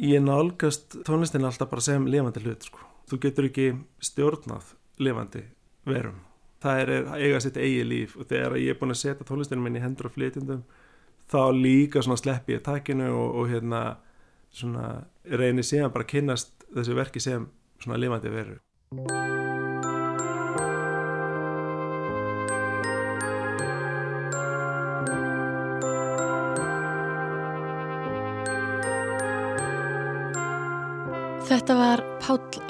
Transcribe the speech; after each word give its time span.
Ég 0.00 0.22
nálgast 0.24 0.96
tónlistin 1.04 1.44
alltaf 1.44 1.68
bara 1.68 1.82
sem 1.84 2.06
lifandi 2.08 2.40
hlut 2.40 2.64
sko. 2.64 2.80
Þú 3.10 3.18
getur 3.20 3.48
ekki 3.50 3.66
stjórnað 4.00 4.70
lifandi 4.96 5.42
verum. 5.84 6.22
Það 6.64 6.80
er 6.80 6.92
eiga 7.18 7.40
sitt 7.44 7.58
eigi 7.60 7.82
líf 7.84 8.14
og 8.16 8.28
þegar 8.30 8.56
ég 8.60 8.72
er 8.72 8.78
búin 8.80 8.94
að 8.94 9.02
setja 9.02 9.26
tónlistinu 9.28 9.64
minn 9.64 9.76
í 9.76 9.82
hendur 9.84 10.08
og 10.08 10.14
flytjandum 10.16 10.62
þá 11.28 11.42
líka 11.56 12.00
sleppi 12.04 12.56
ég 12.56 12.64
takinu 12.64 13.10
og, 13.12 13.36
og 13.42 13.52
hérna 13.52 13.82
svona 14.48 15.04
reynir 15.24 15.68
síðan 15.68 15.92
bara 15.92 16.08
að 16.08 16.14
kynast 16.14 16.64
þessu 16.72 16.96
verki 16.96 17.20
sem 17.20 17.50
lifandi 17.84 18.32
veru. 18.32 18.56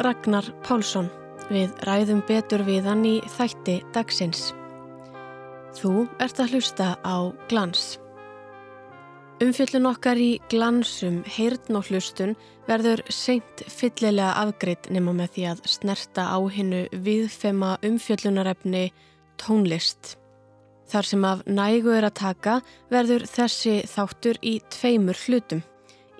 Ragnar 0.01 0.47
Pálsson 0.65 1.11
við 1.51 1.75
ræðum 1.85 2.23
betur 2.29 2.63
við 2.65 2.87
hann 2.89 3.03
í 3.05 3.19
þætti 3.37 3.81
dagsins. 3.95 4.51
Þú 5.77 6.07
ert 6.23 6.41
að 6.41 6.55
hlusta 6.55 6.95
á 7.05 7.17
glans. 7.51 7.99
Umfjöllun 9.41 9.89
okkar 9.89 10.21
í 10.21 10.31
glansum 10.53 11.23
heyrn 11.25 11.79
og 11.79 11.89
hlustun 11.89 12.35
verður 12.69 13.01
seint 13.09 13.63
fyllilega 13.73 14.35
afgreitt 14.43 14.91
nema 14.93 15.15
með 15.17 15.37
því 15.37 15.47
að 15.53 15.63
snerta 15.75 16.27
á 16.29 16.39
hinnu 16.53 16.83
viðfema 16.93 17.77
umfjöllunarefni 17.85 18.91
tónlist. 19.41 20.17
Þar 20.91 21.09
sem 21.13 21.25
af 21.25 21.45
nægu 21.47 21.95
er 21.97 22.09
að 22.09 22.19
taka 22.21 22.59
verður 22.93 23.25
þessi 23.31 23.79
þáttur 23.89 24.41
í 24.43 24.59
tveimur 24.73 25.25
hlutum. 25.25 25.63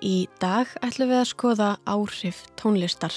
Í 0.01 0.25
dag 0.41 0.69
ætlum 0.81 1.11
við 1.11 1.21
að 1.21 1.31
skoða 1.35 1.75
áhrif 1.85 2.45
tónlistar. 2.57 3.13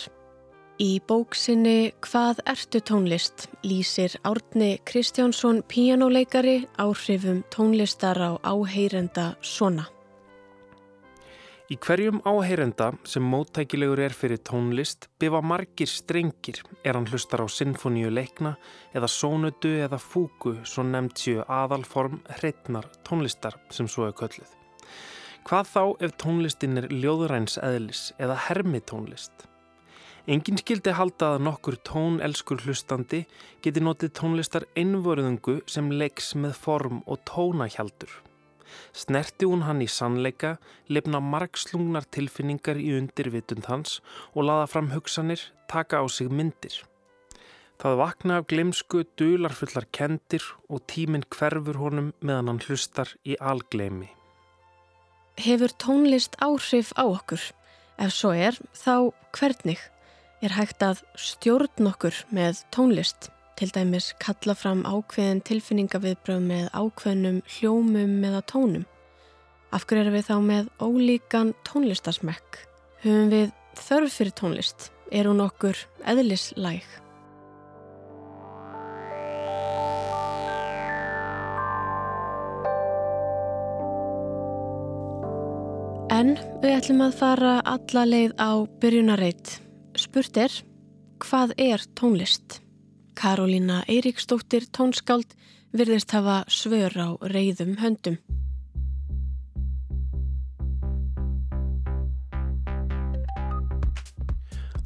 Í 0.82 0.98
bóksinni 1.06 1.92
Hvað 2.02 2.40
ertu 2.50 2.80
tónlist 2.82 3.44
lýsir 3.62 4.16
Árni 4.26 4.80
Kristjánsson 4.82 5.60
píjánuleikari 5.70 6.64
áhrifum 6.82 7.44
tónlistar 7.46 8.18
á 8.18 8.34
áheyrenda 8.42 9.36
svona. 9.38 9.84
Í 11.70 11.78
hverjum 11.78 12.18
áheyrenda 12.26 12.90
sem 13.06 13.22
móttækilegur 13.22 14.02
er 14.02 14.18
fyrir 14.18 14.42
tónlist 14.42 15.06
byfa 15.22 15.44
margir 15.46 15.86
strengir 15.86 16.58
er 16.82 16.98
hann 16.98 17.06
hlustar 17.06 17.46
á 17.46 17.48
sinfoníu 17.48 18.10
leikna 18.10 18.56
eða 18.90 19.06
sónudu 19.06 19.76
eða 19.86 20.02
fúku 20.02 20.58
svo 20.66 20.82
nefnt 20.82 21.22
séu 21.22 21.46
aðalform 21.46 22.18
hreitnar 22.40 22.90
tónlistar 23.06 23.60
sem 23.70 23.86
svo 23.86 24.10
er 24.10 24.18
kölluð. 24.18 24.50
Hvað 25.46 25.70
þá 25.70 25.82
ef 26.02 26.18
tónlistin 26.18 26.82
er 26.82 26.90
ljóðræns 26.90 27.60
eðlis 27.62 28.08
eða 28.18 28.42
hermitónlist? 28.50 29.53
Engin 30.24 30.56
skildi 30.56 30.94
halda 30.96 31.34
að 31.34 31.42
nokkur 31.44 31.74
tónelskur 31.84 32.62
hlustandi 32.64 33.26
geti 33.64 33.80
notið 33.84 34.14
tónlistar 34.16 34.64
einvörðungu 34.72 35.58
sem 35.68 35.90
leiks 35.92 36.30
með 36.32 36.54
form 36.62 37.02
og 37.04 37.20
tónahjaldur. 37.28 38.08
Snerti 38.96 39.44
hún 39.44 39.66
hann 39.68 39.84
í 39.84 39.90
sannleika, 39.90 40.54
lefna 40.88 41.20
margslungnar 41.20 42.08
tilfinningar 42.08 42.80
í 42.80 42.94
undirvitund 42.96 43.68
hans 43.68 44.00
og 44.32 44.48
laða 44.48 44.66
fram 44.72 44.90
hugsanir, 44.94 45.44
taka 45.68 46.00
á 46.00 46.08
sig 46.08 46.32
myndir. 46.32 46.80
Það 47.76 48.00
vakna 48.00 48.40
af 48.40 48.48
glemsku, 48.48 49.04
dularfullar 49.20 49.84
kendir 49.92 50.44
og 50.70 50.86
tíminn 50.88 51.28
hverfur 51.28 51.76
honum 51.84 52.12
meðan 52.24 52.54
hann 52.54 52.64
hlustar 52.64 53.12
í 53.28 53.36
algleimi. 53.36 54.08
Hefur 55.36 55.74
tónlist 55.76 56.40
áhrif 56.40 56.96
á 56.96 57.04
okkur? 57.04 57.42
Ef 58.00 58.14
svo 58.14 58.32
er, 58.32 58.56
þá 58.72 59.12
hvernig? 59.36 59.82
Er 60.44 60.52
hægt 60.52 60.82
að 60.84 60.98
stjórn 61.16 61.86
okkur 61.88 62.16
með 62.36 62.58
tónlist? 62.74 63.30
Til 63.56 63.70
dæmis 63.72 64.10
kalla 64.20 64.52
fram 64.52 64.82
ákveðin 64.84 65.40
tilfinningaviðbröð 65.48 66.42
með 66.44 66.66
ákveðnum 66.76 67.38
hljómum 67.48 68.18
eða 68.28 68.42
tónum. 68.52 68.84
Af 69.72 69.86
hverju 69.88 70.02
erum 70.04 70.18
við 70.18 70.28
þá 70.28 70.34
með 70.44 70.68
ólíkan 70.84 71.54
tónlistarsmekk? 71.64 72.60
Höfum 73.06 73.32
við 73.32 73.56
þörf 73.86 74.18
fyrir 74.18 74.36
tónlist? 74.36 74.90
Er 75.08 75.30
hún 75.32 75.40
okkur 75.40 75.80
eðlislæg? 76.04 76.84
En 86.12 86.36
við 86.60 86.80
ætlum 86.82 87.06
að 87.08 87.20
fara 87.24 87.58
alla 87.64 88.10
leið 88.12 88.36
á 88.36 88.52
byrjunarreit. 88.84 89.63
Spurt 90.14 90.36
er, 90.38 90.52
hvað 91.18 91.52
er 91.58 91.82
tónlist? 91.98 92.60
Karolína 93.18 93.80
Eiríksdóttir 93.90 94.68
tónskáld 94.70 95.34
virðist 95.74 96.14
hafa 96.14 96.36
svör 96.46 96.94
á 96.94 97.08
reyðum 97.18 97.72
höndum. 97.82 98.20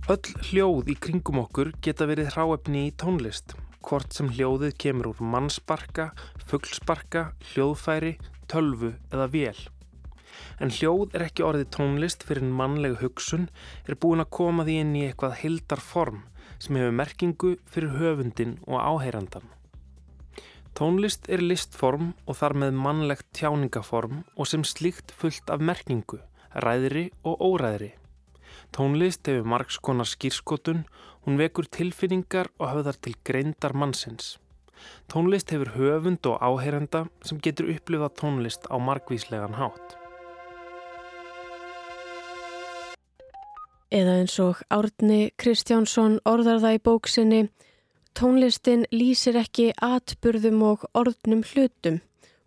Öll 0.09 0.33
hljóð 0.49 0.95
í 0.95 0.97
kringum 0.97 1.45
okkur 1.45 1.75
geta 1.85 2.09
verið 2.09 2.33
hráefni 2.33 2.89
í 2.89 2.97
tónlist, 2.97 3.53
hvort 3.85 4.17
sem 4.17 4.33
hljóðið 4.33 4.79
kemur 4.81 5.13
úr 5.13 5.21
mannsparka, 5.21 6.15
fugglsparka, 6.49 7.35
hljóðfæri, 7.53 8.17
tölvu 8.49 8.97
eða 9.13 9.29
vél. 9.37 9.69
En 10.61 10.73
hljóð 10.75 11.15
er 11.17 11.27
ekki 11.29 11.47
orðið 11.47 11.71
tónlist 11.77 12.25
fyrir 12.27 12.47
en 12.47 12.57
mannleg 12.61 12.99
hugsun 13.03 13.49
er 13.87 13.99
búin 14.01 14.25
að 14.25 14.33
koma 14.39 14.67
því 14.67 14.81
inn 14.83 14.97
í 14.99 15.05
eitthvað 15.09 15.39
hildar 15.43 15.83
form 15.83 16.25
sem 16.59 16.79
hefur 16.79 16.97
merkingu 17.01 17.53
fyrir 17.71 17.95
höfundin 18.01 18.59
og 18.67 18.81
áheyrandan. 18.83 19.47
Tónlist 20.79 21.27
er 21.27 21.43
listform 21.43 22.13
og 22.27 22.37
þar 22.39 22.55
með 22.63 22.77
mannlegt 22.79 23.27
tjáningaform 23.35 24.21
og 24.37 24.47
sem 24.47 24.63
slíkt 24.63 25.11
fullt 25.11 25.51
af 25.51 25.63
merkingu, 25.63 26.21
ræðri 26.55 27.09
og 27.27 27.43
óræðri. 27.43 27.93
Tónlist 28.75 29.27
hefur 29.27 29.49
margskonar 29.49 30.07
skýrskotun, 30.07 30.85
hún 31.27 31.41
vekur 31.41 31.67
tilfinningar 31.67 32.53
og 32.59 32.71
höfðar 32.75 33.01
til 33.03 33.17
greindar 33.27 33.75
mannsins. 33.75 34.37
Tónlist 35.11 35.51
hefur 35.51 35.75
höfund 35.75 36.27
og 36.31 36.39
áheyrenda 36.39 37.07
sem 37.27 37.41
getur 37.43 37.73
upplifað 37.75 38.15
tónlist 38.21 38.71
á 38.71 38.77
margvíslegan 38.79 39.59
hátt. 39.59 40.08
Eða 43.89 44.19
eins 44.21 44.35
og 44.45 44.59
Árni 44.69 45.31
Kristjánsson 45.41 46.19
orðar 46.29 46.59
það 46.61 46.75
í 46.77 46.81
bóksinni, 46.85 47.39
tónlistin 48.13 48.83
lýsir 48.93 49.39
ekki 49.41 49.71
atburðum 49.81 50.61
og 50.69 50.85
orðnum 50.93 51.41
hlutum. 51.49 52.03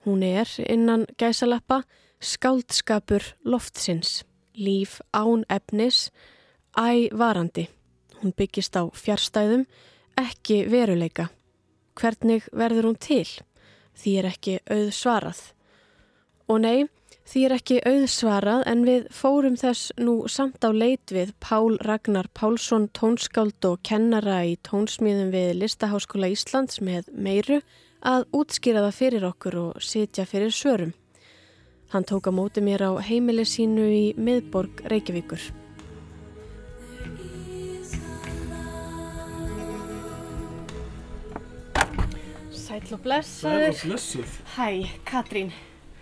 Hún 0.05 0.21
er, 0.21 0.45
innan 0.69 1.07
gæsalappa, 1.17 1.81
skáldskapur 2.21 3.25
loftsins, 3.41 4.21
líf 4.53 4.99
án 5.17 5.41
efnis, 5.49 6.11
ævarandi. 6.77 7.65
Hún 8.21 8.37
byggist 8.37 8.77
á 8.77 8.85
fjárstæðum, 8.93 9.65
ekki 10.21 10.67
veruleika. 10.69 11.31
Hvernig 11.97 12.45
verður 12.53 12.91
hún 12.91 13.01
til? 13.01 13.25
Því 13.97 14.17
er 14.21 14.29
ekki 14.29 14.59
auð 14.69 14.93
svarað. 14.93 15.41
Og 16.45 16.61
nei, 16.61 16.85
Því 17.21 17.43
er 17.45 17.53
ekki 17.55 17.77
auðsvarað 17.85 18.63
en 18.67 18.81
við 18.87 19.05
fórum 19.13 19.53
þess 19.59 19.91
nú 20.01 20.15
samt 20.31 20.65
á 20.65 20.73
leit 20.73 21.13
við 21.13 21.31
Pál 21.39 21.77
Ragnar 21.85 22.27
Pálsson 22.33 22.89
tónskáld 22.97 23.61
og 23.69 23.79
kennara 23.87 24.41
í 24.49 24.57
tónsmíðum 24.67 25.29
við 25.35 25.53
Listaháskóla 25.61 26.31
Íslands 26.33 26.81
með 26.81 27.11
meiru 27.13 27.61
að 28.01 28.25
útskýra 28.33 28.83
það 28.87 28.97
fyrir 28.97 29.29
okkur 29.29 29.59
og 29.61 29.85
sitja 29.85 30.25
fyrir 30.25 30.51
svörum. 30.51 30.93
Hann 31.93 32.07
tók 32.09 32.27
á 32.27 32.31
móti 32.33 32.63
mér 32.63 32.87
á 32.89 32.91
heimili 33.03 33.45
sínu 33.45 33.85
í 33.85 34.05
miðborg 34.17 34.83
Reykjavíkur. 34.89 35.51
Sæl 42.51 42.85
og 42.95 43.03
blessaður. 43.03 43.75
Sæl 43.75 43.75
og 43.75 43.83
blessuð. 43.91 44.39
Hæ, 44.55 44.87
Katrín. 45.05 45.51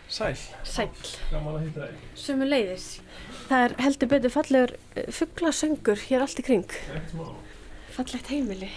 Sæl. 0.09 0.33
Sæl. 0.65 0.89
Gaman 1.29 1.59
að 1.59 1.65
hýtta 1.67 1.85
þig. 1.85 2.05
Sumu 2.17 2.45
leiðis. 2.47 2.85
Það 3.49 3.65
er 3.65 3.73
heldur 3.83 4.09
betur 4.09 4.31
fallegur 4.33 4.71
fugglasöngur 5.13 6.01
hér 6.07 6.23
allt 6.25 6.41
í 6.41 6.45
kring. 6.47 6.65
Ekkert 6.89 7.13
smá. 7.13 7.27
Fallegt 7.93 8.31
heimili. 8.33 8.71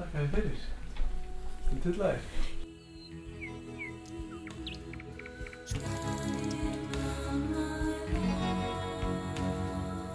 Takk 0.00 0.16
að 0.18 0.24
þið 0.24 0.34
fyrir. 0.34 0.64
Til 1.68 1.78
til 1.84 1.94
þær. 2.00 2.18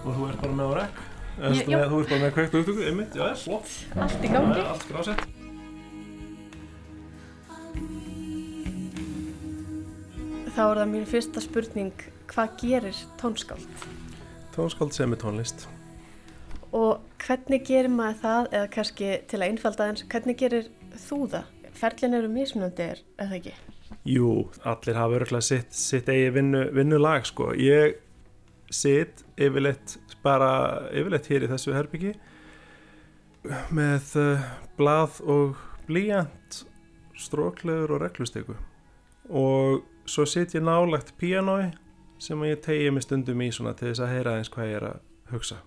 Og 0.04 0.12
þú 0.12 0.28
ert 0.28 0.44
bara 0.44 0.60
með 0.60 0.68
á 0.68 0.74
rekk? 0.82 1.02
Þú 1.38 1.48
ert 1.56 2.12
bara 2.12 2.22
með 2.26 2.36
kveikt 2.36 2.54
og 2.54 2.62
upptöku, 2.66 2.86
einmitt, 2.92 3.16
já, 3.16 3.26
flott. 3.48 3.74
Allt 3.96 4.20
í 4.20 4.36
gangi. 4.36 4.62
Allt 4.68 4.88
grásett. 4.92 5.37
Þá 10.58 10.64
er 10.64 10.80
það 10.80 10.88
mín 10.90 11.04
fyrsta 11.06 11.42
spurning, 11.44 12.04
hvað 12.32 12.54
gerir 12.58 13.00
tónskáld? 13.22 13.82
tónskáld 14.56 14.96
sem 14.96 15.12
er 15.14 15.20
tónlist 15.22 15.68
Og 16.74 17.04
hvernig 17.22 17.62
gerir 17.68 17.92
maður 17.94 18.16
það, 18.24 18.48
eða 18.58 18.70
kannski 18.74 19.10
til 19.30 19.38
að 19.38 19.52
einfalda 19.52 19.86
eins, 19.86 20.02
hvernig 20.10 20.40
gerir 20.40 20.72
þú 21.04 21.20
það? 21.30 21.52
Ferlin 21.78 22.18
eru 22.18 22.32
mismunandi 22.32 22.88
er, 22.88 23.02
eða 23.22 23.38
ekki? 23.38 23.54
Jú, 24.10 24.32
allir 24.66 24.98
hafa 24.98 25.20
örgulega 25.20 25.46
sitt, 25.46 25.78
sitt 25.78 26.10
eigi 26.10 26.32
vinnu, 26.40 26.64
vinnulag 26.74 27.28
sko. 27.30 27.52
Ég 27.54 28.00
sitt 28.74 29.22
yfirleitt 29.38 30.00
bara 30.24 30.50
yfirleitt 30.90 31.30
hér 31.30 31.46
í 31.46 31.52
þessu 31.52 31.76
herbyggi 31.76 32.16
með 33.78 34.10
uh, 34.24 34.50
blað 34.80 35.22
og 35.22 35.62
blíjant, 35.86 36.64
stróklegur 37.14 37.94
og 37.94 38.04
reglustegu 38.08 38.58
og 39.30 39.86
svo 40.08 40.26
sitt 40.26 40.56
ég 40.56 40.64
nálagt 40.66 41.14
píanói 41.20 41.72
sem 42.20 42.44
ég 42.48 42.62
tegi 42.66 42.92
mig 42.92 43.06
stundum 43.06 43.42
í 43.44 43.50
svona 43.54 43.76
til 43.78 43.92
þess 43.92 44.04
að 44.06 44.14
heyra 44.16 44.38
eins 44.40 44.52
hvað 44.54 44.70
ég 44.72 44.80
er 44.80 44.86
að 44.92 45.02
hugsa. 45.34 45.60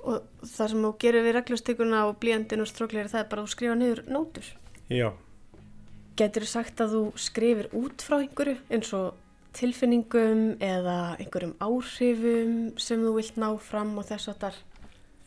Og 0.00 0.22
það 0.40 0.70
sem 0.72 0.84
þú 0.86 0.92
gerir 1.02 1.26
við 1.26 1.36
reglustíkuna 1.36 2.04
og 2.08 2.20
blíjandin 2.22 2.64
og 2.64 2.70
stróklegri 2.70 3.12
það 3.12 3.24
er 3.24 3.28
bara 3.32 3.42
að 3.42 3.48
þú 3.48 3.54
skrifa 3.54 3.74
niður 3.76 4.04
nótur. 4.08 4.46
Já. 4.88 5.10
Getur 6.16 6.46
þú 6.46 6.52
sagt 6.54 6.80
að 6.80 6.94
þú 6.96 7.02
skrifir 7.20 7.68
út 7.76 8.04
frá 8.04 8.16
einhverju 8.20 8.56
eins 8.72 8.94
og 8.96 9.10
tilfinningum 9.56 10.42
eða 10.62 10.98
einhverjum 11.18 11.56
áhrifum 11.60 12.58
sem 12.80 13.02
þú 13.02 13.14
vilt 13.18 13.40
ná 13.40 13.48
fram 13.60 13.96
og 13.98 14.06
þess 14.08 14.32
að 14.32 14.44
þar? 14.44 14.60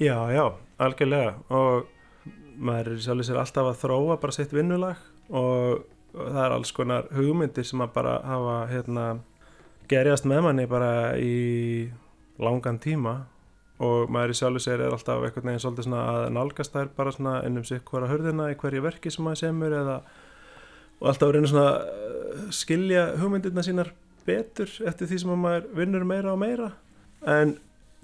Já, 0.02 0.18
já, 0.34 0.46
algjörlega 0.82 1.34
og 1.54 1.90
maður 2.58 2.94
er 2.94 3.04
sjálfur 3.04 3.28
sér 3.28 3.42
alltaf 3.42 3.70
að 3.70 3.82
þróa 3.84 4.18
bara 4.22 4.36
sitt 4.36 4.54
vinnulag 4.56 5.02
og 5.30 5.84
það 6.14 6.42
er 6.46 6.56
alls 6.56 6.72
konar 6.76 7.10
hugmyndir 7.16 7.66
sem 7.68 7.82
að 7.84 7.94
bara 7.96 8.18
hafa 8.28 8.58
hérna 8.72 9.06
gerjast 9.90 10.28
með 10.30 10.44
manni 10.48 10.66
bara 10.70 10.92
í 11.20 11.90
langan 12.42 12.80
tíma 12.82 13.16
og 13.84 14.12
maður 14.14 14.34
í 14.34 14.38
sjálfur 14.38 14.64
sér 14.64 14.84
er 14.86 14.94
alltaf 14.94 15.24
eitthvað 15.26 15.48
neginn 15.50 15.64
svolítið 15.64 15.88
svona 15.88 16.04
að 16.12 16.28
nálgast 16.38 16.76
þær 16.76 16.92
bara 16.98 17.14
svona 17.16 17.34
ennum 17.48 17.66
sig 17.68 17.82
hverja 17.88 18.12
hörðina 18.12 18.52
í 18.54 18.58
hverju 18.60 18.84
verki 18.86 19.12
sem 19.12 19.26
maður 19.26 19.42
semur 19.42 19.76
eða 19.80 19.98
og 21.00 21.10
alltaf 21.10 21.28
að 21.28 21.36
reyna 21.36 21.52
svona 21.52 21.70
uh, 21.82 22.46
skilja 22.54 23.04
hugmyndirna 23.20 23.66
sínar 23.66 23.92
betur 24.28 24.72
eftir 24.88 25.10
því 25.10 25.20
sem 25.24 25.34
maður 25.36 25.68
vinnur 25.76 26.06
meira 26.08 26.32
og 26.32 26.40
meira. 26.40 26.70
En 27.28 27.58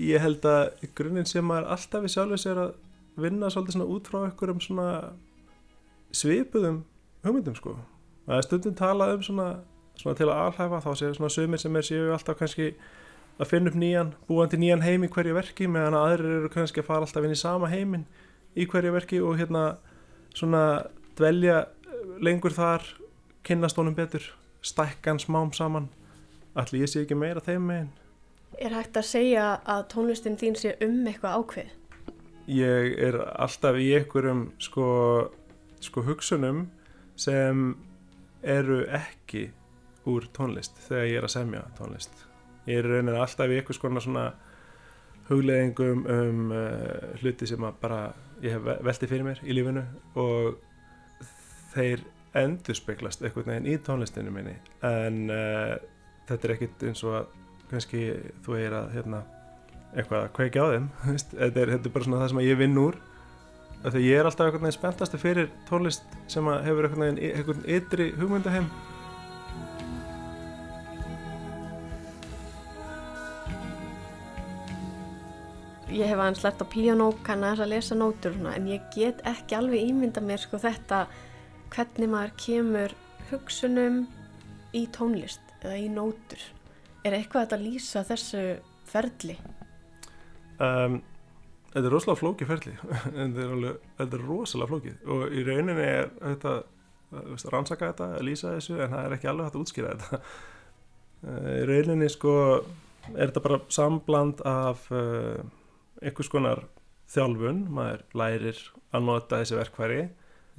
ég 0.03 0.19
held 0.19 0.44
að 0.47 0.83
í 0.83 0.89
grunninn 0.97 1.29
sem 1.29 1.45
maður 1.45 1.69
alltaf 1.75 2.07
í 2.07 2.12
sjálfur 2.12 2.41
sér 2.41 2.59
að 2.65 2.73
vinna 3.19 3.51
svolítið 3.51 3.77
svona 3.77 3.94
út 3.94 4.09
frá 4.09 4.19
einhverjum 4.25 4.59
svona 4.63 4.89
svipuðum 6.15 6.83
hugmyndum 7.23 7.55
sko 7.55 7.77
það 8.29 8.37
er 8.37 8.45
stundum 8.45 8.77
talað 8.77 9.15
um 9.17 9.25
svona, 9.25 9.49
svona 9.97 10.19
til 10.19 10.29
að 10.29 10.41
alhæfa 10.45 10.81
þá 10.85 10.89
séu 11.01 11.17
svona 11.17 11.33
sumir 11.33 11.61
sem 11.61 11.75
er 11.79 11.87
séu 11.87 12.13
alltaf 12.13 12.37
kannski 12.39 12.71
að 13.39 13.49
finna 13.49 13.71
upp 13.71 13.77
nýjan, 13.79 14.13
búandi 14.27 14.59
nýjan 14.59 14.83
heim 14.85 15.05
í 15.07 15.11
hverju 15.11 15.35
verki 15.37 15.69
meðan 15.71 15.97
aðrir 15.97 16.35
eru 16.37 16.51
kannski 16.53 16.83
að 16.83 16.89
fara 16.91 17.07
alltaf 17.07 17.25
inn 17.25 17.35
í 17.35 17.39
sama 17.39 17.71
heimin 17.71 18.05
í 18.53 18.67
hverju 18.69 18.93
verki 18.93 19.21
og 19.23 19.39
hérna 19.39 19.63
svona 20.35 20.63
dvelja 21.17 21.63
lengur 22.21 22.53
þar 22.53 22.85
kynnast 23.47 23.79
honum 23.79 23.95
betur 23.97 24.25
stækkan 24.61 25.21
smám 25.23 25.53
saman 25.55 25.89
allir 26.53 26.83
ég 26.85 26.91
sé 26.91 27.05
ekki 27.05 27.17
meira 27.17 27.41
þeim 27.43 27.65
megin 27.65 27.95
Er 28.59 28.73
hægt 28.75 28.97
að 28.97 29.05
segja 29.07 29.43
að 29.69 29.85
tónlistin 29.93 30.35
þín 30.39 30.57
sé 30.57 30.73
um 30.83 31.05
eitthvað 31.07 31.35
ákveð? 31.37 31.69
Ég 32.49 32.95
er 33.07 33.15
alltaf 33.39 33.77
í 33.79 33.91
einhverjum 33.95 34.49
sko, 34.59 34.87
sko 35.85 36.03
hugsunum 36.03 36.65
sem 37.19 37.77
eru 38.44 38.83
ekki 38.95 39.50
úr 40.09 40.27
tónlist 40.36 40.77
þegar 40.88 41.09
ég 41.09 41.19
er 41.19 41.27
að 41.27 41.36
semja 41.36 41.63
tónlist. 41.77 42.24
Ég 42.69 42.80
er 42.81 42.88
raunin 42.88 43.18
alltaf 43.18 43.51
í 43.51 43.59
eitthvað 43.59 44.00
svona 44.03 44.30
hugleðingum 45.30 46.06
um 46.09 46.53
uh, 46.56 47.12
hluti 47.21 47.47
sem 47.50 47.65
bara 47.81 48.13
ég 48.41 48.56
hef 48.56 48.81
veltið 48.86 49.12
fyrir 49.13 49.27
mér 49.27 49.41
í 49.45 49.57
lífinu 49.57 49.83
og 50.18 50.57
þeir 51.74 52.01
endur 52.39 52.77
speglast 52.77 53.21
eitthvað 53.21 53.51
neginn 53.51 53.69
í 53.74 53.77
tónlistinu 53.86 54.33
minni. 54.33 54.56
En 54.86 55.27
uh, 55.33 55.75
þetta 56.30 56.47
er 56.47 56.56
ekkit 56.56 56.88
eins 56.89 57.03
og 57.06 57.19
að 57.19 57.36
kannski 57.69 58.03
þú 58.45 58.57
er 58.57 58.75
að 58.80 58.95
hérna, 58.95 59.21
eitthvað 59.94 60.24
að 60.24 60.33
kveika 60.38 60.65
á 60.65 60.68
þeim 60.74 60.89
þetta 61.30 61.62
er, 61.62 61.71
þetta 61.75 61.89
er 61.89 61.94
bara 61.94 62.07
svona 62.07 62.21
það 62.24 62.31
sem 62.33 62.44
ég 62.45 62.59
vinn 62.59 62.81
úr 62.81 62.97
þegar 63.83 64.05
ég 64.05 64.19
er 64.19 64.27
alltaf 64.27 64.47
eitthvað 64.47 64.65
neginn 64.65 64.77
spenntastu 64.77 65.19
fyrir 65.21 65.51
tónlist 65.69 66.15
sem 66.31 66.47
hefur 66.65 66.87
eitthvað 66.87 67.03
neginn 67.05 67.21
eitthvað 67.29 67.67
ytri 67.77 68.07
hugmyndaheim 68.19 68.69
ég 75.89 76.05
hef 76.05 76.19
aðeins 76.19 76.43
lett 76.45 76.61
á 76.61 76.67
piano 76.69 77.09
kann 77.25 77.43
að 77.47 77.65
lesa 77.71 77.97
nótur 77.97 78.35
en 78.51 78.69
ég 78.69 78.85
get 78.93 79.23
ekki 79.27 79.57
alveg 79.57 79.89
ímynda 79.89 80.21
mér 80.21 80.41
sko 80.43 80.59
þetta 80.61 81.05
hvernig 81.73 82.11
maður 82.11 82.35
kemur 82.43 82.95
hugsunum 83.31 84.03
í 84.75 84.85
tónlist 84.93 85.55
eða 85.63 85.77
í 85.81 85.87
nótur 85.91 86.41
er 87.07 87.15
eitthvað 87.17 87.55
að 87.55 87.65
lýsa 87.65 88.03
þessu 88.07 88.43
ferli? 88.89 89.37
Um, 90.59 90.99
þetta 91.69 91.86
er 91.86 91.94
rosalega 91.94 92.21
flókið 92.21 92.51
ferli. 92.51 92.75
Þetta 93.19 93.44
er, 93.44 93.54
alveg, 93.56 93.88
þetta 94.00 94.18
er 94.18 94.25
rosalega 94.27 94.71
flókið. 94.74 95.00
Og 95.16 95.25
í 95.33 95.45
rauninni 95.48 95.86
er 95.86 96.12
þetta 96.18 96.56
veist, 97.30 97.50
rannsaka 97.54 97.92
þetta, 97.92 98.10
lýsa 98.25 98.56
þessu 98.56 98.80
en 98.80 98.94
það 98.94 99.06
er 99.06 99.16
ekki 99.18 99.30
alveg 99.31 99.48
hægt 99.48 99.57
að 99.57 99.63
útskýra 99.66 99.94
þetta. 99.95 100.21
Uh, 101.19 101.54
í 101.54 101.63
rauninni 101.69 102.10
sko 102.10 102.36
er 103.13 103.30
þetta 103.30 103.45
bara 103.45 103.62
sambland 103.74 104.44
af 104.48 104.86
uh, 104.94 105.39
einhvers 106.01 106.31
konar 106.31 106.66
þjálfun, 107.10 107.66
maður 107.74 108.06
lærir 108.18 108.60
að 108.94 109.06
nota 109.06 109.42
þessi 109.42 109.57
verkværi 109.57 110.04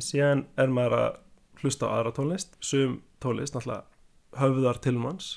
síðan 0.02 0.46
er 0.58 0.72
maður 0.72 0.96
að 0.98 1.20
hlusta 1.60 1.90
á 1.90 1.94
aðra 1.98 2.14
tónlist 2.16 2.56
sum 2.64 3.00
tónlist, 3.22 3.54
náttúrulega 3.54 3.86
höfðar 4.40 4.80
tilmanns 4.82 5.30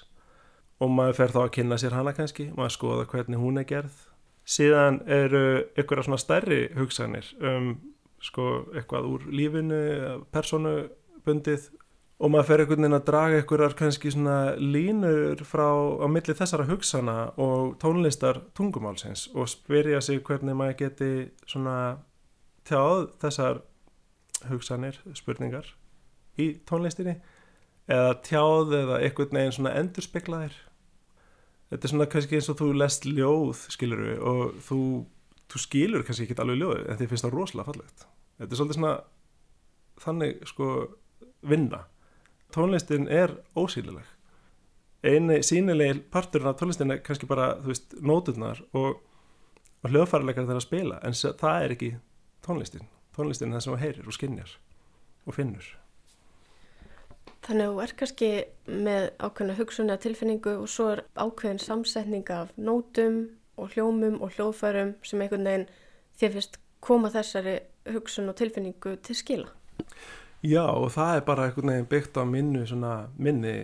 og 0.81 0.91
maður 0.93 1.19
fer 1.19 1.35
þá 1.35 1.39
að 1.43 1.53
kynna 1.57 1.79
sér 1.81 1.95
hana 1.97 2.15
kannski 2.15 2.49
maður 2.55 2.75
skoða 2.77 3.07
hvernig 3.11 3.41
hún 3.41 3.59
er 3.61 3.67
gerð 3.69 3.99
síðan 4.43 5.01
eru 5.07 5.63
ykkur 5.79 6.03
svona 6.03 6.19
stærri 6.21 6.65
hugsanir 6.77 7.29
um 7.39 7.73
sko 8.23 8.49
eitthvað 8.75 9.07
úr 9.07 9.25
lífinu 9.35 9.79
personubundið 10.31 11.69
og 12.23 12.31
maður 12.31 12.47
fer 12.47 12.63
einhvern 12.63 12.85
veginn 12.85 12.97
að 12.97 13.05
draga 13.09 13.39
einhverjar 13.41 13.75
kannski 13.79 14.11
svona 14.13 14.37
línur 14.59 15.43
frá 15.47 15.67
á 15.99 16.07
milli 16.07 16.35
þessara 16.37 16.67
hugsana 16.69 17.17
og 17.41 17.75
tónlistar 17.81 18.39
tungumálsins 18.55 19.27
og 19.35 19.49
spyrja 19.51 20.01
sig 20.01 20.23
hvernig 20.23 20.55
maður 20.55 20.79
geti 20.85 21.11
svona 21.43 21.77
tjáð 22.67 23.09
þessar 23.23 23.63
hugsanir, 24.47 24.99
spurningar 25.15 25.67
í 26.39 26.53
tónlistinni 26.67 27.17
eða 27.91 28.13
tjáð 28.23 28.77
eða 28.79 29.01
einhvern 29.03 29.39
veginn 29.39 29.57
svona 29.57 29.75
endurspeglaðir 29.81 30.55
þetta 31.73 31.87
er 31.87 31.91
svona 31.93 32.09
kannski 32.09 32.37
eins 32.37 32.49
og 32.51 32.59
þú 32.59 32.69
lest 32.77 33.05
ljóð 33.09 33.65
skilur 33.73 34.01
við 34.05 34.25
og 34.29 34.41
þú, 34.67 34.79
þú 35.49 35.61
skilur 35.63 36.05
kannski 36.05 36.27
ekki 36.27 36.37
alveg 36.43 36.59
ljóð 36.61 36.81
en 36.83 36.99
þið 36.99 37.11
finnst 37.11 37.25
það 37.25 37.37
rosalega 37.37 37.69
fallegt. 37.71 38.05
Þetta 38.37 38.49
er 38.49 38.59
svolítið 38.59 38.79
svona 38.79 38.93
þannig 40.03 40.43
sko 40.49 40.69
vinna. 41.53 41.83
Tónlistin 42.53 43.07
er 43.09 43.33
ósýnileg. 43.57 44.09
Eini 45.03 45.41
sínilegi 45.43 46.03
parturinn 46.13 46.53
af 46.53 46.59
tónlistin 46.61 46.93
er 46.93 47.01
kannski 47.03 47.27
bara, 47.27 47.55
þú 47.59 47.73
veist, 47.73 47.95
nóturnar 47.99 48.61
og, 48.77 49.01
og 49.83 49.89
hljóðfærleikar 49.91 50.45
þeirra 50.45 50.61
að 50.61 50.67
spila 50.67 50.99
en 51.03 51.17
það 51.17 51.63
er 51.63 51.77
ekki 51.77 51.93
tónlistin. 52.45 52.91
Tónlistin 53.17 53.51
er 53.51 53.59
það 53.59 53.65
sem 53.65 53.75
þú 53.75 53.81
heyrir 53.83 54.11
og 54.11 54.17
skinnjar 54.19 54.59
og 55.25 55.35
finnur 55.35 55.73
Þannig 57.43 57.67
að 57.67 57.73
þú 57.73 57.83
er 57.83 57.93
kannski 57.99 58.31
með 58.67 59.05
ákveðna 59.19 59.57
hugsunni 59.59 59.95
að 59.95 60.03
tilfinningu 60.05 60.55
og 60.61 60.69
svo 60.71 60.89
er 60.93 61.03
ákveðin 61.19 61.59
samsetning 61.59 62.29
af 62.31 62.53
nótum 62.55 63.23
og 63.59 63.75
hljómum 63.75 64.21
og 64.23 64.35
hljóðfærum 64.37 64.95
sem 65.03 65.21
einhvern 65.21 65.47
veginn 65.49 65.69
þér 66.19 66.35
finnst 66.37 66.59
koma 66.83 67.11
þessari 67.13 67.57
hugsun 67.93 68.31
og 68.31 68.37
tilfinningu 68.39 68.95
til 69.03 69.15
skila 69.15 69.51
Já 70.43 70.63
og 70.65 70.89
það 70.91 71.17
er 71.17 71.25
bara 71.27 71.47
einhvern 71.47 71.71
veginn 71.71 71.91
byggt 71.91 72.19
á 72.19 72.23
minnu 72.27 72.65
svona 72.67 72.93
minni 73.17 73.57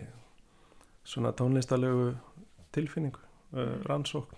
svona 1.10 1.32
tónlistalögu 1.32 2.14
tilfinningu, 2.72 3.20
uh, 3.54 3.80
rannsókn. 3.90 4.36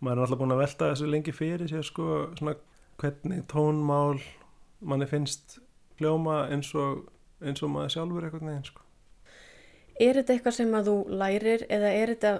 Maður 0.00 0.18
er 0.18 0.24
alltaf 0.26 0.38
búin 0.38 0.54
að 0.54 0.62
velta 0.62 0.90
þessu 0.92 1.08
lengi 1.10 1.34
fyrir 1.34 1.70
sér 1.70 1.86
sko 1.86 2.06
svona 2.38 2.54
hvernig 3.02 3.44
tónmál 3.50 4.22
manni 4.80 5.06
finnst 5.10 5.58
hljóma 5.98 6.44
eins 6.50 6.72
og, 6.78 7.04
eins 7.46 7.62
og 7.62 7.72
maður 7.72 7.94
sjálfur 7.96 8.26
einhvern 8.26 8.50
veginn 8.50 8.66
sko. 8.68 8.84
Er 10.00 10.18
þetta 10.18 10.34
eitthvað 10.34 10.58
sem 10.58 10.74
að 10.74 10.90
þú 10.90 10.96
lærir 11.22 11.66
eða 11.68 11.90
er 11.96 12.14
þetta 12.14 12.32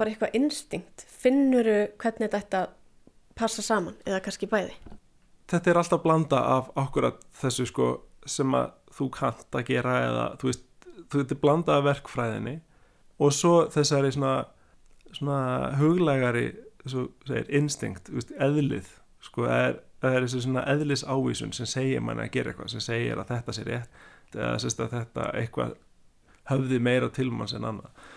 bara 0.00 0.12
eitthvað 0.12 0.38
instinkt? 0.38 1.04
Finnuru 1.22 1.76
hvernig 2.02 2.32
þetta 2.32 2.64
passa 3.38 3.62
saman 3.64 3.96
eða 4.06 4.22
kannski 4.24 4.48
bæði? 4.50 4.74
Þetta 5.52 5.70
er 5.70 5.80
alltaf 5.80 6.02
blanda 6.02 6.40
af 6.56 6.72
okkur 6.80 7.10
að 7.10 7.22
þessu 7.42 7.68
sko 7.68 7.92
sem 8.26 8.54
að 8.56 8.72
þú 8.92 9.08
kant 9.12 9.56
að 9.58 9.68
gera 9.68 9.94
eða 10.06 10.26
þú 10.40 10.50
veist, 10.50 10.66
þú 11.10 11.22
veitir 11.22 11.40
blandaða 11.42 11.86
verkfræðinni 11.88 12.58
og 13.22 13.32
svo 13.36 13.54
þessari 13.72 14.12
svona 14.14 14.34
svona 15.12 15.76
huglægari 15.76 16.52
svo 16.86 17.06
segir, 17.26 17.46
instinkt, 17.48 18.10
veist, 18.12 18.32
eðlið 18.40 18.88
sko, 19.22 19.46
er, 19.46 19.78
það 20.02 20.16
er 20.16 20.26
þessi 20.26 20.44
svona 20.46 20.64
eðlis 20.72 21.04
ávísun 21.06 21.54
sem 21.54 21.68
segir 21.68 22.02
manni 22.02 22.24
að 22.24 22.32
gera 22.36 22.52
eitthvað 22.52 22.72
sem 22.74 22.84
segir 22.84 23.20
að 23.20 23.34
þetta 23.34 23.56
sé 23.56 23.66
rétt 23.68 24.00
eða 24.38 24.58
sérst 24.62 24.80
að 24.82 24.96
þetta 24.96 25.28
eitthvað 25.38 25.76
höfði 26.50 26.80
meira 26.82 27.10
til 27.12 27.30
manns 27.30 27.54
en 27.56 27.68
annað. 27.68 28.08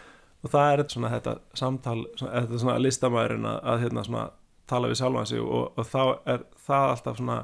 Og 0.45 0.53
það 0.53 0.71
er 0.71 0.83
svona 0.93 1.11
þetta 1.13 1.35
samtal 1.57 1.99
þetta 2.21 2.61
svona 2.61 2.79
listamæðurinn 2.81 3.49
að, 3.49 3.83
hérna 3.83 4.05
svona 4.05 4.25
tala 4.69 4.89
við 4.89 4.99
sjálfan 5.01 5.29
sig 5.29 5.41
og, 5.41 5.77
og 5.77 5.87
þá 5.89 6.01
er 6.33 6.43
það 6.65 6.89
alltaf 6.93 7.19
svona 7.19 7.37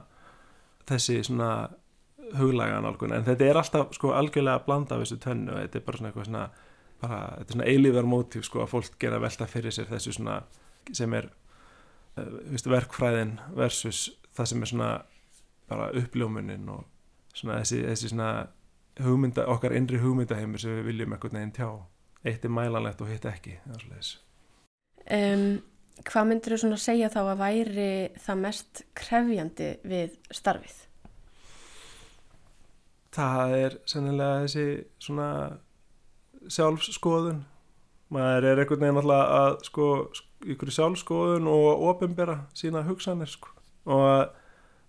þessi 0.89 1.21
svona 1.25 1.51
huglæga 2.37 2.81
nálgun. 2.81 3.15
En 3.15 3.25
þetta 3.27 3.47
er 3.47 3.59
alltaf 3.61 3.95
sko 3.97 4.13
algjörlega 4.15 4.61
að 4.61 4.67
blanda 4.67 4.97
af 4.97 5.03
þessu 5.03 5.19
tönnu. 5.21 5.57
Þetta 5.57 5.79
er 5.79 5.85
bara 5.87 6.01
svona 6.01 6.11
eitthvað 6.11 6.29
svona 6.29 6.45
bara, 7.01 7.19
þetta 7.39 7.47
er 7.47 7.57
svona 7.57 7.69
eilíðar 7.73 8.09
mótíf 8.09 8.47
sko 8.47 8.63
að 8.63 8.73
fólk 8.75 8.97
gera 9.01 9.21
velta 9.21 9.47
fyrir 9.49 9.75
sér 9.75 9.89
þessu 9.89 10.15
svona 10.17 10.41
sem 10.97 11.13
er 11.17 11.29
uh, 12.21 12.71
verkfræðin 12.73 13.37
versus 13.57 14.09
það 14.35 14.51
sem 14.51 14.63
er 14.65 14.71
svona 14.71 14.91
bara 15.71 15.91
uppljómunin 15.97 16.69
og 16.71 16.85
svona 17.33 17.61
þessi, 17.61 17.81
þessi 17.87 18.11
svona 18.11 18.31
hugmynda, 18.99 19.47
okkar 19.47 19.75
innri 19.77 19.99
hugmyndaheimur 20.01 20.61
sem 20.61 20.77
við 20.79 20.89
viljum 20.91 21.15
eitthvað 21.15 21.37
neginn 21.37 21.55
tjá 21.55 21.69
eitt 22.27 22.45
er 22.45 22.53
mælanlegt 22.53 23.01
og 23.01 23.09
hitt 23.09 23.25
ekki 23.25 23.57
um, 25.11 25.61
Hvað 26.01 26.27
myndir 26.27 26.55
þú 26.55 26.61
svona 26.63 26.79
segja 26.81 27.11
þá 27.13 27.19
að 27.23 27.41
væri 27.41 27.91
það 28.21 28.39
mest 28.41 28.83
krefjandi 28.97 29.69
við 29.85 30.15
starfið? 30.33 30.77
Það 33.11 33.55
er 33.57 33.77
sennilega 33.91 34.43
þessi 34.45 34.65
svona 35.03 35.29
sjálfskoðun 36.49 37.41
maður 38.11 38.47
er 38.49 38.61
einhvern 38.61 38.83
veginn 38.83 39.01
alltaf 39.01 39.33
að 39.37 39.57
sko 39.67 39.87
ykkur 40.51 40.73
sjálfskoðun 40.75 41.49
og 41.51 41.83
ofinbera 41.91 42.37
sína 42.57 42.83
hugsanir 42.87 43.29
sko. 43.29 43.51
og 43.85 44.31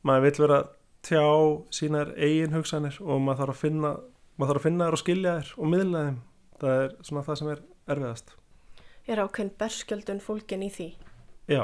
maður 0.07 0.25
vil 0.27 0.47
vera 0.47 0.63
tjá 1.07 1.27
sínar 1.75 2.15
eigin 2.17 2.55
hugsanir 2.55 2.99
og 3.03 3.21
maður 3.23 3.43
þarf 3.43 3.57
að 3.57 3.63
finna 3.63 3.93
maður 4.39 4.53
þarf 4.53 4.63
að 4.63 4.67
finna 4.69 4.87
þér 4.87 4.97
og 4.97 5.03
skilja 5.03 5.35
þér 5.39 5.53
og 5.57 5.71
miðla 5.73 6.07
þeim. 6.07 6.17
Það 6.63 6.81
er 6.81 6.97
svona 7.09 7.27
það 7.27 7.39
sem 7.41 7.53
er 7.53 7.63
erfiðast. 7.93 8.35
Er 9.11 9.23
ákveðin 9.23 9.55
berskjöldun 9.59 10.23
fólkin 10.23 10.65
í 10.65 10.71
því? 10.73 10.89
Já, 11.51 11.63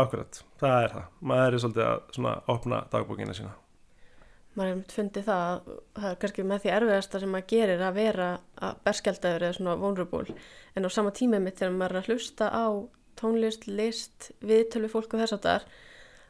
akkurat. 0.00 0.40
Það 0.60 0.78
er 0.78 0.94
það, 0.94 1.12
maður 1.32 1.56
er 1.56 1.62
svolítið 1.64 1.86
að 1.88 2.00
svona 2.16 2.34
opna 2.54 2.80
dagbókina 2.92 3.36
sína. 3.36 3.54
Maður 4.54 4.70
hefði 4.70 4.94
fundið 4.94 5.24
það 5.26 5.44
að 5.44 5.70
það 5.96 6.10
er 6.10 6.18
kannski 6.22 6.44
með 6.46 6.60
því 6.62 6.72
erfiðasta 6.74 7.20
sem 7.22 7.32
maður 7.34 7.48
gerir 7.50 7.80
að 7.82 7.96
vera 7.96 8.28
að 8.68 8.76
berskjaldæður 8.84 9.46
eða 9.48 9.56
svona 9.56 9.78
vulnerable. 9.80 10.36
En 10.76 10.86
á 10.86 10.90
sama 10.94 11.14
tíma 11.16 11.40
mitt 11.42 11.58
þegar 11.58 11.74
maður 11.74 11.96
er 11.96 12.02
að 12.02 12.12
hlusta 12.12 12.50
á 12.54 12.66
tónlist, 13.18 13.66
list, 13.66 14.30
viðtölu 14.44 14.90
fólk 14.92 15.16
og 15.16 15.24
þess 15.24 15.36
að 15.38 15.48
það 15.48 15.66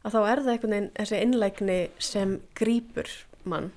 að 0.05 0.17
þá 0.17 0.21
er 0.21 0.43
það 0.45 0.53
einhvern 0.53 0.75
veginn 0.75 0.91
þessi 0.99 1.21
innlægni 1.25 1.79
sem 1.99 2.37
grýpur 2.59 3.11
mann. 3.49 3.71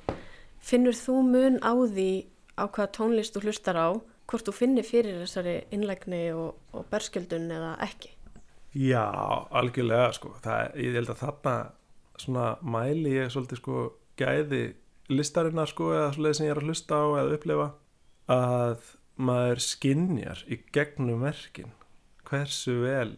Finnur 0.60 0.98
þú 0.98 1.22
mun 1.28 1.60
á 1.64 1.74
því 1.74 2.12
á 2.60 2.64
hvaða 2.68 2.92
tónlist 2.98 3.36
þú 3.38 3.46
hlustar 3.48 3.80
á 3.80 3.90
hvort 4.28 4.48
þú 4.48 4.54
finnir 4.56 4.88
fyrir 4.88 5.22
þessari 5.24 5.58
innlægni 5.72 6.26
og, 6.36 6.58
og 6.76 6.88
berskjaldun 6.92 7.48
eða 7.54 7.78
ekki? 7.86 8.12
Já, 8.78 9.08
algjörlega 9.56 10.12
sko. 10.18 10.34
Það, 10.44 10.76
ég 10.84 10.98
held 11.00 11.14
að 11.14 11.22
þarna 11.24 11.56
svona 12.18 12.48
mæli 12.66 13.16
ég 13.16 13.32
svolítið 13.32 13.62
sko 13.62 13.86
gæði 14.20 14.62
listarinnar 15.14 15.72
sko 15.72 15.92
eða 15.96 16.12
svolítið 16.16 16.40
sem 16.40 16.48
ég 16.48 16.54
er 16.54 16.62
að 16.62 16.70
hlusta 16.72 17.00
á 17.00 17.06
eða 17.22 17.38
upplefa 17.38 17.68
að 18.34 18.92
maður 19.18 19.64
skinnjar 19.64 20.44
í 20.52 20.60
gegnum 20.76 21.24
verkin 21.24 21.72
hversu 22.28 22.76
vel 22.84 23.16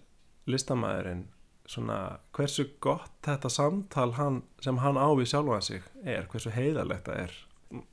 listamæðurinn 0.49 1.25
svona 1.69 1.99
hversu 2.33 2.65
gott 2.81 3.13
þetta 3.25 3.51
samtal 3.53 4.11
hann, 4.17 4.41
sem 4.63 4.81
hann 4.81 4.97
á 4.97 5.07
við 5.13 5.29
sjálfa 5.33 5.61
sig 5.61 5.85
er, 6.03 6.25
hversu 6.31 6.53
heiðalegt 6.55 7.07
það 7.07 7.23
er. 7.27 7.37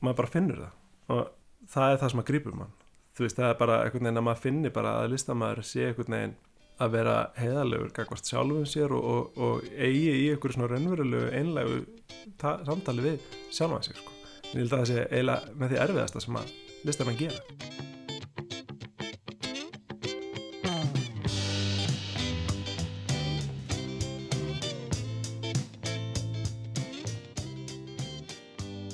Maður 0.01 0.19
bara 0.23 0.33
finnur 0.33 0.61
það. 0.63 0.75
Og 1.13 1.23
það 1.69 1.91
er 1.91 2.01
það 2.01 2.13
sem 2.13 2.23
að 2.23 2.29
grípur 2.31 2.57
mann 2.57 2.75
þú 3.17 3.25
veist 3.25 3.39
það 3.39 3.49
er 3.51 3.57
bara 3.57 3.77
einhvern 3.83 4.05
veginn 4.05 4.21
að 4.21 4.27
maður 4.27 4.43
finnir 4.43 4.73
bara 4.75 4.91
að 5.01 5.11
listamæður 5.13 5.63
sé 5.65 5.87
einhvern 5.87 6.15
veginn 6.15 6.35
að 6.77 6.91
vera 6.93 7.15
heiðalegur 7.39 7.93
gagvast 7.95 8.29
sjálfum 8.29 8.67
sér 8.69 8.93
og, 8.93 9.07
og, 9.09 9.39
og 9.41 9.63
eigi 9.73 10.11
í 10.13 10.27
einhverju 10.29 10.57
svona 10.57 10.69
raunverulegu 10.73 11.31
einlegu 11.39 11.79
samtali 12.37 13.07
við 13.07 13.25
sjálfa 13.49 13.81
sig 13.87 13.97
sko. 13.97 14.13
ég 14.51 14.59
held 14.61 14.69
að 14.69 14.83
það 14.83 14.89
sé 14.91 15.07
eiginlega 15.09 15.57
með 15.57 15.73
því 15.73 15.81
erfiðasta 15.87 16.25
sem 16.27 16.41
að 16.43 16.53
listamenn 16.85 17.21
gera 17.23 17.41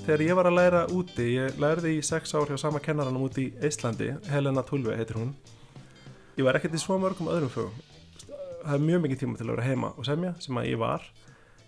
Þegar 0.04 0.20
ég 0.20 0.36
var 0.36 0.48
að 0.50 0.58
læra 0.58 0.80
úti, 0.92 1.26
ég 1.38 1.60
lærði 1.64 1.94
í 1.96 2.00
sex 2.04 2.34
ár 2.36 2.50
hjá 2.52 2.58
sama 2.60 2.82
kennaranum 2.84 3.24
úti 3.24 3.46
í 3.46 3.52
Íslandi, 3.64 4.10
Helena 4.28 4.60
Tulve 4.68 4.98
heitir 5.00 5.16
hún. 5.16 5.30
Ég 6.36 6.44
var 6.44 6.58
ekkert 6.60 6.74
í 6.76 6.82
svo 6.82 6.98
mörgum 7.00 7.30
öðrum 7.32 7.52
fögum. 7.54 7.78
Það 8.66 8.74
er 8.76 8.84
mjög 8.84 9.04
mikið 9.06 9.22
tíma 9.22 9.40
til 9.40 9.46
að 9.46 9.52
vera 9.54 9.68
heima 9.70 9.92
og 9.96 10.08
semja 10.10 10.32
sem 10.44 10.60
að 10.60 10.68
ég 10.68 10.82
var 10.82 11.06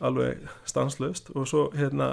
alveg 0.03 0.41
stanslöst 0.67 1.31
og 1.31 1.47
svo 1.47 1.61
hérna 1.79 2.09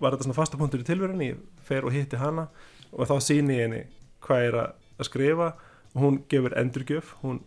var 0.00 0.14
þetta 0.14 0.30
svona 0.30 0.38
fastapunktur 0.38 0.80
í 0.80 0.88
tilverðinni 0.88 1.28
ég 1.34 1.44
fer 1.68 1.84
og 1.84 1.92
hitti 1.92 2.22
hana 2.22 2.46
og 2.94 3.12
þá 3.12 3.14
síni 3.28 3.58
ég 3.58 3.66
henni 3.66 3.82
hvað 4.24 4.46
er 4.48 4.58
að 4.62 5.06
skrifa. 5.10 5.50
Og 5.92 6.06
hún 6.06 6.18
gefur 6.32 6.56
endurgjöf 6.56 7.12
hún, 7.20 7.42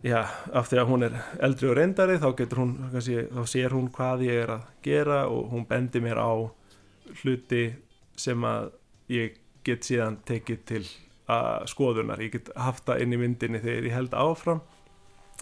já, 0.00 0.24
af 0.56 0.72
því 0.72 0.80
að 0.80 0.88
hún 0.94 1.08
er 1.10 1.20
eldri 1.44 1.68
og 1.68 1.76
reyndari 1.76 2.16
þá 2.16 2.30
hún 2.56 2.74
kannski, 2.96 3.28
þá 3.28 3.44
sér 3.44 3.76
hún 3.76 3.92
hvað 3.92 4.26
ég 4.30 4.42
er 4.46 4.56
að 4.56 4.66
gera 4.88 5.22
og 5.28 5.52
hún 5.52 5.68
bendir 5.68 6.08
mér 6.08 6.16
á 6.16 6.32
hluti 7.22 7.64
sem 8.18 8.44
að 8.46 8.70
ég 9.12 9.40
get 9.66 9.86
síðan 9.86 10.20
tekið 10.28 10.62
til 10.68 10.84
skoðunar, 11.70 12.20
ég 12.20 12.34
get 12.34 12.50
haft 12.58 12.84
það 12.88 13.04
inn 13.04 13.16
í 13.16 13.20
myndinni 13.20 13.60
þegar 13.62 13.88
ég 13.88 13.96
held 13.96 14.16
áfram. 14.18 14.62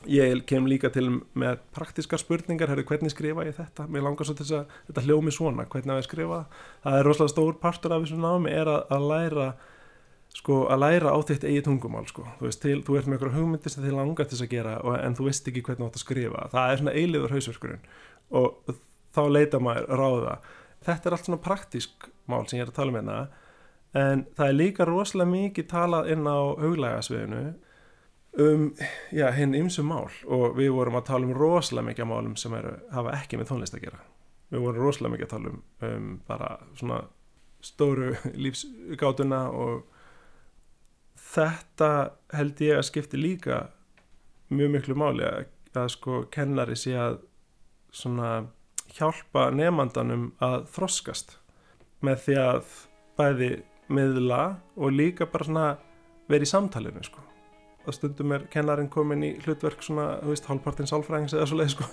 Ég 0.09 0.47
kem 0.49 0.64
líka 0.71 0.88
til 0.93 1.07
með 1.37 1.59
praktiskar 1.76 2.21
spurningar, 2.23 2.71
herri 2.71 2.87
hvernig 2.88 3.12
skrifa 3.12 3.45
ég 3.45 3.57
þetta? 3.59 3.85
Mér 3.90 4.07
langar 4.07 4.29
svo 4.29 4.37
til 4.37 4.47
þess 4.47 4.57
að 4.57 4.76
þetta 4.88 5.02
hljómi 5.05 5.35
svona. 5.35 5.67
Hvernig 5.69 5.93
að 5.93 6.00
ég 6.00 6.07
skrifa, 6.07 6.38
það? 6.85 6.97
Er 7.00 7.09
rosalega 7.09 7.33
stór 7.35 7.59
partur 7.61 7.97
af 7.97 8.07
þessu 8.07 8.21
námi 8.23 8.55
er 8.55 8.71
að, 8.71 8.81
að 8.97 9.09
læra 9.11 9.49
sko 10.31 10.61
að 10.71 10.85
læra 10.85 11.11
á 11.11 11.19
þitt 11.26 11.45
eigi 11.49 11.62
tungumál 11.67 12.05
sko, 12.07 12.23
þú 12.38 12.47
veist, 12.47 12.61
til, 12.62 12.76
þú 12.87 12.97
ert 12.97 13.09
með 13.11 13.17
eitthvað 13.17 13.37
hugmyndir 13.37 13.73
sem 13.75 13.83
þið 13.83 13.97
langar 13.99 14.29
til 14.29 14.37
þess 14.37 14.47
að 14.47 14.52
gera 14.52 14.76
og, 14.85 14.93
en 15.00 15.17
þú 15.19 15.26
veist 15.26 15.50
ekki 15.50 15.64
hvernig 15.67 15.83
þú 15.83 15.88
átt 15.88 15.99
að 15.99 16.05
skrifa, 16.05 16.45
það. 16.52 16.71
Er 16.71 16.81
svona 16.81 16.95
eiligur 17.00 17.35
hausverkurinn. 17.35 17.88
Og 18.40 18.76
þá 19.17 19.23
leita 19.35 19.61
maður 19.62 19.90
ráða, 20.00 20.37
þetta 20.87 21.09
er 21.09 21.17
allt 21.17 21.29
svona 21.29 21.45
praktísk 21.45 22.11
mál 22.31 22.47
sem 22.47 22.59
ég 22.59 22.67
er 22.67 22.73
að 22.73 22.79
tala 22.79 22.93
um 22.93 23.01
hérna 23.01 23.19
en 24.01 24.23
það 24.37 24.47
er 24.47 24.57
líka 24.57 24.87
rosalega 24.87 25.31
mikið 25.33 25.69
talað 25.71 26.13
inn 26.15 26.29
á 26.31 26.39
huglægasviðinu 26.61 27.43
um 28.39 28.67
já, 29.11 29.31
hinn 29.35 29.55
ymsum 29.59 29.91
mál 29.91 30.11
og 30.27 30.57
við 30.59 30.71
vorum 30.77 30.99
að 31.01 31.09
tala 31.11 31.27
um 31.27 31.35
rosalega 31.35 31.89
mikið 31.91 32.11
málum 32.11 32.37
sem 32.39 32.55
eru, 32.55 32.77
hafa 32.95 33.17
ekki 33.19 33.41
með 33.41 33.51
tónlist 33.51 33.75
að 33.75 33.87
gera. 33.89 34.05
Við 34.51 34.67
vorum 34.67 34.85
rosalega 34.85 35.15
mikið 35.17 35.27
að 35.27 35.33
tala 35.35 35.51
um, 35.51 35.63
um 35.89 36.13
bara 36.29 36.51
svona 36.79 37.01
stóru 37.61 38.13
lífsgátuna 38.45 39.43
og 39.51 39.83
þetta 41.31 41.91
held 42.35 42.63
ég 42.65 42.79
að 42.79 42.87
skipti 42.89 43.19
líka 43.21 43.65
mjög 44.51 44.73
miklu 44.77 44.97
máli 44.99 45.27
að, 45.27 45.51
að 45.75 45.91
sko 45.97 46.23
kennari 46.33 46.79
sé 46.79 46.95
að 46.99 47.21
svona 47.95 48.31
hjálpa 48.97 49.49
nefnandanum 49.54 50.30
að 50.42 50.66
þroskast 50.75 51.37
með 52.04 52.23
því 52.25 52.37
að 52.42 52.76
bæði 53.20 53.50
miðla 53.90 54.42
og 54.78 54.94
líka 54.94 55.26
bara 55.30 55.47
svona 55.47 55.66
verið 56.30 56.47
í 56.47 56.52
samtalinu 56.52 57.02
sko. 57.04 57.25
Og 57.88 57.97
stundum 57.97 58.37
er 58.37 58.47
kennarinn 58.52 58.90
komin 58.92 59.25
í 59.26 59.32
hlutverk 59.44 59.82
svona, 59.82 60.20
þú 60.20 60.35
veist, 60.35 60.47
hálfpartinn 60.50 60.90
sálfræðings 60.90 61.35
eða 61.37 61.49
svo 61.49 61.61
leið 61.61 61.73
sko, 61.75 61.88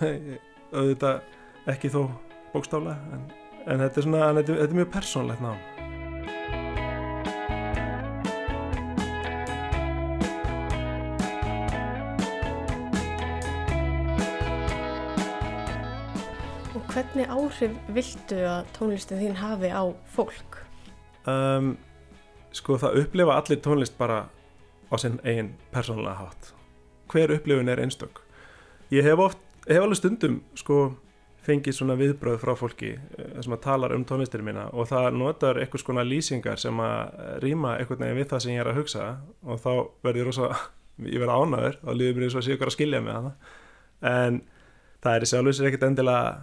auðvitað 0.75 1.73
ekki 1.73 1.91
þó 1.95 2.01
bókstálega 2.53 3.17
en, 3.17 3.25
en 3.65 3.83
þetta 3.85 4.03
er 4.03 4.07
svona, 4.09 4.29
þetta, 4.41 4.61
er 4.67 4.79
mjög 4.81 4.93
persónlegt 4.99 5.43
ná 5.43 5.76
hvernig 17.17 17.33
áhrif 17.33 17.77
viltu 17.89 18.37
að 18.45 18.67
tónlistin 18.75 19.17
þín 19.17 19.37
hafi 19.39 19.69
á 19.73 19.89
fólk? 20.13 20.59
Um, 21.25 21.71
sko 22.53 22.77
það 22.77 22.99
upplifa 23.01 23.37
allir 23.39 23.61
tónlist 23.65 23.95
bara 23.97 24.27
á 24.93 24.95
sinn 25.01 25.17
eigin 25.23 25.55
persónulega 25.73 26.13
hátt. 26.19 26.51
Hver 27.09 27.33
upplifun 27.33 27.69
er 27.73 27.81
einstök. 27.81 28.21
Ég 28.93 29.01
hef 29.03 29.17
oft, 29.17 29.39
hef 29.65 29.81
alveg 29.81 29.97
stundum 29.97 30.43
sko 30.53 30.93
fengið 31.41 31.79
svona 31.79 31.95
viðbröð 31.97 32.37
frá 32.43 32.53
fólki 32.59 32.91
eh, 32.93 33.39
sem 33.41 33.55
að 33.55 33.63
tala 33.65 33.89
um 33.95 34.03
tónlistir 34.05 34.43
mína 34.45 34.67
og 34.73 34.89
það 34.91 35.17
notar 35.17 35.57
eitthvað 35.57 35.85
svona 35.85 36.03
lýsingar 36.05 36.61
sem 36.61 36.77
að 36.83 37.39
rýma 37.41 37.77
eitthvað 37.79 38.03
nefn 38.03 38.19
við 38.19 38.29
það 38.33 38.43
sem 38.43 38.53
ég 38.53 38.61
er 38.61 38.69
að 38.69 38.81
hugsa 38.81 39.07
og 39.47 39.63
þá 39.63 39.71
verður 40.03 40.19
ég 40.21 40.27
rosa 40.27 40.51
ég 41.15 41.23
verði 41.23 41.39
ánæður 41.39 41.79
þá 41.81 41.89
líður 41.95 42.19
mér 42.19 42.27
eins 42.27 42.35
og 42.35 42.43
að 42.43 42.45
sé 42.49 42.57
ykkur 42.57 42.71
að 42.73 42.75
skilja 42.75 43.01
mig 43.01 43.15
hana 43.15 43.33
en 44.11 44.41
það 44.99 45.13
er 45.13 45.25
í 45.25 45.31
sjálfsveitsir 45.31 45.69
ekkit 45.71 45.87
endilega 45.87 46.35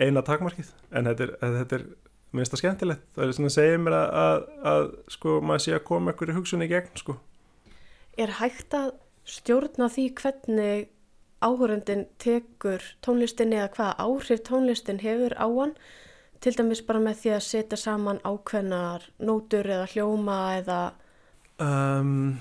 eina 0.00 0.22
takmarkið 0.24 0.72
en 0.92 1.10
þetta 1.10 1.26
er, 1.26 1.34
þetta 1.40 1.78
er 1.78 1.84
minnst 2.32 2.56
að 2.56 2.62
skemmtilegt. 2.62 3.04
Það 3.16 3.24
er 3.24 3.34
svona 3.36 3.50
að 3.50 3.56
segja 3.56 3.80
mér 3.82 3.96
að, 3.98 4.08
að, 4.22 4.46
að 4.72 4.86
sko 5.16 5.36
maður 5.44 5.64
sé 5.66 5.76
að 5.76 5.84
koma 5.88 6.14
ykkur 6.14 6.32
í 6.32 6.36
hugsunni 6.38 6.68
í 6.68 6.72
gegn 6.72 7.00
sko. 7.00 7.16
Er 8.20 8.34
hægt 8.38 8.76
að 8.76 8.94
stjórna 9.28 9.88
því 9.92 10.06
hvernig 10.20 10.88
áhörundin 11.42 12.06
tekur 12.22 12.84
tónlistinni 13.04 13.58
eða 13.58 13.72
hvaða 13.76 14.06
áhrif 14.06 14.42
tónlistin 14.48 15.02
hefur 15.02 15.36
á 15.36 15.46
hann? 15.46 15.76
Til 16.42 16.54
dæmis 16.58 16.82
bara 16.82 17.02
með 17.02 17.20
því 17.20 17.34
að 17.36 17.44
setja 17.46 17.78
saman 17.78 18.22
ákveðnar 18.26 19.04
nótur 19.22 19.68
eða 19.68 19.90
hljóma 19.92 20.38
eða 20.58 20.80
um, 21.62 22.40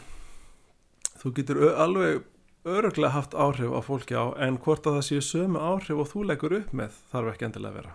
Þú 1.22 1.34
getur 1.38 1.60
alveg 1.78 2.24
öruglega 2.66 3.16
haft 3.16 3.34
áhrif 3.34 3.74
á 3.74 3.80
fólki 3.82 4.16
á 4.18 4.26
en 4.38 4.60
hvort 4.62 4.86
að 4.86 5.00
það 5.00 5.08
séu 5.08 5.26
sömu 5.26 5.60
áhrif 5.60 5.98
og 5.98 6.10
þú 6.12 6.24
leggur 6.30 6.58
upp 6.60 6.74
með 6.78 6.98
þarf 7.12 7.34
ekki 7.34 7.48
endilega 7.48 7.72
að 7.72 7.78
vera 7.80 7.94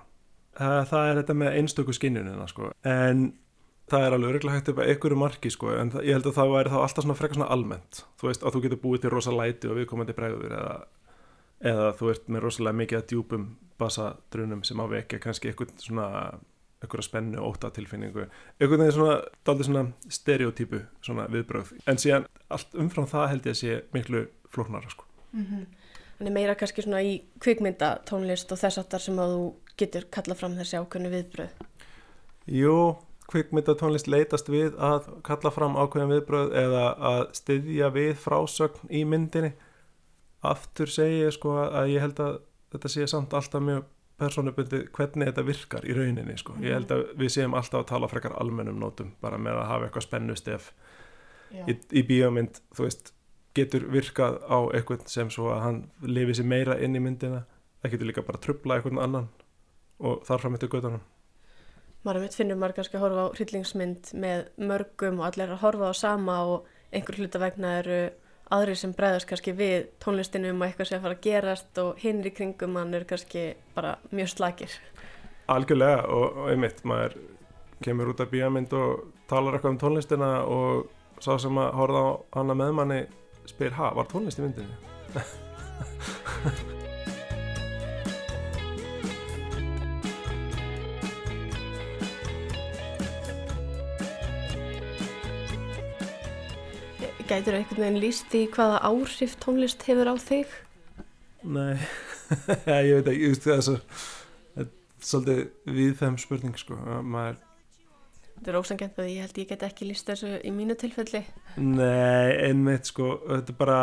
það 0.57 1.11
er 1.11 1.21
þetta 1.21 1.37
með 1.37 1.59
einstöku 1.61 1.95
skinnunina 1.97 2.47
sko. 2.51 2.71
en 2.83 3.29
það 3.91 4.07
er 4.07 4.17
alveg 4.17 4.33
öruglega 4.33 4.59
hægt 4.59 4.73
upp 4.73 4.81
að 4.83 4.91
einhverju 4.93 5.21
marki 5.21 5.53
sko. 5.53 5.71
en 5.77 5.93
það, 5.95 6.09
ég 6.09 6.19
held 6.19 6.27
að 6.31 6.39
það 6.41 6.53
væri 6.55 6.73
þá 6.73 6.79
alltaf 6.81 7.07
svona 7.07 7.19
frekar 7.21 7.39
svona 7.41 7.53
almennt 7.55 8.03
þú 8.17 8.31
veist 8.31 8.43
að 8.43 8.57
þú 8.57 8.65
getur 8.65 8.83
búið 8.83 9.05
til 9.05 9.15
rosa 9.15 9.37
læti 9.37 9.71
og 9.71 9.79
viðkomandi 9.81 10.17
bregður 10.17 10.59
eða, 10.59 10.75
eða 11.73 11.89
þú 12.01 12.13
ert 12.15 12.29
með 12.29 12.47
rosalega 12.47 12.81
mikið 12.83 13.01
að 13.01 13.09
djúpum 13.13 13.49
basadrunum 13.79 14.65
sem 14.65 14.81
á 14.81 14.87
vekja 14.91 15.23
kannski 15.23 15.53
eitthvað 15.53 15.75
svona 15.85 16.11
einhverja 16.83 17.07
spennu, 17.07 17.41
óta 17.41 17.71
tilfinningu 17.73 18.27
einhvern 18.27 18.83
veginn 18.83 18.93
svona, 18.93 19.21
dálítið 19.47 19.69
svona 19.71 19.85
stereotypu 20.13 20.81
svona 21.05 21.25
viðbröð, 21.33 21.73
en 21.89 22.01
síðan 22.01 22.27
allt 22.53 22.77
umfram 22.77 23.09
það 23.09 23.31
held 23.33 23.49
ég 23.49 23.57
að 23.57 23.61
sé 23.63 23.79
miklu 23.97 24.27
flóknara 24.53 24.91
sko. 24.93 25.07
Þannig 26.17 26.33
meira 26.33 26.55
kannski 26.57 26.85
svona 26.85 27.03
í 27.05 27.19
kvikmynda 27.45 27.97
tónlist 28.09 28.53
og 28.53 28.61
þess 28.61 28.81
aftar 28.81 29.03
sem 29.05 29.19
að 29.21 29.35
þú 29.35 29.43
getur 29.77 30.07
kallað 30.13 30.41
fram 30.41 30.57
þessi 30.57 30.81
ákveðnu 30.81 31.13
viðbröð. 31.13 31.59
Jú, 32.57 32.77
kvikmyndatónlist 33.31 34.09
leitast 34.09 34.49
við 34.53 34.77
að 34.81 35.11
kalla 35.27 35.53
fram 35.53 35.77
ákveðin 35.77 36.15
viðbröð 36.15 36.55
eða 36.57 36.85
að 37.11 37.23
styðja 37.37 37.91
við 37.95 38.13
frásögn 38.23 38.93
í 38.95 39.03
myndinni 39.09 39.53
aftur 40.47 40.91
segi 40.93 41.25
ég 41.25 41.35
sko 41.35 41.57
að 41.65 41.93
ég 41.95 42.05
held 42.05 42.23
að 42.23 42.39
þetta 42.75 42.93
sé 42.93 43.07
samt 43.11 43.35
alltaf 43.35 43.65
mjög 43.65 43.85
persónubundi 44.21 44.85
hvernig 44.97 45.31
þetta 45.31 45.45
virkar 45.45 45.85
í 45.85 45.97
rauninni 45.97 46.37
sko. 46.41 46.55
ég 46.63 46.77
held 46.79 46.93
að 46.95 47.03
við 47.21 47.35
séum 47.35 47.57
alltaf 47.59 47.83
að 47.83 47.91
tala 47.91 48.09
frekar 48.09 48.37
almennum 48.41 48.79
nótum 48.81 49.13
bara 49.21 49.41
með 49.41 49.61
að 49.61 49.69
hafa 49.73 49.89
eitthvað 49.89 50.07
spennustef 50.07 50.71
í, 51.67 51.75
í 51.75 52.03
bíómynd 52.07 52.63
þú 52.77 52.87
veist 52.87 53.13
getur 53.57 53.89
virkað 53.93 54.39
á 54.47 54.59
eitthvað 54.77 55.07
sem 55.11 55.33
svo 55.33 55.51
að 55.55 55.63
hann 55.65 55.83
lifi 56.03 56.39
sér 56.39 56.49
meira 56.53 56.79
inn 56.83 56.97
í 56.97 57.03
myndina 57.03 57.45
það 57.83 57.93
getur 57.95 58.11
líka 58.11 58.27
bara 58.27 58.43
trubla 58.43 58.79
eitthvað 58.79 59.03
annan 59.05 59.29
og 59.99 60.25
þar 60.29 60.43
fram 60.43 60.59
eftir 60.59 60.73
göttunum 60.73 61.05
Maður 62.07 62.23
mitt 62.23 62.37
finnur 62.39 62.59
maður 62.61 62.77
kannski 62.77 62.99
að 62.99 63.03
horfa 63.03 63.23
á 63.27 63.35
hryllingsmynd 63.35 64.11
með 64.23 64.43
mörgum 64.63 65.17
og 65.19 65.27
allir 65.27 65.51
að 65.51 65.63
horfa 65.65 65.89
á 65.91 65.95
sama 65.99 66.37
og 66.47 66.69
einhver 66.95 67.19
hluta 67.19 67.41
vegna 67.43 67.73
eru 67.81 67.97
aðrir 68.55 68.79
sem 68.79 68.93
bregðast 68.95 69.27
kannski 69.27 69.55
við 69.59 69.89
tónlistinu 70.03 70.53
um 70.53 70.63
að 70.63 70.69
eitthvað 70.69 70.93
að 70.95 71.07
fara 71.07 71.17
að 71.17 71.25
gerast 71.25 71.81
og 71.83 71.99
hinnir 71.99 72.31
í 72.31 72.35
kringum 72.37 72.79
hann 72.79 72.95
eru 72.95 73.09
kannski 73.11 73.43
bara 73.75 73.97
mjög 74.13 74.31
slakir. 74.37 74.77
Algjörlega 75.51 76.05
og, 76.15 76.39
og 76.45 76.53
einmitt, 76.53 76.85
maður 76.87 77.17
kemur 77.83 78.13
út 78.13 78.23
af 78.23 78.31
bíamind 78.31 78.79
og 78.79 79.09
talar 79.31 79.57
eitthvað 79.57 79.75
um 79.75 79.81
tónlistina 79.83 80.31
og 80.47 80.87
sá 81.19 81.35
sem 81.43 81.59
að 81.59 81.75
horfa 81.81 82.05
á 82.07 82.11
hana 82.39 82.55
með 82.59 82.75
manni 82.79 83.01
spyr, 83.53 83.75
ha, 83.79 83.93
var 83.97 84.09
tónlist 84.11 84.41
í 84.41 84.47
myndinni? 84.47 84.77
Gætur 97.27 97.57
einhvern 97.59 97.83
veginn 97.83 97.99
líst 97.99 98.35
í 98.39 98.45
hvaða 98.55 98.79
áhrif 98.87 99.35
tónlist 99.43 99.83
hefur 99.89 100.13
á 100.13 100.15
þig? 100.15 100.53
Nei, 101.43 101.75
ég 102.87 103.01
veit 103.01 103.11
ekki, 103.11 103.25
ég 103.25 103.33
veist 103.33 103.47
það 103.47 103.57
er 103.57 103.83
er 104.63 104.71
svolítið 105.03 105.75
viðfæm 105.79 106.19
spurning 106.23 106.59
sko, 106.59 106.79
að 106.79 107.11
maður, 107.15 107.41
Þetta 108.37 108.53
er 108.53 108.59
ósangent 108.61 109.01
að 109.01 109.09
ég 109.11 109.25
held 109.25 109.39
ég 109.41 109.49
get 109.49 109.65
ekki 109.67 109.89
líst 109.89 110.11
þessu 110.11 110.37
í 110.45 110.53
mínu 110.53 110.77
tilfelli. 110.79 111.23
nei, 111.57 112.37
einmitt 112.47 112.91
sko, 112.91 113.17
þetta 113.25 113.55
er 113.55 113.59
bara, 113.59 113.81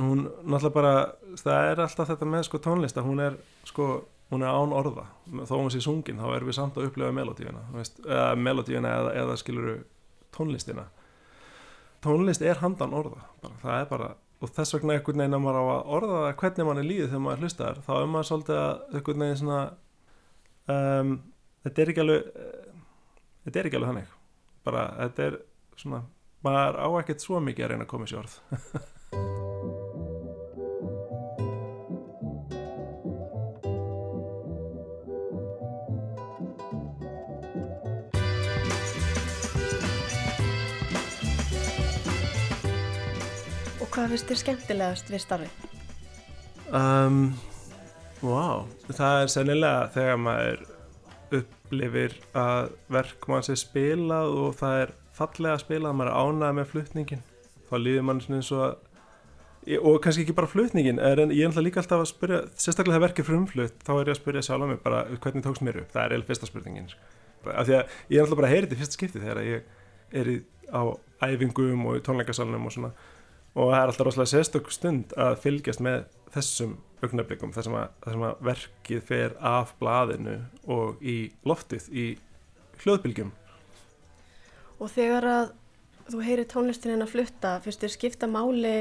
hún 0.00 0.26
náttúrulega 0.26 0.74
bara, 0.74 0.94
það 1.40 1.70
er 1.70 1.82
alltaf 1.86 2.10
þetta 2.10 2.28
með 2.34 2.44
sko 2.48 2.60
tónlist 2.66 2.98
að 2.98 3.08
hún 3.08 3.22
er 3.22 3.38
sko, 3.70 3.88
hún 4.34 4.42
er 4.42 4.50
án 4.50 4.74
orða, 4.74 5.06
þó 5.46 5.54
hún 5.54 5.72
sé 5.72 5.80
sungin, 5.84 6.18
þá 6.18 6.28
erum 6.34 6.50
við 6.50 6.58
samt 6.58 6.76
að 6.76 6.90
upplifa 6.90 7.14
melodíuna, 7.14 7.62
eða 7.78 8.28
melodíuna 8.40 8.92
eða, 8.98 9.14
eða 9.22 9.38
skiluru 9.40 9.78
tónlistina. 10.34 10.88
Tónlist 12.04 12.42
er 12.44 12.60
handan 12.60 12.94
orða, 12.98 13.22
bara, 13.40 13.60
það 13.62 13.80
er 13.80 13.90
bara, 13.94 14.12
og 14.42 14.52
þess 14.52 14.76
vegna 14.76 14.98
einhvern 14.98 15.22
veginn 15.22 15.38
að 15.38 15.44
maður 15.46 15.62
á 15.62 15.64
að 15.64 15.96
orða 15.96 16.20
það 16.26 16.36
hvernig 16.42 16.68
mann 16.68 16.82
er 16.82 16.90
líðið 16.90 17.08
þegar 17.08 17.24
maður 17.24 17.46
hlustar, 17.46 17.82
þá 17.86 17.92
er 17.96 18.10
maður 18.12 18.28
svolítið 18.30 18.60
að 18.60 18.96
einhvern 18.98 19.24
veginn 19.24 19.40
svona, 19.40 19.60
um, 20.74 21.12
þetta 21.64 21.82
er 21.82 21.92
ekki 21.92 22.04
alveg, 22.04 22.26
þetta 23.46 23.60
er 23.60 23.68
ekki 23.68 23.78
alveg 23.78 23.92
þannig, 23.92 24.14
bara 24.66 24.82
þetta 24.98 25.26
er 25.28 25.38
svona, 25.78 26.02
maður 26.42 26.78
á 26.82 26.88
ekkert 26.98 27.22
svo 27.22 27.38
mikið 27.46 27.66
að 27.66 27.70
reyna 27.72 27.86
að 27.86 27.92
koma 27.92 28.08
í 28.08 28.10
sjórð. 28.10 28.34
Og 43.78 43.92
hvað 43.94 44.16
finnst 44.16 44.32
þér 44.32 44.42
skemmtilegast 44.42 45.14
við 45.14 45.22
starfið? 45.22 45.66
Um, 46.74 47.36
wow, 48.26 48.66
það 48.90 49.20
er 49.22 49.30
sennilega 49.30 49.92
þegar 49.94 50.18
maður 50.18 50.72
upplifir 51.34 52.16
að 52.36 52.74
verk 52.92 53.28
mann 53.30 53.46
sé 53.46 53.56
spilað 53.58 54.34
og 54.40 54.58
það 54.60 54.82
er 54.84 54.92
fallega 55.16 55.62
spilað, 55.62 55.96
maður 55.96 56.12
er 56.12 56.20
ánægð 56.22 56.58
með 56.58 56.70
flutningin 56.72 57.24
þá 57.66 57.76
líður 57.82 58.06
mann 58.06 58.22
eins 58.26 58.52
og 58.54 58.66
að 58.66 58.76
og 59.82 59.96
kannski 59.98 60.22
ekki 60.22 60.34
bara 60.36 60.46
flutningin 60.46 61.00
en 61.02 61.32
ég 61.34 61.40
er 61.42 61.48
alltaf 61.48 61.64
líka 61.64 61.80
alltaf 61.82 62.04
að 62.04 62.10
spyrja 62.12 62.36
sérstaklega 62.54 63.00
það 63.00 63.04
verkið 63.08 63.26
frumflutt, 63.26 63.80
þá 63.82 63.92
er 63.96 64.04
ég 64.04 64.12
að 64.12 64.20
spyrja 64.20 64.42
sjálf 64.46 64.62
á 64.62 64.70
mig 64.70 64.78
bara 64.84 65.00
hvernig 65.24 65.42
tókst 65.42 65.64
mér 65.66 65.80
upp, 65.80 65.88
það 65.90 66.04
er 66.04 66.14
eða 66.14 66.28
fyrsta 66.28 66.46
spurningin 66.46 66.86
sko. 66.92 67.00
af 67.50 67.66
því 67.66 67.74
að 67.74 67.96
ég 68.12 68.20
er 68.20 68.22
alltaf 68.22 68.38
bara 68.38 68.46
að 68.46 68.54
heyra 68.54 68.68
þetta 68.68 68.78
fyrsta 68.82 68.98
skipti 68.98 69.22
þegar 69.24 69.40
ég 69.42 69.66
er 70.20 70.30
í, 70.30 70.36
á 70.70 70.82
æfingum 71.26 71.86
og 71.88 71.98
í 71.98 72.04
tónleikasalunum 72.06 72.68
og 72.68 72.74
svona. 72.74 72.92
Og 73.56 73.70
það 73.72 73.78
er 73.80 73.90
alltaf 73.90 74.06
rosalega 74.06 74.32
sérstök 74.32 74.70
stund 74.74 75.14
að 75.18 75.38
fylgjast 75.42 75.82
með 75.84 76.04
þessum 76.34 76.76
augnablikum 77.04 77.52
þar 77.52 77.66
sem, 77.66 77.76
að, 77.76 77.88
þar 78.04 78.16
sem 78.16 78.26
að 78.28 78.44
verkið 78.50 79.02
fer 79.08 79.34
af 79.44 79.74
blaðinu 79.80 80.36
og 80.72 81.02
í 81.04 81.16
loftið 81.48 81.90
í 81.92 82.06
hljóðbylgjum 82.84 83.34
Og 84.76 84.92
þegar 84.92 85.24
að 85.30 85.52
þú 86.10 86.22
heyrir 86.22 86.48
tónlistin 86.50 87.00
að 87.00 87.14
flutta, 87.14 87.56
finnst 87.64 87.82
þér 87.82 87.94
skipta 87.94 88.28
máli 88.30 88.76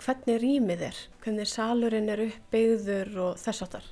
hvernig 0.00 0.40
rýmið 0.40 0.86
er, 0.90 0.98
hvernig 1.24 1.48
salurinn 1.48 2.08
er 2.12 2.24
uppbyggður 2.26 3.12
og 3.24 3.40
þess 3.40 3.64
aftar? 3.66 3.86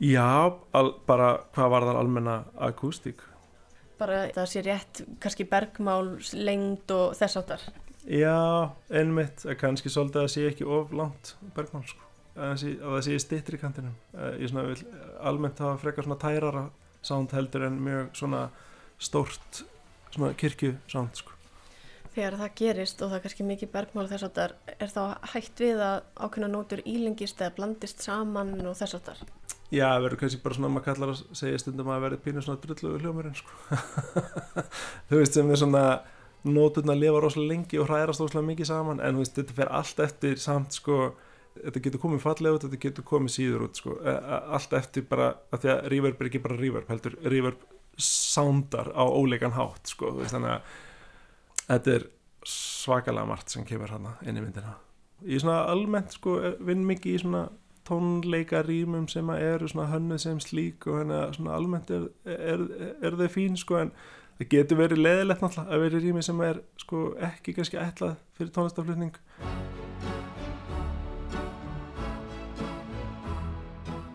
Já, 0.00 0.56
al, 0.74 0.94
bara 1.06 1.32
hvað 1.54 1.72
var 1.74 1.86
þar 1.88 2.00
almenna 2.00 2.36
akústík 2.68 3.26
Bara 4.00 4.22
það 4.32 4.46
sé 4.48 4.60
rétt, 4.64 5.02
kannski 5.20 5.44
bergmál, 5.44 6.14
lengd 6.32 6.88
og 6.94 7.10
þess 7.18 7.36
aftar. 7.36 7.64
Já, 8.08 8.72
einmitt, 8.96 9.44
kannski 9.60 9.92
svolítið 9.92 10.22
að 10.22 10.30
sé 10.32 10.44
ekki 10.48 10.64
of 10.64 10.94
langt 10.96 11.34
bergmál 11.52 11.84
sko. 11.84 12.09
Að 12.36 12.46
það 12.50 12.60
sé- 12.62 12.76
að 12.80 12.96
það 12.96 13.18
stittri 13.24 13.58
í 13.58 13.60
kantinum 13.60 13.96
ég 14.38 14.52
svona 14.52 14.66
vil 14.68 14.84
almennt 15.20 15.58
hafa 15.58 15.80
frekar 15.82 16.06
svona 16.06 16.20
tærara 16.20 16.64
sound 17.02 17.32
heldur 17.32 17.66
en 17.66 17.80
mjög 17.80 18.14
svona 18.16 18.48
stórt 19.00 19.64
svona 20.10 20.34
kirkju 20.34 20.74
sound 20.90 21.16
sko. 21.16 21.32
Þegar 22.10 22.36
það 22.40 22.54
gerist 22.58 23.02
og 23.02 23.10
það 23.10 23.16
er 23.16 23.22
kannski 23.24 23.44
mikið 23.46 23.70
bergmál 23.70 24.08
þess 24.10 24.26
aftar, 24.26 24.54
er 24.66 24.90
þá 24.90 25.02
hægt 25.32 25.60
við 25.62 25.78
að 25.86 26.00
ákveðna 26.18 26.48
nótur 26.50 26.82
ílengist 26.82 27.38
eða 27.38 27.54
blandist 27.54 28.02
saman 28.02 28.56
og 28.66 28.74
þess 28.76 28.96
aftar? 28.98 29.20
Já, 29.70 29.84
það 29.86 30.02
verður 30.02 30.20
kannski 30.24 30.40
bara 30.42 30.56
svona, 30.58 30.70
maður 30.74 30.86
kallar 30.88 31.12
að 31.12 31.20
segja 31.38 31.60
stundum 31.62 31.86
að 31.86 31.94
það 31.94 32.04
verður 32.06 32.22
pínu 32.24 32.42
svona 32.42 32.62
drullu 32.64 32.96
hljómurinn 32.98 33.36
sko. 33.38 33.78
þú 35.08 35.20
veist 35.20 35.38
sem 35.38 35.52
er 35.54 35.60
svona 35.62 35.84
nóturna 36.50 36.96
lifa 36.98 37.20
rosalega 37.22 37.52
lengi 37.52 37.78
og 37.78 37.86
hrærast 37.86 38.24
rosalega 38.24 38.48
mikið 38.48 38.70
saman 38.72 39.02
en 39.04 39.14
þú 39.14 39.22
veist, 39.22 39.36
þetta 39.38 39.56
fer 39.60 39.70
allt 39.78 40.02
eftir 40.08 40.42
samt 40.42 40.74
sko, 40.80 40.98
þetta 41.64 41.84
getur 41.86 42.02
komið 42.04 42.22
fallega 42.24 42.58
út 42.58 42.66
þetta 42.66 42.82
getur 42.84 43.06
komið 43.10 43.34
síður 43.36 43.66
út 43.68 43.80
sko. 43.80 43.96
Eh, 44.04 44.16
eh, 44.16 44.54
allt 44.58 44.78
eftir 44.78 45.08
bara, 45.10 45.32
að 45.52 45.64
því 45.64 45.72
að 45.74 45.82
reverb 45.94 46.22
er 46.22 46.30
ekki 46.30 46.44
bara 46.44 46.60
reverb, 46.60 46.92
heldur 46.92 47.18
reverb 47.24 47.66
soundar 48.00 48.92
á 48.96 49.04
óleikan 49.04 49.56
hátt 49.56 49.92
sko, 49.92 50.14
veist, 50.18 50.32
þannig 50.34 50.56
að 50.56 50.78
þetta 51.70 51.96
er 51.96 52.06
svakalega 52.48 53.28
margt 53.28 53.52
sem 53.52 53.66
kemur 53.68 53.92
hana 53.92 54.16
inn 54.24 54.38
í 54.38 54.44
myndina 54.44 54.78
ég 55.28 55.42
svona 55.42 55.64
almennt 55.68 56.14
sko 56.16 56.38
vinn 56.64 56.86
mikið 56.88 57.16
í 57.16 57.22
svona 57.24 57.42
tónleika 57.88 58.62
rýmum 58.64 59.08
sem 59.10 59.28
eru 59.34 59.68
svona 59.68 59.90
hönnuð 59.90 60.22
sem 60.24 60.40
slík 60.40 60.86
og 60.88 61.00
hérna 61.00 61.20
svona 61.36 61.56
almennt 61.58 61.90
er, 61.92 62.08
er, 62.24 62.64
er, 63.02 63.18
þau 63.18 63.28
fín 63.34 63.58
sko 63.60 63.80
en 63.82 63.92
það 64.38 64.52
getur 64.54 64.80
verið 64.80 65.02
leðilegt 65.04 65.44
náttúrulega 65.44 65.76
að 65.76 65.84
vera 65.86 66.02
rými 66.04 66.24
sem 66.24 66.44
er 66.46 66.62
sko 66.80 67.04
ekki 67.30 67.56
kannski 67.56 67.80
ætlað 67.82 68.16
fyrir 68.38 68.54
tónlistaflutning 68.56 69.20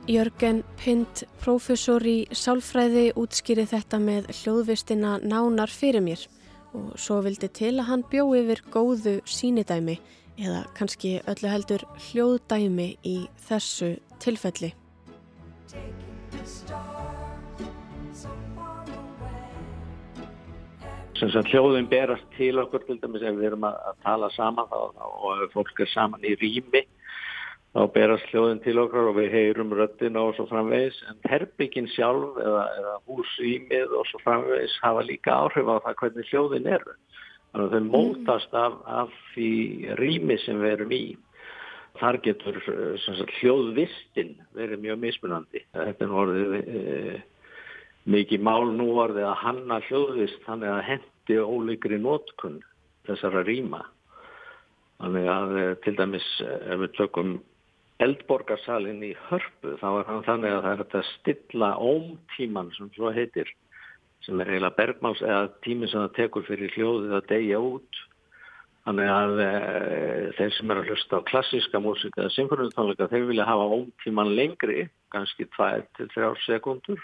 Jörgen 0.05 0.59
Pind, 0.77 1.23
professor 1.41 2.03
í 2.05 2.27
sálfræði, 2.29 3.07
útskýri 3.17 3.63
þetta 3.65 3.97
með 3.97 4.27
hljóðvistina 4.37 5.15
nánar 5.25 5.71
fyrir 5.73 6.03
mér 6.05 6.21
og 6.77 6.91
svo 7.01 7.23
vildi 7.25 7.49
til 7.49 7.71
að 7.79 7.87
hann 7.87 8.03
bjó 8.11 8.27
yfir 8.37 8.61
góðu 8.69 9.15
sínidæmi 9.25 9.95
eða 10.37 10.59
kannski 10.77 11.15
öllu 11.25 11.49
heldur 11.49 11.87
hljóðdæmi 12.11 12.87
í 13.01 13.15
þessu 13.47 13.95
tilfelli. 14.21 14.75
Hljóðin 21.49 21.89
berast 21.89 22.29
til 22.37 22.59
okkur 22.61 22.85
til 22.85 23.01
dæmis 23.01 23.25
ef 23.25 23.39
við 23.39 23.55
erum 23.55 23.65
að, 23.71 23.81
tala 24.05 24.29
saman 24.37 24.69
og 24.69 25.47
fólk 25.55 25.81
er 25.81 25.89
saman 25.95 26.21
í 26.21 26.37
rými 26.37 26.85
þá 27.75 27.81
berast 27.91 28.29
hljóðin 28.31 28.61
til 28.63 28.77
okkar 28.79 29.09
og 29.09 29.17
við 29.17 29.33
heyrum 29.35 29.73
röttin 29.75 30.15
og 30.15 30.31
svo 30.38 30.45
framvegis 30.47 30.95
en 31.11 31.17
herbyggin 31.27 31.89
sjálf 31.91 32.38
eða, 32.39 32.61
eða 32.79 32.93
húsýmið 33.09 33.95
og 33.99 34.05
svo 34.07 34.21
framvegis 34.23 34.75
hafa 34.83 35.01
líka 35.03 35.33
áhrif 35.35 35.67
á 35.67 35.83
það 35.83 35.97
hvernig 35.99 36.29
hljóðin 36.29 36.69
eru. 36.77 36.93
Þannig 37.51 37.65
að 37.65 37.73
þau 37.75 37.89
mótast 37.89 38.55
af, 38.55 38.77
af 38.88 39.17
því 39.33 39.49
rými 39.99 40.38
sem 40.45 40.61
við 40.63 40.75
erum 40.77 40.93
í. 40.95 41.03
Þar 41.99 42.17
getur 42.23 42.59
sagt, 43.03 43.33
hljóðvistin 43.41 44.31
verið 44.55 44.83
mjög 44.83 45.01
mismunandi. 45.03 45.63
Þetta 45.75 46.07
er 46.07 46.13
orðið 46.21 46.55
e, 46.59 47.17
mikið 48.11 48.43
mál 48.43 48.71
nú 48.75 48.88
orðið 49.03 49.27
að 49.29 49.41
hanna 49.41 49.81
hljóðvist 49.89 50.47
þannig 50.47 50.71
að 50.71 50.88
hendi 50.89 51.41
ólíkri 51.43 51.99
nótkunn 51.99 52.61
þessara 53.07 53.43
rýma. 53.47 53.83
Þannig 55.03 55.29
að 55.31 55.57
e, 55.59 55.65
til 55.83 55.95
dæmis 55.99 56.29
ef 56.45 56.81
við 56.83 56.95
tökum 56.99 57.35
eldborgarsalinn 58.03 59.03
í 59.08 59.13
hörpu 59.29 59.75
þá 59.79 59.86
er 59.91 60.10
hann 60.10 60.25
þannig 60.25 60.55
að 60.55 60.65
það 60.65 60.71
er 60.71 60.81
þetta 60.81 61.03
stilla 61.12 61.69
ómtíman 61.79 62.73
sem 62.75 62.89
svo 62.95 63.12
heitir 63.15 63.51
sem 64.25 64.41
er 64.41 64.51
eiginlega 64.51 64.77
bergmáls 64.79 65.21
eða 65.23 65.47
tími 65.63 65.88
sem 65.91 66.01
það 66.01 66.17
tekur 66.17 66.45
fyrir 66.47 66.73
hljóðið 66.75 67.15
að 67.15 67.27
deyja 67.29 67.62
út. 67.62 68.01
Þannig 68.86 69.10
að 69.10 69.39
e, 69.41 69.49
þeir 70.38 70.51
sem 70.53 70.71
er 70.71 70.79
að 70.81 70.89
hlusta 70.91 71.19
á 71.21 71.27
klassíska 71.29 71.81
músika 71.81 72.21
eða 72.21 72.34
symfóniutónleika 72.36 73.08
þeir 73.10 73.27
vilja 73.31 73.47
hafa 73.47 73.69
ómtíman 73.79 74.34
lengri 74.38 74.88
kannski 75.13 75.47
2-3 75.55 76.34
sekundur 76.45 77.01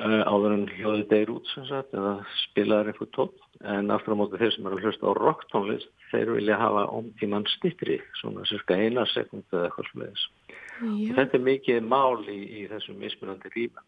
áður 0.00 0.54
en 0.56 0.66
hljóðið 0.72 1.08
deyr 1.10 1.30
út 1.34 1.48
sem 1.52 1.66
sagt 1.68 1.92
eða 1.92 2.14
spilaður 2.46 2.92
eitthvað 2.92 3.10
tótt 3.16 3.64
en 3.74 3.92
aftur 3.92 4.16
á 4.16 4.20
móti 4.22 4.40
þeir 4.40 4.54
sem 4.54 4.66
er 4.66 4.76
að 4.76 4.86
hlusta 4.86 5.12
á 5.12 5.12
rocktónlist 5.18 5.90
þeir 6.10 6.32
vilja 6.38 6.60
hafa 6.60 6.86
ómtíman 6.96 7.44
stittri 7.52 7.98
svona 8.20 8.46
cirka 8.48 8.78
eina 8.80 9.04
sekundu 9.12 9.58
eða 9.58 9.68
eitthvað 9.68 9.90
sluðis 9.90 10.24
þetta 11.18 11.38
er 11.38 11.44
mikið 11.50 11.84
mál 11.84 12.24
í, 12.24 12.40
í 12.62 12.68
þessum 12.72 12.98
mismunandi 13.04 13.52
rýma 13.52 13.84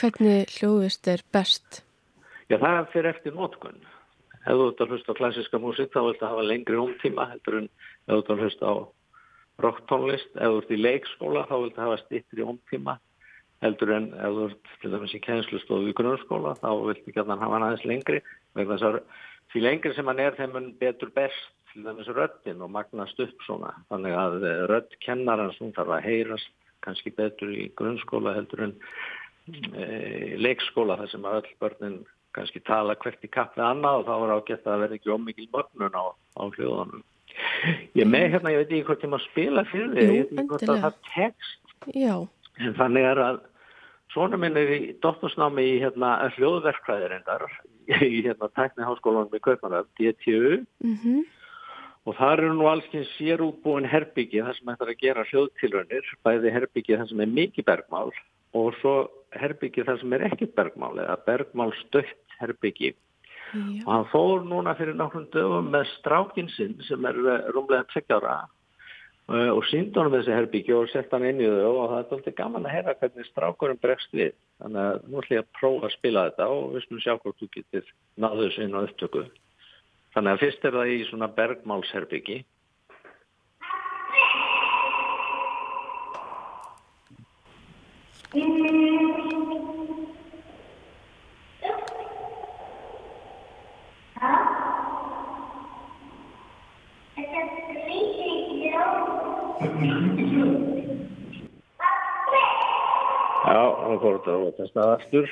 Hvernig 0.00 0.48
hljóðvist 0.54 1.08
er 1.12 1.20
best? 1.34 1.82
Já, 2.48 2.56
það 2.56 2.86
fyrir 2.92 3.08
eftir 3.10 3.34
nótkunn. 3.36 3.82
Ef 4.40 4.56
þú 4.56 4.68
ert 4.70 4.80
að 4.80 4.94
hlusta 4.94 5.12
á 5.12 5.18
klassiska 5.18 5.58
músík 5.60 5.90
þá 5.92 6.00
vilt 6.06 6.22
það 6.22 6.32
hafa 6.32 6.44
lengri 6.46 6.78
umtíma 6.80 7.26
heldur 7.28 7.58
en 7.58 7.66
ef 7.68 8.08
þú 8.08 8.16
ert 8.16 8.30
að 8.32 8.40
hlusta 8.40 8.70
á 8.70 8.74
rocktónlist. 9.66 10.30
Ef 10.38 10.54
þú 10.54 10.62
ert 10.62 10.72
í 10.72 10.78
leikskóla 10.80 11.42
þá 11.50 11.54
vilt 11.58 11.76
það 11.76 11.84
hafa 11.84 12.00
stittri 12.06 12.46
umtíma 12.46 12.96
heldur 13.64 13.92
en 13.94 14.10
ef 14.16 14.36
þú 14.36 14.44
ert 14.48 14.74
til 14.82 14.92
dæmis 14.94 15.16
í 15.16 15.22
kænslustofu 15.24 15.90
í 15.90 15.96
grunnskóla 15.96 16.56
þá 16.60 16.70
vilt 16.86 17.02
ekki 17.04 17.22
að 17.22 17.32
hann 17.34 17.42
hafa 17.44 17.58
hann 17.58 17.66
aðeins 17.68 17.88
lengri. 17.88 18.20
Því 19.50 19.64
lengri 19.64 19.94
sem 19.96 20.06
hann 20.08 20.22
er 20.22 20.36
þeim 20.38 20.54
mun 20.54 20.70
betur 20.80 21.10
best 21.14 21.50
til 21.72 21.84
dæmis 21.86 22.08
röttin 22.14 22.62
og 22.64 22.72
magnast 22.72 23.20
upp 23.22 23.44
svona. 23.46 23.74
Þannig 23.90 24.16
að 24.16 24.38
rött 24.70 24.96
kennarans 25.04 25.58
hún 25.62 25.74
þarf 25.76 25.96
að 25.98 26.06
heyrast 26.08 26.54
kannski 26.84 27.12
betur 27.14 27.52
í 27.52 27.68
grunnskóla 27.76 28.34
heldur 28.38 28.64
en 28.68 28.74
e, 29.76 30.38
leikskóla 30.40 30.96
þar 31.02 31.12
sem 31.12 31.28
að 31.28 31.38
öll 31.42 31.54
börnin 31.60 32.00
kannski 32.36 32.62
tala 32.64 32.96
hvert 33.02 33.24
í 33.26 33.30
kapp 33.32 33.56
við 33.58 33.66
annað 33.66 34.00
og 34.00 34.08
þá 34.08 34.14
er 34.16 34.34
ágætt 34.38 34.68
að 34.70 34.82
verði 34.84 35.00
ekki 35.00 35.14
ómikið 35.14 35.48
mögnun 35.56 35.98
á, 35.98 36.04
á 36.14 36.42
hljóðanum. 36.56 37.04
Ég 37.98 38.08
með 38.08 38.26
hérna, 38.34 38.52
ég 38.54 38.62
veit 38.62 38.72
ekki 38.72 38.86
hvort 38.88 39.04
ég 39.04 39.12
má 39.12 39.18
spila 39.26 39.64
fyrir 39.68 39.90
því, 39.92 40.04
ég 40.04 40.12
veit 40.14 40.32
ekki 40.34 40.50
hvort 40.52 40.72
að 40.72 40.84
það 40.84 41.00
text. 41.10 41.74
Já. 41.96 42.14
En 42.60 42.76
þannig 42.76 43.08
er 43.10 43.22
að 43.24 43.40
svona 44.14 44.38
minn 44.40 44.58
er 44.58 44.72
í 44.74 44.80
dottorsnámi 45.02 45.66
í 45.74 45.76
hérna 45.82 46.14
hljóðverkvæðir 46.36 47.18
endar 47.20 47.46
í 47.90 48.22
hérna 48.24 48.50
tækniháskólanum 48.56 49.36
í 49.36 49.42
Kaupanöf, 49.44 49.90
DTU 49.98 50.64
mm 50.84 50.96
-hmm. 50.96 51.22
og 52.06 52.16
þar 52.18 52.44
eru 52.44 52.54
nú 52.54 52.66
allsken 52.70 53.06
sérútbúin 53.16 53.88
herbyggi 53.88 54.42
þar 54.42 54.58
sem 54.58 54.72
ætlar 54.74 54.92
að 54.94 55.02
gera 55.04 55.28
hljóðtilrönir, 55.30 56.06
bæði 56.24 56.54
herbyggi 56.56 56.96
þar 56.96 57.08
sem 57.08 57.20
er 57.20 57.36
mikið 57.38 57.64
bergmál 57.64 58.10
og 58.54 58.74
svo 58.80 58.94
herbyggi 59.32 59.84
þar 59.86 60.00
sem 60.00 60.12
er 60.12 60.26
ekkert 60.26 60.54
bergmál 60.54 60.98
eða 60.98 61.16
bergmál 61.26 61.72
stökt 61.86 62.18
herbyggi 62.40 62.94
Já. 63.50 63.82
og 63.86 63.92
hann 63.92 64.08
fór 64.12 64.44
núna 64.46 64.74
fyrir 64.78 64.94
náttúrulega 64.94 65.34
dögum 65.34 65.70
með 65.70 65.86
strákinn 65.98 66.50
sinn 66.54 66.76
sem 66.86 67.04
er 67.04 67.16
eh, 67.18 67.46
rúmlega 67.50 67.86
tveggjára 67.90 68.46
og 69.30 69.62
sínd 69.70 69.94
honum 69.94 70.16
þessi 70.16 70.34
herbyggi 70.34 70.74
og 70.74 70.88
sett 70.90 71.12
hann 71.14 71.26
inn 71.28 71.42
í 71.42 71.46
þau 71.46 71.70
og 71.70 71.84
það 71.92 71.98
er 71.98 72.14
alltaf 72.16 72.38
gaman 72.40 72.66
að 72.66 72.74
heyra 72.74 72.94
hvernig 72.98 73.28
strákurinn 73.28 73.82
bregst 73.82 74.16
við. 74.16 74.32
Þannig 74.58 74.82
að 74.82 75.04
nú 75.06 75.20
ætlum 75.20 75.36
ég 75.36 75.44
að 75.44 75.52
prófa 75.60 75.86
að 75.86 75.94
spila 75.94 76.24
þetta 76.28 76.48
og 76.54 76.64
við 76.74 76.86
skulum 76.86 77.04
sjá 77.04 77.12
hvort 77.14 77.38
þú 77.38 77.50
getur 77.54 77.92
náðu 78.24 78.46
þessu 78.48 78.64
inn 78.66 78.74
á 78.74 78.80
upptöku. 78.82 79.22
Þannig 80.16 80.32
að 80.32 80.42
fyrst 80.42 80.66
er 80.66 80.78
það 80.80 80.94
í 80.94 80.98
svona 81.06 81.30
bergmálsherbyggi 81.38 82.40
Já, 103.50 103.62
það 103.64 104.02
fór 104.02 104.18
þetta 104.18 104.34
að 104.34 104.50
testa 104.58 104.84
aftur. 104.94 105.30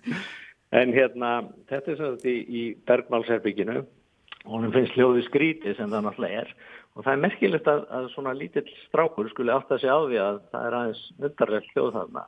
en 0.80 0.92
hérna, 0.92 1.30
þetta 1.70 1.92
er 1.92 1.96
svona 2.00 2.28
í, 2.28 2.34
í 2.44 2.62
Bergmálsherbygginu 2.88 3.78
og 3.80 4.52
hann 4.52 4.74
finnst 4.74 4.96
hljóði 4.96 5.22
skríti 5.26 5.72
sem 5.76 5.88
það 5.92 6.04
náttúrulega 6.06 6.42
er 6.44 6.52
og 6.96 7.04
það 7.06 7.12
er 7.14 7.22
merkilegt 7.24 7.70
að, 7.70 7.80
að 7.96 8.04
svona 8.14 8.36
lítill 8.36 8.68
strákur 8.86 9.30
skuli 9.32 9.54
átt 9.54 9.72
að 9.72 9.82
segja 9.82 9.96
á 9.96 10.00
því 10.04 10.18
að 10.26 10.36
það 10.52 10.68
er 10.68 10.76
aðeins 10.80 11.02
undarlegt 11.16 11.72
hljóð 11.74 11.90
þarna. 11.96 12.24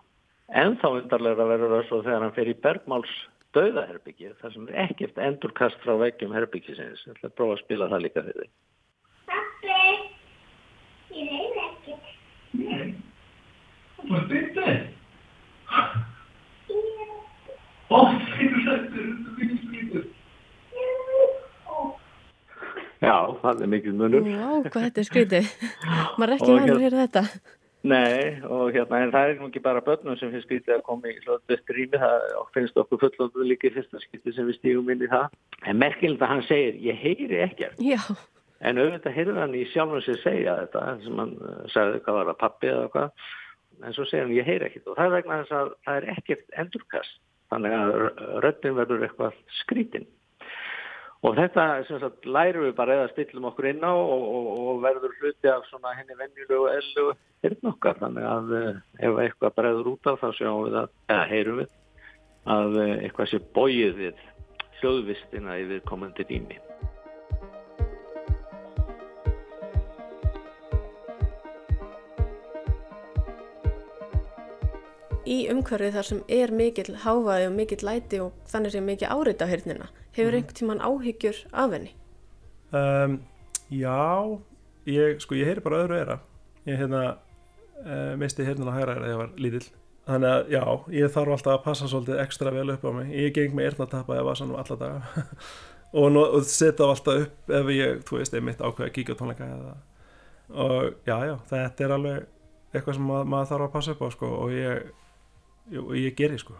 En 0.62 0.70
þá 0.80 0.88
undarlega 0.90 1.48
verður 1.52 1.74
það 1.76 1.86
svo 1.88 1.98
þegar 2.06 2.24
hann 2.26 2.36
fer 2.38 2.48
í 2.52 2.60
Bergmáls 2.66 3.14
döðaherbyggi 3.56 4.32
þar 4.40 4.54
sem 4.56 4.68
er 4.70 4.80
ekkert 4.86 5.20
endurkast 5.28 5.84
frá 5.84 5.94
veggjum 6.00 6.32
herbyggisins. 6.36 7.04
Ég 7.04 7.16
ætla 7.18 7.28
að 7.28 7.36
prófa 7.40 7.58
að 7.58 7.64
spila 7.66 7.90
það 7.92 8.04
líka 8.06 8.24
fyrir 8.28 8.46
þig. 8.46 8.52
Ég 11.12 11.28
reyði 11.28 11.62
ekkert. 11.66 12.10
Nei, 12.56 12.94
það 13.98 14.12
var 14.12 14.26
byrtið. 14.30 14.80
Ó, 17.92 17.98
þeir 18.32 18.44
eru 18.46 18.60
sættir, 18.64 19.08
þetta 19.12 19.28
er 19.28 19.36
mikið 19.38 19.58
skrítið. 19.66 20.04
Já, 23.02 23.16
það 23.42 23.64
er 23.66 23.72
mikið 23.74 23.98
munur. 23.98 24.30
Já, 24.30 24.46
hvað 24.68 24.86
þetta 24.86 25.02
er 25.02 25.08
skrítið. 25.10 25.50
Maður 26.16 26.30
er 26.30 26.36
ekki 26.38 26.52
vanið 26.52 26.74
að 26.76 26.86
heyra 26.86 27.02
þetta. 27.02 27.24
Nei, 27.82 28.38
og 28.46 28.68
hérna, 28.70 29.00
en 29.02 29.10
það 29.10 29.28
er 29.28 29.40
nú 29.40 29.48
ekki 29.50 29.64
bara 29.64 29.82
börnum 29.82 30.16
sem 30.16 30.30
finnst 30.30 30.46
skrítið 30.46 30.76
að 30.76 30.84
koma 30.86 31.10
í 31.10 31.16
hljóðu 31.24 31.56
strími, 31.64 31.98
það 31.98 32.44
finnst 32.54 32.76
okkur 32.78 33.00
fullóðu 33.02 33.48
líka 33.48 33.66
í 33.68 33.74
fyrsta 33.74 33.98
skipti 34.04 34.36
sem 34.36 34.46
við 34.46 34.60
stígum 34.60 34.92
inn 34.94 35.02
í 35.02 35.10
það. 35.10 35.34
En 35.66 35.80
merkilegt 35.82 36.22
að 36.22 36.30
hann 36.36 36.44
segir, 36.46 36.78
ég 36.86 37.02
heyri 37.02 37.42
ekkert. 37.42 37.82
Já. 37.82 37.98
En 38.62 38.78
auðvitað 38.78 39.16
heyrði 39.16 39.38
hann 39.40 39.58
í 39.58 39.66
sjálfum 39.72 40.02
sér 40.04 40.18
segja 40.22 40.56
þetta, 40.60 40.82
sem 41.02 41.18
hann 41.18 41.36
uh, 41.42 41.60
sagði 41.72 42.02
hvað 42.04 42.18
var 42.18 42.30
það, 42.30 42.40
pappi 42.44 42.70
eða 42.70 42.88
hvað. 42.94 43.28
En 43.82 43.96
svo 43.96 44.06
segir 44.06 44.26
hann, 44.26 44.34
ég 44.36 44.48
heyri 44.48 44.68
ekkert. 44.68 44.88
Og 44.88 44.98
það 44.98 45.08
er 45.08 45.14
vegna 45.16 45.38
þess 45.42 45.58
að 45.58 45.70
það 45.86 46.00
er 46.00 46.08
ekkert 46.14 46.58
endurkast. 46.62 47.22
Þannig 47.52 47.74
að 47.76 47.94
röddin 48.44 48.76
verður 48.78 49.06
eitthvað 49.08 49.40
skrítinn. 49.60 50.06
Og 51.22 51.36
þetta 51.38 51.64
sagt, 51.86 52.24
lærum 52.26 52.64
við 52.66 52.72
bara 52.78 52.96
eða 52.96 53.10
stillum 53.12 53.44
okkur 53.52 53.68
inn 53.70 53.84
á 53.86 53.92
og, 53.92 54.24
og, 54.26 54.48
og 54.72 54.80
verður 54.82 55.12
hluti 55.20 55.50
af 55.52 55.68
henni 55.70 56.16
vennjulegu 56.18 56.64
og 56.64 56.72
ellu 56.72 57.04
hirn 57.44 57.70
okkar. 57.70 58.00
Þannig 58.00 58.26
að 58.26 58.56
eh, 58.58 58.80
ef 59.06 59.22
eitthvað 59.22 59.54
bregður 59.60 59.92
út 59.92 60.10
af 60.10 60.18
þá 60.24 60.28
sjáum 60.40 60.64
við 60.66 60.80
að, 60.82 60.90
eða 61.14 61.30
heyrum 61.30 61.62
við, 61.62 61.70
að 62.56 62.82
eh, 62.82 62.96
eitthvað 63.04 63.30
sé 63.30 63.42
bóið 63.54 64.02
við 64.02 64.26
hljóðvistina 64.80 65.58
í 65.62 65.68
viðkomandi 65.70 66.26
dými. 66.32 66.58
Í 75.28 75.38
umhverfið 75.52 75.96
þar 75.96 76.08
sem 76.08 76.22
er 76.32 76.52
mikill 76.54 76.96
háfaði 77.04 77.48
og 77.48 77.56
mikill 77.56 77.82
læti 77.86 78.20
og 78.22 78.32
þannig 78.50 78.74
sem 78.74 78.88
mikið 78.88 79.12
árita 79.14 79.48
hernina. 79.50 79.90
Hefur 80.16 80.38
einhvern 80.38 80.58
tíman 80.58 80.82
áhyggjur 80.84 81.42
af 81.52 81.76
henni? 81.76 81.92
Um, 82.72 83.18
já, 83.72 84.40
ég, 84.88 85.20
sko, 85.24 85.36
ég 85.38 85.50
heyri 85.50 85.64
bara 85.64 85.84
öðru 85.84 85.98
eira. 86.00 86.18
Ég 86.68 86.80
hérna, 86.80 87.04
uh, 87.84 88.12
misti 88.20 88.46
hérna 88.46 88.72
á 88.72 88.76
hæra 88.76 88.98
þegar 88.98 89.12
ég 89.12 89.20
var 89.22 89.36
lítill. 89.38 89.66
Þannig 90.08 90.32
að 90.34 90.50
já, 90.50 90.64
ég 90.98 91.12
þarf 91.14 91.36
alltaf 91.36 91.54
að 91.56 91.64
passa 91.68 91.88
svolítið 91.90 92.24
ekstra 92.24 92.52
vel 92.54 92.72
upp 92.74 92.82
á 92.82 92.90
mig. 92.96 93.14
Ég 93.14 93.36
geng 93.36 93.54
með 93.54 93.70
eirnatappa 93.70 94.16
eða 94.18 94.28
vasanum 94.32 94.58
alla 94.58 94.78
daga 94.80 95.26
og, 96.02 96.16
og 96.18 96.44
setja 96.48 96.88
alltaf 96.88 97.26
upp 97.26 97.56
ef 97.60 97.72
ég, 97.76 98.02
þú 98.08 98.18
veist, 98.18 98.34
er 98.34 98.44
mitt 98.44 98.62
ákveð 98.62 98.88
að 98.88 98.94
kíkja 98.96 99.14
á 99.14 99.20
tónleika 99.20 99.46
eða 99.46 99.76
og 100.52 101.06
já, 101.06 101.16
já, 101.24 101.36
þetta 101.48 101.84
er 101.84 101.94
alveg 101.96 102.24
eitthvað 102.72 102.96
sem 102.96 103.06
mað, 103.08 103.28
maður 103.32 103.50
þarf 103.52 103.66
að 103.66 103.72
passa 103.76 103.94
upp 103.94 104.02
á 104.04 104.08
sko 104.12 104.30
og 104.42 104.52
ég, 104.54 104.90
og 105.70 105.92
ég 105.96 106.16
geri 106.18 106.38
sko. 106.40 106.56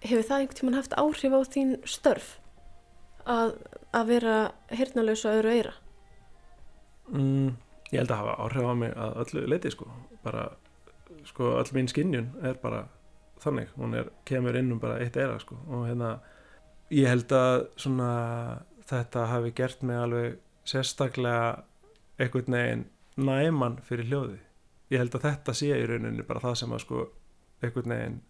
Hefur 0.00 0.24
það 0.24 0.36
einhvern 0.38 0.58
tíman 0.60 0.78
haft 0.78 0.96
áhrif 0.96 1.34
á 1.36 1.40
þín 1.54 1.74
störf? 1.88 2.36
Að, 3.28 3.56
að 3.92 4.12
vera 4.14 4.36
hernalösa 4.72 5.34
öðru 5.36 5.52
eira? 5.52 5.74
Mm, 7.10 7.56
ég 7.90 7.98
held 8.00 8.14
að 8.14 8.22
hafa 8.22 8.36
áhrif 8.46 8.70
á 8.70 8.74
mig 8.80 8.94
að 8.96 9.18
öllu 9.24 9.44
leiti 9.50 9.72
sko, 9.74 9.90
bara 10.24 10.46
sko 11.28 11.54
öll 11.58 11.74
mín 11.76 11.90
skinnjun 11.90 12.30
er 12.46 12.56
bara 12.62 12.86
þannig, 13.42 13.72
hún 13.76 13.96
er, 13.98 14.08
kemur 14.28 14.56
inn 14.56 14.72
um 14.72 14.80
bara 14.80 15.00
eitt 15.02 15.18
eira 15.20 15.38
sko. 15.42 15.58
Og 15.68 15.88
hérna 15.90 16.14
ég 16.94 17.10
held 17.10 17.32
að 17.34 17.66
svona 17.80 18.12
þetta 18.90 19.26
hafi 19.30 19.52
gert 19.56 19.82
mig 19.86 20.00
alveg 20.00 20.38
sérstaklega 20.68 21.64
einhvern 22.20 22.56
veginn 22.56 22.86
næman 23.20 23.78
fyrir 23.84 24.08
hljóði 24.08 24.38
ég 24.90 24.98
held 24.98 25.14
að 25.14 25.26
þetta 25.28 25.54
sé 25.54 25.70
í 25.74 25.86
rauninni 25.86 26.26
bara 26.26 26.42
það 26.42 26.56
sem 26.62 26.72
að 26.74 26.84
sko 26.84 27.02
einhvern 27.62 27.94
veginn 27.94 28.20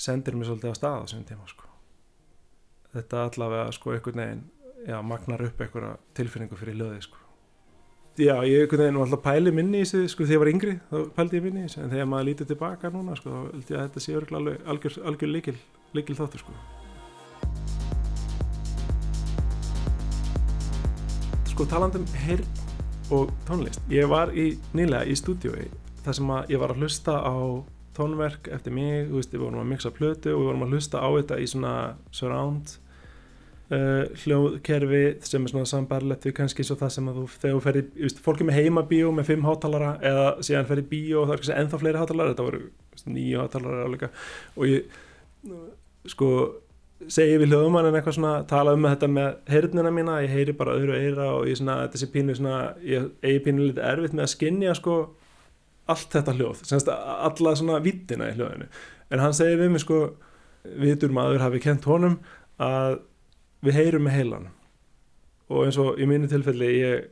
sendir 0.00 0.36
mér 0.36 0.48
svolítið 0.48 0.72
á 0.72 0.78
stað 0.78 0.96
á 0.96 1.02
þessum 1.04 1.26
tíma 1.28 1.48
sko 1.50 1.66
þetta 2.94 3.24
allavega 3.26 3.72
sko 3.76 3.96
einhvern 3.96 4.22
veginn 4.24 4.46
já, 4.86 5.00
magnar 5.04 5.44
upp 5.44 5.60
einhverja 5.60 5.96
tilfinningu 6.16 6.56
fyrir 6.56 6.78
hljóði 6.78 7.02
sko 7.08 7.26
Já, 8.18 8.34
ég 8.44 8.64
einhvern 8.64 8.82
veginn 8.82 8.96
var 8.98 9.06
alltaf 9.06 9.22
pæli 9.22 9.52
minni 9.54 9.78
í 9.80 9.84
þessu, 9.86 10.08
sko, 10.10 10.24
þegar 10.26 10.34
ég 10.34 10.40
var 10.42 10.48
yngri, 10.50 10.72
þá 10.90 10.96
pældi 11.16 11.38
ég 11.38 11.44
minni 11.44 11.60
í 11.62 11.66
þessu, 11.68 11.78
en 11.80 11.92
þegar 11.92 12.08
maður 12.10 12.26
lítið 12.26 12.48
tilbaka 12.50 12.90
núna, 12.92 13.14
sko, 13.16 13.30
þá 13.30 13.38
held 13.54 13.70
ég 13.70 13.78
að 13.78 13.84
þetta 13.86 14.02
sé 14.04 14.16
alveg 14.18 14.66
algjör, 14.74 14.96
algjör 15.08 15.30
líkil, 15.30 15.54
líkil 15.96 16.16
þáttur, 16.18 16.42
sko. 16.42 16.52
Sko, 21.52 21.68
talandum 21.70 22.04
heyrn 22.26 22.60
og 23.14 23.30
tónlist, 23.48 23.80
ég 23.94 24.10
var 24.10 24.34
í, 24.34 24.50
nýlega 24.76 25.06
í 25.06 25.16
stúdiói, 25.16 25.70
þar 26.04 26.18
sem 26.18 26.34
að 26.36 26.52
ég 26.54 26.62
var 26.62 26.74
að 26.74 26.84
hlusta 26.84 27.16
á 27.20 27.36
tónverk 27.96 28.48
eftir 28.54 28.74
mig, 28.74 29.08
þú 29.08 29.18
veist, 29.18 29.34
við 29.34 29.42
vorum 29.44 29.62
að 29.62 29.72
mixa 29.72 29.90
plötu 29.94 30.34
og 30.34 30.40
við 30.42 30.48
vorum 30.50 30.64
að 30.66 30.76
hlusta 30.76 31.02
á 31.02 31.08
þetta 31.08 31.40
í 31.42 31.48
svona 31.50 31.74
surround 32.14 32.76
uh, 33.74 34.04
hljóðkerfi 34.22 35.02
sem 35.26 35.44
er 35.44 35.52
svona 35.52 35.68
sambarlegt 35.68 36.26
við 36.28 36.36
kannski 36.38 36.64
eins 36.64 36.72
og 36.74 36.80
það 36.80 36.94
sem 36.96 37.10
að 37.10 37.20
þú 37.20 37.26
þegar 37.34 37.56
þú 37.56 37.64
ferði, 37.66 37.84
you 37.96 38.06
veist, 38.06 38.22
fólk 38.24 38.42
er 38.42 38.50
með 38.50 38.58
heimabíó 38.60 39.12
með 39.14 39.30
fimm 39.32 39.46
hátalara 39.48 39.92
eða 40.12 40.26
síðan 40.46 40.70
ferði 40.70 40.88
bíó 40.94 41.20
og 41.22 41.28
það 41.28 41.34
er 41.34 41.42
kannski 41.42 41.58
ennþá 41.58 41.82
fleiri 41.84 42.02
hátalara, 42.02 42.34
þetta 42.34 42.48
voru 42.48 42.64
þú 43.00 43.14
nýju 43.16 43.44
hátalara 43.44 43.86
áleika 43.88 44.10
og 44.56 44.70
ég 44.70 44.98
sko 46.10 46.32
segi 47.08 47.38
við 47.40 47.54
hljóðumann 47.54 47.88
en 47.88 47.96
eitthvað 47.96 48.18
svona 48.18 48.34
tala 48.48 48.74
um 48.76 48.84
þetta 48.84 49.08
með 49.08 49.28
heyrnina 49.48 49.92
mína, 49.94 50.18
ég 50.24 50.34
heyri 50.34 50.54
bara 50.56 50.74
öðru 50.76 50.98
eira 50.98 51.30
og 51.38 51.46
ég 51.48 51.56
svona, 51.56 51.78
þetta 51.86 52.00
sé 52.02 52.10
pínu 52.12 52.36
svona 52.36 52.58
ég 52.84 53.08
eigi 53.24 53.44
pínu 53.46 53.70
lítið 53.70 53.86
erfitt 53.88 54.16
með 54.16 54.26
að 54.26 54.32
skinja 54.34 54.74
sko 54.76 54.96
allt 55.90 56.14
þetta 56.14 56.34
hljóð, 56.36 56.64
semst 56.68 56.90
alla 56.90 57.54
svona 57.58 57.80
vittina 57.84 58.30
í 58.30 58.36
hljóðinu. 58.38 58.68
En 59.10 59.22
hann 59.22 59.36
segir 59.36 59.58
við 59.60 59.72
mig 59.74 59.84
sko 59.84 60.00
vitur 60.64 61.12
maður 61.14 61.44
hafi 61.44 61.60
kent 61.62 61.86
honum 61.88 62.18
að 62.60 63.00
við 63.64 63.78
heyrum 63.80 64.06
með 64.06 64.16
heilan 64.18 64.48
og 65.50 65.66
eins 65.66 65.78
og 65.80 65.98
í 66.00 66.06
mínu 66.08 66.28
tilfelli 66.30 66.70
ég 66.78 67.08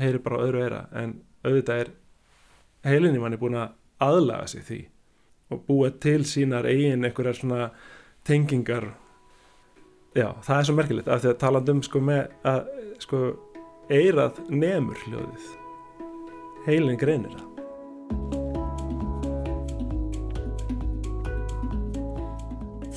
heyri 0.00 0.20
bara 0.22 0.44
öðru 0.44 0.62
eira 0.64 0.80
en 0.96 1.16
auðvitað 1.44 1.82
er 1.82 1.92
heilinni 2.86 3.20
manni 3.20 3.40
búin 3.40 3.58
að 3.60 3.74
aðlaga 4.04 4.48
sig 4.52 4.64
því 4.68 4.80
og 5.50 5.62
búa 5.66 5.90
til 6.00 6.22
sínar 6.28 6.68
eigin 6.70 7.04
einhverjar 7.04 7.36
svona 7.40 7.70
tengingar. 8.24 8.92
Já, 10.14 10.30
það 10.46 10.56
er 10.56 10.68
svo 10.68 10.76
merkilegt 10.78 11.10
af 11.10 11.22
því 11.24 11.32
að 11.32 11.40
talandi 11.42 11.74
um 11.74 11.82
sko 11.86 12.02
með 12.06 12.22
að 12.46 12.60
sko 13.02 13.22
eirað 13.90 14.42
nemur 14.52 14.98
hljóðið. 15.06 15.52
Heilin 16.68 17.00
greinir 17.00 17.34
það 17.34 17.49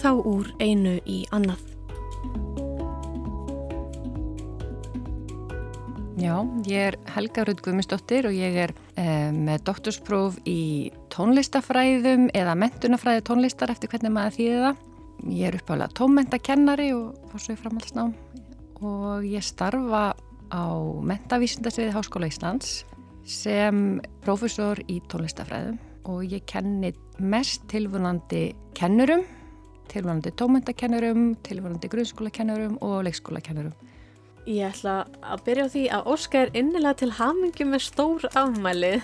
Þá 0.04 0.10
úr 0.19 0.49
einu 0.60 0.97
í 1.08 1.21
annað. 1.32 1.62
Já, 6.23 6.38
ég 6.69 6.89
er 6.91 6.95
Helga 7.15 7.43
Rud 7.47 7.60
Guðmundsdóttir 7.65 8.28
og 8.30 8.36
ég 8.38 8.56
er 8.67 8.71
eh, 8.95 9.32
með 9.34 9.63
doktorspróf 9.67 10.38
í 10.47 10.91
tónlistafræðum 11.12 12.30
eða 12.38 12.54
mentunafræði 12.60 13.23
tónlistar 13.28 13.73
eftir 13.73 13.91
hvernig 13.91 14.13
maður 14.13 14.38
þýði 14.38 14.62
það. 14.62 14.84
Ég 15.34 15.49
er 15.49 15.58
uppálega 15.58 15.97
tónmentakennari 15.99 16.88
og 16.95 17.17
fór 17.32 17.43
svo 17.43 17.56
í 17.56 17.60
framhaldsnám 17.60 18.13
og 18.84 19.28
ég 19.28 19.43
starfa 19.43 20.06
á 20.54 20.63
mentavísindasviði 21.12 21.95
Háskóla 21.95 22.30
Íslands 22.32 22.84
sem 23.26 24.02
prófessor 24.24 24.82
í 24.92 25.00
tónlistafræðum 25.12 25.80
og 26.12 26.26
ég 26.28 26.44
kenni 26.50 26.92
mest 27.20 27.64
tilvunandi 27.72 28.52
kennurum, 28.76 29.24
tilvunandi 29.92 30.34
tónmentakennurum, 30.40 31.34
tilvunandi 31.46 31.90
grunnskólakennurum 31.92 32.78
og 32.84 33.04
leikskólakennurum. 33.08 33.74
Ég 34.44 34.74
ætla 34.74 35.06
að 35.24 35.44
byrja 35.46 35.68
á 35.68 35.74
því 35.74 35.84
að 35.96 36.08
Óska 36.12 36.42
er 36.44 36.50
innilega 36.58 37.00
til 37.00 37.12
hamingi 37.16 37.68
með 37.68 37.86
stór 37.86 38.26
afmæli 38.36 38.98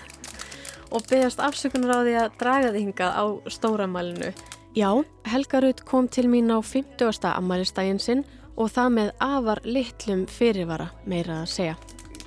og 0.90 1.06
byggjast 1.06 1.40
afsökunar 1.40 2.02
á 2.02 2.04
því 2.04 2.16
að 2.20 2.34
draga 2.42 2.72
því 2.74 2.82
hingað 2.84 3.16
á 3.16 3.24
stóramælinu. 3.48 4.32
Já, 4.76 4.90
Helga 5.26 5.60
Rut 5.64 5.80
kom 5.88 6.08
til 6.08 6.28
mín 6.28 6.52
á 6.52 6.60
50. 6.60 7.24
afmælistægin 7.24 7.98
sinn 7.98 8.26
og 8.56 8.68
það 8.74 8.92
með 8.98 9.10
afar 9.24 9.60
litlum 9.64 10.26
fyrirvara 10.28 10.90
meira 11.08 11.40
að 11.42 11.50
segja. 11.54 11.78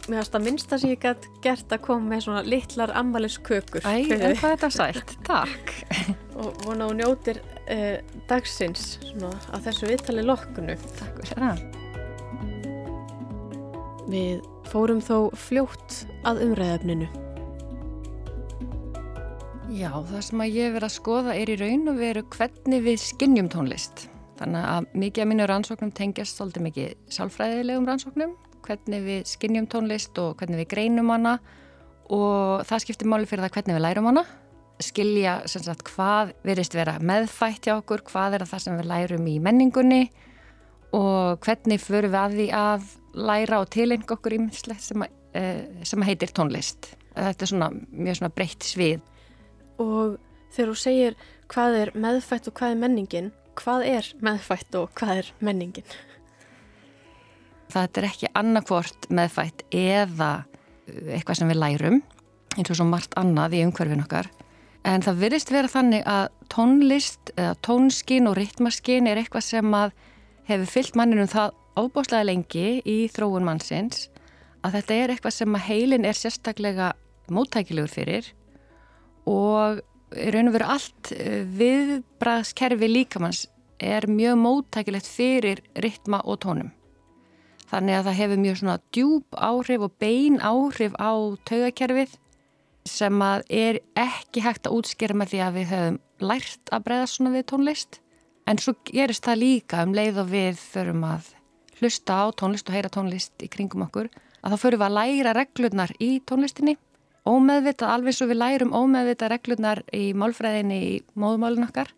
Mér 0.04 0.20
finnst 0.20 0.34
að 0.36 0.44
minnsta 0.44 0.78
sem 0.82 0.92
ég 0.92 1.00
gætt 1.00 1.30
gert 1.44 1.72
að 1.72 1.86
koma 1.86 2.10
með 2.12 2.26
svona 2.26 2.42
litlar 2.44 2.92
ammæliskökur 3.00 3.86
Æ, 3.88 4.04
en 4.12 4.36
hvað 4.36 4.36
er 4.36 4.42
þetta 4.42 4.70
sætt? 4.76 5.14
Takk. 5.30 5.72
og 6.36 6.60
vona 6.66 6.90
og 6.90 6.98
njótir 7.00 7.40
uh, 7.72 8.02
dagsins 8.28 8.98
svona, 9.06 9.32
að 9.56 9.70
þessu 9.70 9.88
viðtali 9.94 10.28
lokkunu. 10.28 10.76
Takk 11.00 11.24
fyrir 11.24 11.48
það. 11.48 11.64
Við 14.12 14.44
fórum 14.68 15.00
þó 15.00 15.18
fljótt 15.40 16.02
að 16.28 16.44
umræðafninu. 16.50 17.08
Já, 19.74 19.90
það 19.90 20.22
sem 20.28 20.42
að 20.44 20.56
ég 20.60 20.74
verið 20.76 20.90
að 20.90 20.98
skoða 21.00 21.34
er 21.40 21.50
í 21.50 21.62
raun 21.64 21.88
og 21.90 22.02
veru 22.04 22.28
hvernig 22.36 22.84
við 22.92 23.00
skinnjum 23.08 23.48
tónlist. 23.56 24.10
Þannig 24.38 24.68
að 24.68 24.96
mikið 25.00 25.24
af 25.24 25.30
mínu 25.32 25.48
rannsóknum 25.48 25.94
tengjast 25.96 26.38
svolítið 26.38 26.68
mikið 26.68 27.14
sálfræðilegum 27.16 27.88
rannsóknum, 27.88 28.36
hvernig 28.66 29.04
við 29.04 29.28
skinnjum 29.30 29.68
tónlist 29.72 30.18
og 30.22 30.38
hvernig 30.40 30.64
við 30.64 30.72
greinum 30.74 31.12
hana 31.14 31.38
og 32.14 32.64
það 32.68 32.84
skiptir 32.84 33.10
máli 33.10 33.28
fyrir 33.30 33.46
það 33.46 33.58
hvernig 33.58 33.78
við 33.78 33.86
lærum 33.86 34.10
hana. 34.12 34.26
Skilja 34.84 35.36
sagt 35.48 35.86
hvað 35.94 36.34
verist 36.44 36.76
vera 36.76 36.98
meðfætt 37.00 37.70
hjá 37.70 37.78
okkur, 37.78 38.04
hvað 38.10 38.40
er 38.40 38.48
það 38.50 38.66
sem 38.66 38.80
við 38.80 38.90
lærum 38.90 39.30
í 39.30 39.38
menningunni 39.44 40.04
og 40.94 41.40
hvernig 41.44 41.82
förum 41.82 42.14
við 42.14 42.20
að 42.20 42.36
því 42.38 42.48
að 42.58 42.90
læra 43.14 43.62
og 43.62 43.70
tilenga 43.74 44.16
okkur 44.16 44.38
ímislegt 44.38 44.84
sem, 44.84 45.06
eh, 45.34 45.66
sem 45.84 46.02
heitir 46.02 46.34
tónlist. 46.34 46.94
Þetta 47.16 47.46
er 47.46 47.52
svona 47.52 47.70
mjög 47.70 48.20
svona 48.20 48.34
breytt 48.34 48.66
svið. 48.66 49.02
Og 49.80 50.18
þegar 50.54 50.72
þú 50.72 50.78
segir 50.78 51.16
hvað 51.54 51.78
er 51.82 51.92
meðfætt 51.94 52.48
og 52.48 52.54
hvað 52.54 52.72
er 52.72 52.82
menningin, 52.82 53.32
hvað 53.56 53.86
er 53.86 54.14
meðfætt 54.22 54.76
og 54.76 54.94
hvað 54.98 55.18
er 55.18 55.32
menningin? 55.40 55.84
Það 57.74 57.98
er 57.98 58.08
ekki 58.08 58.30
annarkvort 58.38 59.08
meðfætt 59.10 59.64
eða 59.74 60.32
eitthvað 60.86 61.40
sem 61.40 61.50
við 61.50 61.60
lærum, 61.62 62.00
eins 62.58 62.70
og 62.70 62.78
svo 62.78 62.86
margt 62.86 63.16
annað 63.18 63.58
í 63.58 63.64
umhverfin 63.66 64.04
okkar. 64.04 64.30
En 64.86 65.02
það 65.02 65.22
virðist 65.24 65.52
vera 65.54 65.72
þannig 65.72 66.04
að 66.10 66.26
tónlist, 66.52 67.32
tónskin 67.66 68.28
og 68.30 68.36
ritmaskin 68.38 69.08
er 69.08 69.22
eitthvað 69.22 69.48
sem 69.48 69.78
að 69.78 69.94
hefur 70.50 70.70
fyllt 70.74 71.00
manninum 71.00 71.30
það 71.32 71.56
ábáslega 71.80 72.28
lengi 72.28 72.68
í 72.86 72.98
þróun 73.14 73.48
mannsins 73.48 74.10
að 74.64 74.78
þetta 74.78 74.98
er 75.00 75.14
eitthvað 75.14 75.38
sem 75.38 75.58
að 75.58 75.66
heilin 75.70 76.06
er 76.06 76.20
sérstaklega 76.20 76.92
móttækilegur 77.34 77.92
fyrir 77.92 78.30
og 79.30 79.82
raun 80.14 80.52
og 80.52 80.56
veru 80.58 80.70
allt 80.76 81.14
viðbraðskerfi 81.58 82.92
líkamanns 82.92 83.48
er 83.80 84.06
mjög 84.12 84.40
móttækilegt 84.44 85.10
fyrir 85.10 85.64
ritma 85.80 86.22
og 86.24 86.44
tónum. 86.44 86.70
Þannig 87.74 87.96
að 87.98 88.06
það 88.06 88.18
hefur 88.20 88.42
mjög 88.44 88.58
svona 88.60 88.74
djúb 88.94 89.38
áhrif 89.42 89.84
og 89.88 89.94
bein 89.98 90.36
áhrif 90.46 90.94
á 91.02 91.12
taugakerfið 91.50 92.12
sem 92.86 93.22
að 93.26 93.46
er 93.50 93.80
ekki 93.98 94.44
hægt 94.46 94.68
að 94.68 94.76
útskýra 94.78 95.16
með 95.18 95.32
því 95.32 95.40
að 95.42 95.56
við 95.58 95.72
höfum 95.72 95.98
lært 96.22 96.70
að 96.70 96.84
breyða 96.86 97.08
svona 97.10 97.32
við 97.34 97.46
tónlist. 97.50 97.98
En 98.46 98.60
svo 98.62 98.76
gerist 98.86 99.26
það 99.26 99.42
líka 99.42 99.82
um 99.88 99.96
leið 99.98 100.20
og 100.22 100.30
við 100.30 100.60
förum 100.62 101.02
að 101.08 101.32
hlusta 101.80 102.18
á 102.22 102.26
tónlist 102.38 102.70
og 102.70 102.76
heyra 102.78 102.92
tónlist 102.94 103.42
í 103.42 103.50
kringum 103.50 103.88
okkur 103.88 104.12
að 104.44 104.54
þá 104.54 104.62
förum 104.62 104.84
við 104.84 104.88
að 104.88 104.98
læra 105.00 105.34
reglurnar 105.40 105.94
í 105.98 106.12
tónlistinni. 106.30 106.76
Ómeðvitað 107.26 107.94
alveg 107.96 108.18
svo 108.18 108.28
við 108.30 108.42
lærum 108.42 108.76
ómeðvitað 108.76 109.34
reglurnar 109.34 109.82
í 109.96 110.12
málfræðinni 110.14 110.80
í 110.92 110.94
móðumálun 111.18 111.66
okkar 111.72 111.90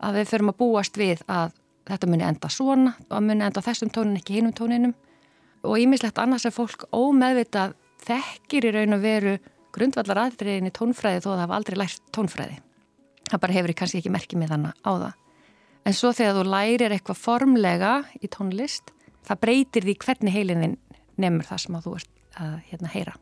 að 0.00 0.18
við 0.18 0.32
förum 0.32 0.50
að 0.50 0.58
búast 0.64 0.98
við 0.98 1.22
að 1.28 1.54
þetta 1.86 2.10
muni 2.10 2.26
enda 2.26 2.50
svona 2.50 2.96
og 3.06 3.22
muni 3.22 3.46
enda 3.46 3.62
þessum 3.62 3.92
tónin 3.94 4.18
ekki 4.18 4.40
hinum 4.40 4.56
tóninum 4.56 4.96
og 5.66 5.78
ímislegt 5.80 6.18
annars 6.22 6.46
er 6.48 6.54
fólk 6.54 6.86
ómeðvitað 6.94 7.76
þekkir 8.06 8.68
í 8.68 8.74
raun 8.76 8.96
og 8.96 9.02
veru 9.04 9.36
grundvallar 9.74 10.24
aðriðin 10.24 10.70
í 10.70 10.74
tónfræði 10.74 11.22
þó 11.22 11.30
að 11.30 11.34
það 11.34 11.42
hafa 11.44 11.58
aldrei 11.58 11.78
lært 11.78 12.12
tónfræði. 12.16 12.60
Það 13.30 13.42
bara 13.44 13.56
hefur 13.58 13.74
kannski 13.78 14.00
ekki 14.00 14.14
merkið 14.14 14.42
með 14.42 14.54
þannig 14.54 14.84
á 14.86 14.92
það. 14.92 15.16
En 15.86 15.96
svo 15.96 16.12
þegar 16.16 16.36
þú 16.36 16.44
lærir 16.50 16.94
eitthvað 16.96 17.22
formlega 17.22 17.94
í 18.20 18.30
tónlist, 18.32 18.94
það 19.24 19.42
breytir 19.46 19.86
því 19.86 19.96
hvernig 20.04 20.36
heilin 20.36 20.78
nefnur 21.20 21.48
það 21.48 21.64
sem 21.64 21.82
þú 21.86 21.96
ert 22.00 22.14
að 22.40 22.54
hérna, 22.70 22.92
heyra 22.92 23.16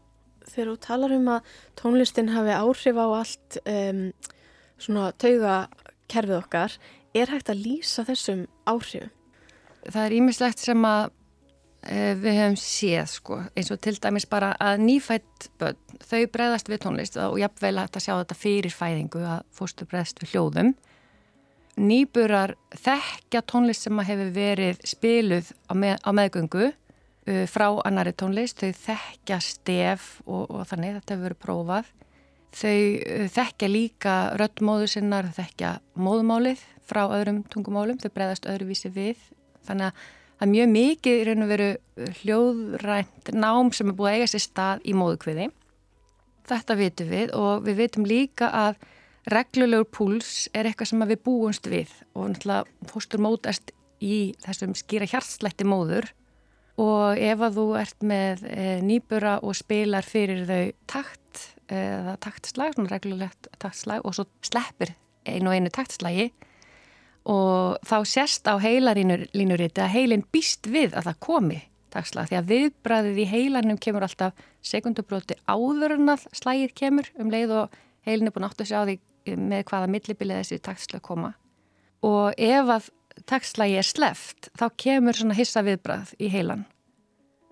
þegar 0.48 0.72
þú 0.72 0.78
talar 0.84 1.14
um 1.16 1.28
að 1.32 1.52
tónlistin 1.78 2.32
hafi 2.32 2.54
áhrif 2.56 2.98
á 2.98 3.06
allt 3.06 3.58
um, 3.64 4.02
svona 4.80 5.10
taugakerfið 5.20 6.36
okkar, 6.38 6.74
er 7.16 7.32
hægt 7.32 7.52
að 7.52 7.62
lýsa 7.64 8.04
þessum 8.08 8.46
áhrifum? 8.68 9.12
Það 9.88 10.04
er 10.04 10.16
ímislegt 10.18 10.60
sem 10.60 10.84
að 10.84 11.10
við 11.86 12.34
hefum 12.34 12.56
séð 12.58 13.06
sko, 13.12 13.36
eins 13.56 13.70
og 13.70 13.78
til 13.84 13.94
dæmis 14.02 14.26
bara 14.28 14.50
að 14.60 14.80
nýfætt 14.82 15.46
börn, 15.60 15.78
þau 16.02 16.24
bregðast 16.34 16.68
við 16.68 16.82
tónlist 16.82 17.18
og 17.22 17.38
jafnvel 17.38 17.76
að 17.76 17.86
þetta 17.86 18.02
sjá 18.02 18.12
þetta 18.16 18.38
fyrir 18.38 18.74
fæðingu 18.74 19.22
að 19.22 19.44
fórstu 19.54 19.86
bregðast 19.88 20.22
við 20.22 20.34
hljóðum. 20.34 20.74
Nýburar 21.78 22.56
þekkja 22.74 23.44
tónlist 23.46 23.86
sem 23.86 24.02
að 24.02 24.10
hefur 24.10 24.34
verið 24.34 24.82
spiluð 24.90 25.52
á, 25.70 25.72
með, 25.78 25.94
á 26.02 26.10
meðgöngu 26.18 26.72
Uh, 27.28 27.44
frá 27.50 27.66
annari 27.84 28.14
tónlist, 28.16 28.62
þau 28.62 28.72
þekkja 28.86 29.36
stef 29.44 30.04
og, 30.24 30.46
og 30.48 30.62
þannig 30.70 30.94
þetta 30.96 31.12
hefur 31.12 31.26
verið 31.26 31.40
prófað. 31.42 31.88
Þau 32.56 32.76
uh, 32.78 33.24
þekkja 33.34 33.68
líka 33.68 34.14
röddmóðu 34.40 34.86
sinnar, 34.88 35.28
þau 35.28 35.42
þekkja 35.42 35.72
móðumálið 36.00 36.62
frá 36.88 37.02
öðrum 37.18 37.42
tungumálum, 37.52 37.98
þau 38.00 38.14
breyðast 38.14 38.48
öðruvísi 38.48 38.92
við. 38.94 39.20
Þannig 39.68 39.90
að 39.90 40.06
það 40.38 40.46
er 40.46 40.52
mjög 40.52 40.68
mikið 40.74 41.16
í 41.20 41.24
raun 41.26 41.44
og 41.44 41.50
veru 41.52 41.70
hljóðrænt 42.20 43.32
nám 43.34 43.72
sem 43.74 43.90
er 43.90 43.98
búið 43.98 44.10
að 44.12 44.18
eiga 44.18 44.30
sér 44.32 44.44
stað 44.44 44.84
í 44.86 44.94
móðukviði. 44.96 45.48
Þetta 46.48 46.76
vitum 46.78 47.10
við 47.10 47.34
og 47.36 47.66
við 47.66 47.80
vitum 47.82 48.06
líka 48.08 48.52
að 48.54 48.78
reglulegur 49.28 49.88
púls 49.92 50.46
er 50.56 50.68
eitthvað 50.68 50.92
sem 50.92 51.04
við 51.10 51.24
búumst 51.26 51.66
við 51.68 51.90
og 52.14 52.30
náttúrulega 52.32 52.92
fóstur 52.92 53.22
mótast 53.22 53.74
í 54.00 54.32
þessum 54.44 54.76
skýra 54.78 55.08
hjartslætti 55.10 55.66
móður 55.68 56.12
og 56.78 57.18
ef 57.18 57.42
að 57.42 57.58
þú 57.58 57.66
ert 57.80 58.06
með 58.06 58.44
e, 58.46 58.66
nýbura 58.86 59.38
og 59.42 59.56
spilar 59.58 60.06
fyrir 60.06 60.44
þau 60.46 60.62
takt 60.90 61.44
eða 61.68 62.14
taktslag, 62.22 62.76
svona 62.76 62.92
reglulegt 62.94 63.50
taktslag 63.60 64.06
og 64.06 64.14
svo 64.16 64.24
sleppir 64.46 64.94
einu 65.28 65.50
og 65.50 65.58
einu 65.58 65.72
taktslægi 65.74 66.30
og 67.28 67.80
þá 67.86 67.96
sérst 68.08 68.48
á 68.48 68.56
heilarínuriti 68.62 69.82
að 69.84 69.94
heilin 69.94 70.24
býst 70.32 70.68
við 70.70 70.96
að 70.96 71.10
það 71.10 71.20
komi 71.26 71.58
takslag 71.92 72.28
því 72.28 72.38
að 72.38 72.48
viðbræðið 72.52 73.20
í 73.22 73.26
heilanum 73.28 73.80
kemur 73.80 74.04
alltaf 74.04 74.46
sekundubróti 74.64 75.38
áður 75.48 75.96
en 75.96 76.14
að 76.14 76.26
slægið 76.36 76.74
kemur 76.76 77.10
um 77.20 77.32
leið 77.32 77.54
og 77.62 77.76
heilin 78.08 78.28
er 78.28 78.34
búin 78.34 78.48
átt 78.48 78.64
að 78.64 78.70
sjá 78.72 78.80
því 78.82 78.98
með 79.36 79.64
hvaða 79.68 79.92
millibilið 79.92 80.42
þessi 80.42 80.60
taktslag 80.64 81.04
koma 81.04 81.34
og 82.04 82.32
ef 82.36 82.72
að 82.72 82.90
takslægi 83.28 83.78
er 83.80 83.88
sleft 83.88 84.50
þá 84.58 84.66
kemur 84.80 85.16
svona 85.16 85.36
hissa 85.36 85.64
viðbrað 85.66 86.12
í 86.20 86.30
heilan 86.32 86.64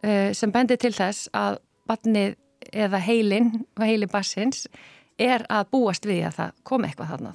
uh, 0.05 0.33
sem 0.37 0.53
bendir 0.53 0.81
til 0.81 0.95
þess 0.97 1.31
að 1.37 1.61
batnið 1.89 2.37
eða 2.73 3.01
heilin 3.03 3.51
og 3.77 3.85
heili 3.85 4.09
bassins 4.11 4.67
er 5.19 5.45
að 5.53 5.71
búast 5.73 6.07
við 6.07 6.27
að 6.29 6.39
það 6.41 6.57
komi 6.69 6.89
eitthvað 6.89 7.12
þarna. 7.15 7.33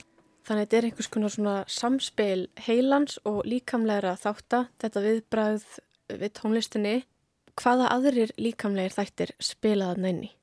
Þannig 0.51 0.65
að 0.65 0.65
þetta 0.65 0.77
er 0.77 0.85
einhvers 0.89 1.07
konar 1.07 1.31
svona 1.31 1.51
samspil 1.71 2.39
heilans 2.59 3.13
og 3.29 3.37
líkamlegra 3.47 4.17
þáttar, 4.19 4.65
þetta 4.83 5.03
viðbræð 5.05 5.61
við 6.19 6.33
tónlistinni. 6.35 6.95
Hvaða 7.55 7.85
aðrir 7.93 8.33
líkamlegir 8.35 8.97
þættir 8.97 9.31
spilaðan 9.39 10.09
einni? 10.09 10.33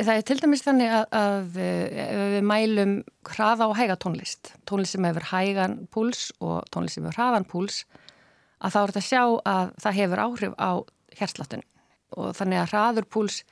Það 0.00 0.14
er 0.14 0.26
til 0.30 0.38
dæmis 0.40 0.64
þannig 0.64 0.96
að, 0.96 1.04
að 1.20 1.60
ef 1.66 2.24
við 2.38 2.48
mælum 2.48 2.96
hraða 3.34 3.68
og 3.68 3.76
hæga 3.82 4.00
tónlist, 4.00 4.54
tónlist 4.64 4.96
sem 4.96 5.10
hefur 5.10 5.28
hægan 5.34 5.78
púls 5.92 6.24
og 6.40 6.64
tónlist 6.72 6.96
sem 6.96 7.04
hefur 7.04 7.20
hraðan 7.20 7.50
púls, 7.52 7.82
að 8.64 8.78
þá 8.78 8.78
er 8.80 8.94
þetta 8.94 9.04
að 9.04 9.10
sjá 9.12 9.24
að 9.52 9.74
það 9.84 9.98
hefur 10.00 10.24
áhrif 10.24 10.56
á 10.56 10.72
hérsláttun 11.20 11.68
og 12.16 12.32
þannig 12.40 12.64
að 12.64 12.70
hraður 12.72 13.12
púls 13.12 13.42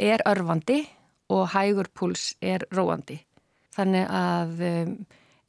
er 0.00 0.24
örfandi 0.32 0.86
og 1.28 1.50
hægur 1.52 1.92
púls 1.92 2.30
er 2.40 2.64
róandi. 2.72 3.20
Þannig 3.76 4.06
að 4.10 4.64
um, 4.66 4.94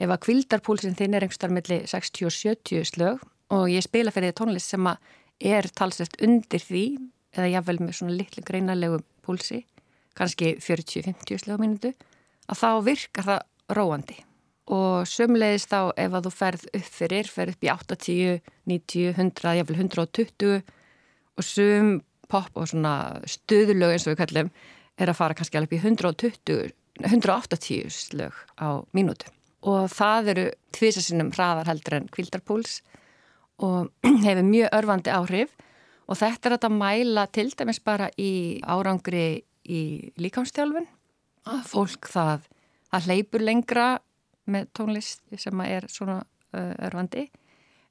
ef 0.01 0.13
að 0.13 0.21
kvildarpúlsinn 0.25 0.97
þinn 0.97 1.17
er 1.17 1.25
einhverstar 1.25 1.53
melli 1.53 1.81
60 1.89 2.27
og 2.29 2.35
70 2.35 2.87
slög 2.91 3.23
og 3.51 3.67
ég 3.71 3.83
spila 3.85 4.13
fyrir 4.13 4.31
því 4.31 4.37
tónlist 4.39 4.73
sem 4.73 4.87
að 4.87 5.11
er 5.51 5.67
talsett 5.75 6.19
undir 6.23 6.61
því 6.61 6.85
eða 7.35 7.51
jáfnvel 7.55 7.79
með 7.81 7.95
svona 7.97 8.17
litlu 8.17 8.43
greinarlegu 8.45 8.99
púlsi 9.25 9.63
kannski 10.17 10.55
40-50 10.61 11.45
slagminútu 11.45 11.93
að 12.51 12.59
þá 12.59 12.69
virkar 12.85 13.27
það 13.29 13.77
róandi. 13.77 14.17
Og 14.71 15.07
sömulegis 15.09 15.67
þá 15.71 15.91
ef 15.99 16.13
að 16.15 16.27
þú 16.27 16.31
ferð 16.35 16.67
upp 16.77 16.91
fyrir, 16.95 17.29
ferð 17.31 17.55
upp 17.55 17.65
í 17.65 17.71
80, 17.71 18.51
90, 18.69 19.07
100, 19.15 19.55
jáfnvel 19.59 19.79
120 19.79 20.61
og 20.61 21.47
sum 21.47 21.91
pop 22.31 22.59
og 22.59 22.69
svona 22.71 22.93
stöðulög 23.27 23.95
eins 23.95 24.05
og 24.05 24.13
við 24.13 24.21
kallum 24.21 24.51
er 25.01 25.11
að 25.11 25.17
fara 25.17 25.35
kannski 25.35 25.59
alveg 25.59 25.71
upp 25.71 25.75
í 25.75 25.81
120, 25.81 26.71
180 27.07 27.91
slög 27.93 28.35
á 28.57 28.81
mínútu. 28.95 29.29
Og 29.61 29.89
það 29.93 30.31
eru 30.33 30.45
tvísasinnum 30.73 31.33
hraðar 31.35 31.69
heldur 31.69 31.99
en 31.99 32.07
kvildarpúls 32.13 32.79
og 33.61 33.91
hefur 34.25 34.47
mjög 34.47 34.73
örfandi 34.79 35.13
áhrif. 35.13 35.53
Og 36.09 36.17
þetta 36.19 36.49
er 36.49 36.57
að 36.57 36.75
mæla 36.75 37.27
til 37.31 37.51
dæmis 37.55 37.79
bara 37.83 38.09
í 38.19 38.59
árangri 38.65 39.43
í 39.63 40.11
líkámstjálfun 40.19 40.89
að 41.51 41.61
fólk 41.69 42.09
það, 42.11 42.47
það 42.89 43.05
hleypur 43.07 43.45
lengra 43.45 43.85
með 44.51 44.67
tónlist 44.75 45.21
sem 45.39 45.61
er 45.63 45.85
svona 45.89 46.19
örfandi 46.51 47.29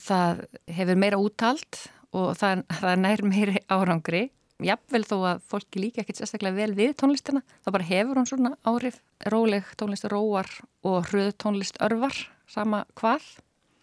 það 0.01 0.45
hefur 0.71 1.01
meira 1.01 1.21
úttalt 1.21 1.85
og 2.17 2.33
það, 2.39 2.65
það 2.81 3.03
nær 3.05 3.25
meiri 3.27 3.63
árangri 3.71 4.23
jafnvel 4.67 5.03
þó 5.07 5.17
að 5.33 5.43
fólki 5.51 5.83
líka 5.83 6.03
ekkert 6.03 6.21
sérstaklega 6.21 6.59
vel 6.59 6.75
við 6.79 6.95
tónlistina 7.01 7.43
þá 7.65 7.71
bara 7.77 7.89
hefur 7.91 8.21
hún 8.21 8.29
svona 8.29 8.53
árif 8.69 9.01
róleg 9.33 9.69
tónlist 9.81 10.09
róar 10.13 10.51
og 10.87 11.11
hröð 11.11 11.35
tónlist 11.41 11.81
örvar 11.85 12.17
sama 12.51 12.85
hvað. 12.99 13.25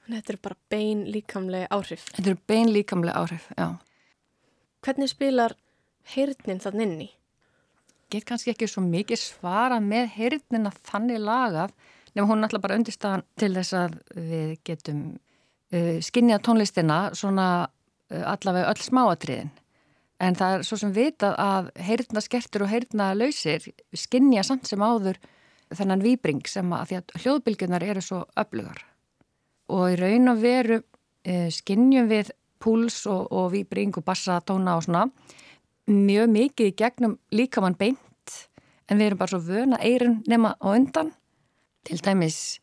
Þannig 0.06 0.16
að 0.16 0.22
þetta 0.22 0.34
eru 0.34 0.44
bara 0.48 0.60
bein 0.72 1.04
líkamlega 1.12 1.70
áhrif. 1.76 2.08
Þetta 2.16 2.34
eru 2.34 2.42
bein 2.48 2.72
líkamlega 2.72 3.22
áhrif, 3.22 3.48
já. 3.58 3.68
Hvernig 4.86 5.12
spilar 5.12 5.56
heyrnin 6.13 6.63
þann 6.63 6.84
inni? 6.86 7.10
get 8.12 8.26
kannski 8.28 8.54
ekki 8.54 8.68
svo 8.70 8.84
mikið 8.86 9.20
svara 9.20 9.80
með 9.84 10.12
heyrnina 10.16 10.72
þannig 10.88 11.22
lagað 11.24 11.74
nefnum 12.13 12.32
hún 12.32 12.48
alltaf 12.48 12.63
bara 12.63 12.78
undirstaðan 12.80 13.26
til 13.40 13.52
þess 13.58 13.76
að 13.78 13.98
við 14.16 14.54
getum 14.68 15.02
uh, 15.13 15.98
skinnja 16.04 16.40
tónlistina 16.44 17.00
svona 17.17 17.48
uh, 17.67 18.23
allavega 18.32 18.71
öll 18.71 18.86
smáatriðin 18.86 19.52
en 20.24 20.38
það 20.38 20.56
er 20.56 20.65
svo 20.65 20.80
sem 20.82 20.94
vitað 20.96 21.36
að 21.42 21.72
heyrna 21.88 22.24
skertur 22.26 22.65
og 22.65 22.72
heyrna 22.72 23.12
lausir 23.18 23.65
skinnja 23.94 24.44
samt 24.46 24.70
sem 24.70 24.82
áður 24.82 25.20
þennan 25.76 26.04
výbring 26.04 26.46
sem 26.50 26.72
að 26.74 26.90
því 26.90 27.00
að 27.00 27.15
hljóðbylgjunar 27.24 27.86
eru 27.86 28.04
svo 28.04 28.22
öflugar. 28.40 28.80
Og 29.74 29.92
í 29.94 29.98
raun 30.00 30.32
og 30.32 30.42
veru 30.42 30.80
uh, 30.80 31.50
skinnjum 31.54 32.08
við 32.10 32.32
púls 32.63 33.04
og, 33.06 33.28
og 33.30 33.52
výbring 33.54 33.94
og 34.00 34.06
bassatóna 34.08 34.78
og 34.78 34.88
svona 34.88 35.06
mjög 35.88 36.32
mikið 36.34 36.72
í 36.72 36.76
gegnum 36.82 37.18
líkamann 37.36 37.78
beint. 37.80 38.38
En 38.88 38.98
við 39.00 39.12
erum 39.12 39.20
bara 39.20 39.36
svo 39.36 39.44
vöna 39.44 39.80
eirun 39.84 40.22
nema 40.28 40.56
á 40.58 40.68
undan. 40.72 41.12
Til 41.88 42.00
dæmis 42.04 42.58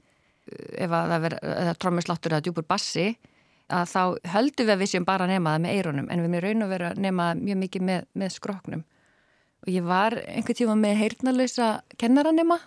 ef 0.45 0.91
að 0.91 1.13
það 1.13 1.23
verður 1.25 1.79
trómmisláttur 1.81 2.35
eða 2.35 2.45
djúpur 2.45 2.67
bassi 2.69 3.15
að 3.75 3.91
þá 3.91 4.03
höldum 4.35 4.68
við 4.68 4.75
að 4.75 4.83
við 4.83 4.93
séum 4.93 5.07
bara 5.09 5.29
nemaða 5.31 5.62
með 5.64 5.79
eirunum 5.79 6.11
en 6.11 6.22
við 6.22 6.37
erum 6.39 6.45
raun 6.45 6.66
og 6.66 6.72
verið 6.75 6.91
að 6.91 7.03
nemaða 7.05 7.41
mjög 7.41 7.61
mikið 7.64 7.87
með, 7.89 8.07
með 8.14 8.33
skroknum 8.37 8.85
og 9.64 9.72
ég 9.72 9.89
var 9.89 10.16
einhver 10.29 10.59
tíma 10.59 10.79
með 10.79 10.97
heyrnalösa 11.01 11.68
kennaranema 12.01 12.59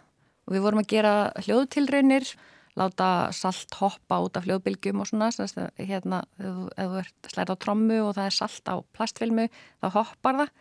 og 0.48 0.56
við 0.56 0.64
vorum 0.66 0.82
að 0.84 0.92
gera 0.94 1.16
hljóðtilraunir 1.46 2.32
láta 2.78 3.10
salt 3.34 3.74
hoppa 3.80 4.20
út 4.22 4.38
af 4.38 4.46
hljóðbylgjum 4.46 5.02
og 5.02 5.10
svona, 5.10 5.32
svona 5.34 5.70
hérna, 5.82 6.22
ef 6.38 6.78
þú 6.78 7.02
ert 7.02 7.32
slærið 7.34 7.54
á 7.58 7.62
trommu 7.64 8.00
og 8.04 8.16
það 8.18 8.30
er 8.30 8.38
salt 8.38 8.70
á 8.70 8.76
plastfilmu 8.94 9.48
þá 9.82 9.88
hoppar 9.96 10.42
það 10.44 10.52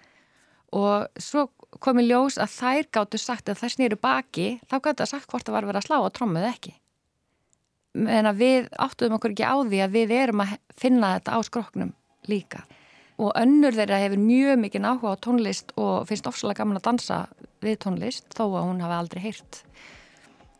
og 0.76 1.22
svo 1.22 1.46
komið 1.82 2.10
ljós 2.10 2.38
að 2.42 2.54
þær 2.56 2.88
gáttu 2.98 3.20
sagt 3.20 3.50
að 3.52 3.60
þær 3.60 3.74
snýru 3.74 3.98
baki, 4.00 4.48
þá 4.66 4.76
gáttu 4.80 5.04
það 5.04 5.12
sagt 5.12 5.30
hvort 5.30 5.46
það 5.46 5.56
var 5.56 5.68
verið 5.70 5.82
að 5.82 5.88
slá 5.88 5.96
á 6.02 6.08
trommuð 6.16 6.48
ekki. 6.48 6.72
En 7.96 8.28
að 8.28 8.40
við 8.42 8.66
áttuðum 8.76 9.16
okkur 9.16 9.32
ekki 9.32 9.46
á 9.48 9.56
því 9.64 9.82
að 9.84 9.94
við 9.96 10.16
erum 10.16 10.42
að 10.44 10.56
finna 10.76 11.14
þetta 11.16 11.36
á 11.36 11.40
skroknum 11.46 11.92
líka. 12.28 12.64
Og 13.16 13.30
önnur 13.40 13.72
þeirra 13.72 14.00
hefur 14.02 14.20
mjög 14.20 14.58
mikið 14.60 14.88
áhuga 14.90 15.14
á 15.16 15.22
tónlist 15.24 15.72
og 15.80 16.08
finnst 16.08 16.26
ofsalega 16.28 16.60
gaman 16.60 16.80
að 16.80 16.88
dansa 16.90 17.20
við 17.64 17.78
tónlist 17.86 18.28
þó 18.36 18.44
að 18.50 18.66
hún 18.66 18.82
hafi 18.84 18.98
aldrei 18.98 19.22
heyrt. 19.24 19.62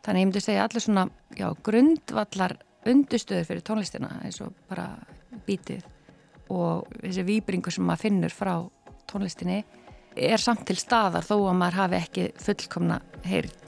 Þannig 0.07 0.23
ég 0.23 0.29
myndi 0.29 0.41
segja 0.41 0.63
allir 0.65 0.83
svona 0.83 1.05
já, 1.37 1.51
grundvallar 1.67 2.57
undustöður 2.87 3.45
fyrir 3.49 3.65
tónlistina 3.67 4.09
eins 4.23 4.39
og 4.41 4.55
bara 4.69 4.87
bítið 5.45 5.85
og 6.53 6.87
þessi 7.03 7.25
výbringu 7.27 7.73
sem 7.73 7.85
maður 7.85 8.05
finnur 8.07 8.33
frá 8.33 8.53
tónlistinni 9.11 9.61
er 10.17 10.41
samt 10.41 10.65
til 10.65 10.77
staðar 10.79 11.25
þó 11.27 11.35
að 11.37 11.57
maður 11.59 11.79
hafi 11.83 11.99
ekki 12.01 12.27
fullkomna 12.41 13.01
heyrð. 13.27 13.66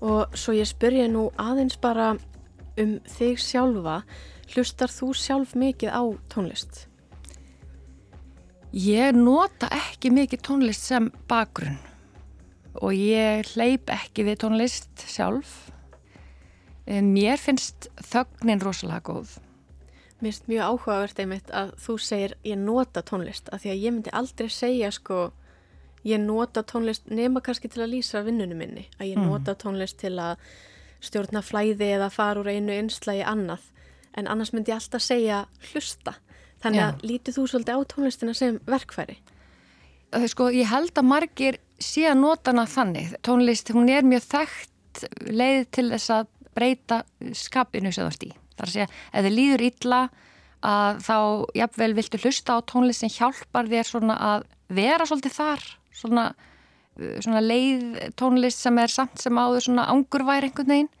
Og 0.00 0.36
svo 0.38 0.54
ég 0.56 0.68
spyrja 0.68 1.08
nú 1.12 1.28
aðeins 1.40 1.76
bara 1.80 2.14
um 2.80 2.94
þig 3.04 3.40
sjálfa, 3.42 4.00
hlustar 4.54 4.92
þú 4.92 5.10
sjálf 5.14 5.56
mikið 5.58 5.92
á 5.92 6.02
tónlist? 6.32 6.86
Ég 8.72 9.16
nota 9.16 9.68
ekki 9.74 10.12
mikið 10.14 10.46
tónlist 10.46 10.86
sem 10.86 11.10
bakgrunn 11.28 11.80
og 12.80 12.94
ég 12.94 13.48
hleyp 13.56 13.90
ekki 13.90 14.24
við 14.28 14.44
tónlist 14.44 15.04
sjálf 15.10 15.70
Mér 16.90 17.38
finnst 17.38 17.86
þögnin 18.02 18.62
rosalega 18.64 19.04
góð. 19.06 19.36
Mér 20.18 20.32
finnst 20.32 20.48
mjög 20.50 20.64
áhugavert 20.66 21.20
einmitt 21.22 21.52
að 21.54 21.74
þú 21.78 21.94
segir 22.02 22.32
ég 22.42 22.58
nota 22.58 23.02
tónlist 23.06 23.46
af 23.54 23.62
því 23.62 23.70
að 23.70 23.84
ég 23.84 23.94
myndi 23.94 24.14
aldrei 24.16 24.48
segja 24.50 24.90
sko 24.90 25.18
ég 26.06 26.22
nota 26.22 26.62
tónlist 26.64 27.10
nema 27.10 27.42
kannski 27.44 27.68
til 27.70 27.84
að 27.84 27.94
lýsa 27.94 28.24
vinnunum 28.26 28.60
minni. 28.62 28.86
Að 28.98 29.12
ég 29.12 29.18
mm. 29.18 29.28
nota 29.28 29.56
tónlist 29.58 29.98
til 30.00 30.16
að 30.20 30.40
stjórna 31.04 31.42
flæði 31.44 31.92
eða 31.96 32.10
fara 32.12 32.42
úr 32.42 32.50
einu 32.52 32.74
einslægi 32.74 33.24
annað. 33.26 33.64
En 34.16 34.28
annars 34.28 34.52
myndi 34.54 34.72
ég 34.72 34.80
alltaf 34.80 35.04
segja 35.04 35.44
hlusta. 35.70 36.16
Þannig 36.60 36.84
að 36.84 37.04
lítið 37.08 37.36
þú 37.38 37.44
svolítið 37.48 37.76
á 37.76 37.80
tónlistina 37.88 38.34
sem 38.36 38.58
verkfæri? 38.68 39.16
Sko 40.28 40.50
ég 40.52 40.68
held 40.68 40.92
að 40.98 41.08
margir 41.08 41.60
sé 41.80 42.04
að 42.10 42.20
nota 42.20 42.52
hana 42.52 42.66
þannig. 42.68 43.14
Tónlist 43.24 43.70
hún 43.72 43.88
er 43.92 44.04
mjög 44.04 44.26
þekkt 44.26 45.04
leið 45.30 45.62
til 45.72 45.86
þess 45.92 46.12
að 46.18 46.30
breyta 46.56 47.02
skapinu 47.36 47.92
sem 47.94 48.04
þú 48.04 48.12
ert 48.12 48.26
í. 48.26 48.32
Það 48.56 48.64
er 48.64 48.68
að 48.68 48.74
segja, 48.74 48.88
ef 49.12 49.24
þið 49.26 49.36
líður 49.36 49.66
illa 49.68 50.00
að 50.70 50.98
þá 51.06 51.16
jafnvel 51.56 51.92
viltu 51.96 52.20
hlusta 52.20 52.56
á 52.56 52.66
tónlist 52.68 53.04
sem 53.04 53.12
hjálpar 53.14 53.70
þér 53.70 53.88
svona 53.88 54.16
að 54.34 54.48
vera 54.70 55.06
svolítið 55.08 55.36
þar, 55.38 55.62
svona, 56.00 56.30
svona 56.96 57.42
leið 57.44 58.14
tónlist 58.18 58.64
sem 58.64 58.80
er 58.82 58.92
samt 58.92 59.20
sem 59.22 59.38
áður 59.38 59.68
svona 59.68 59.88
angurvær 59.92 60.46
einhvern 60.48 60.74
veginn. 60.74 60.94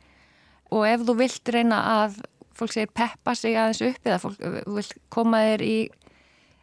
Og 0.70 0.86
ef 0.86 1.02
þú 1.06 1.16
vilt 1.18 1.50
reyna 1.50 1.80
að 2.04 2.20
fólk 2.60 2.74
segir 2.76 2.92
peppa 2.94 3.34
sig 3.34 3.56
aðeins 3.56 3.80
upp 3.88 4.06
eða 4.06 4.20
fólk 4.22 4.44
vil 4.76 4.86
koma 5.12 5.40
þér 5.46 5.64
í 5.64 5.76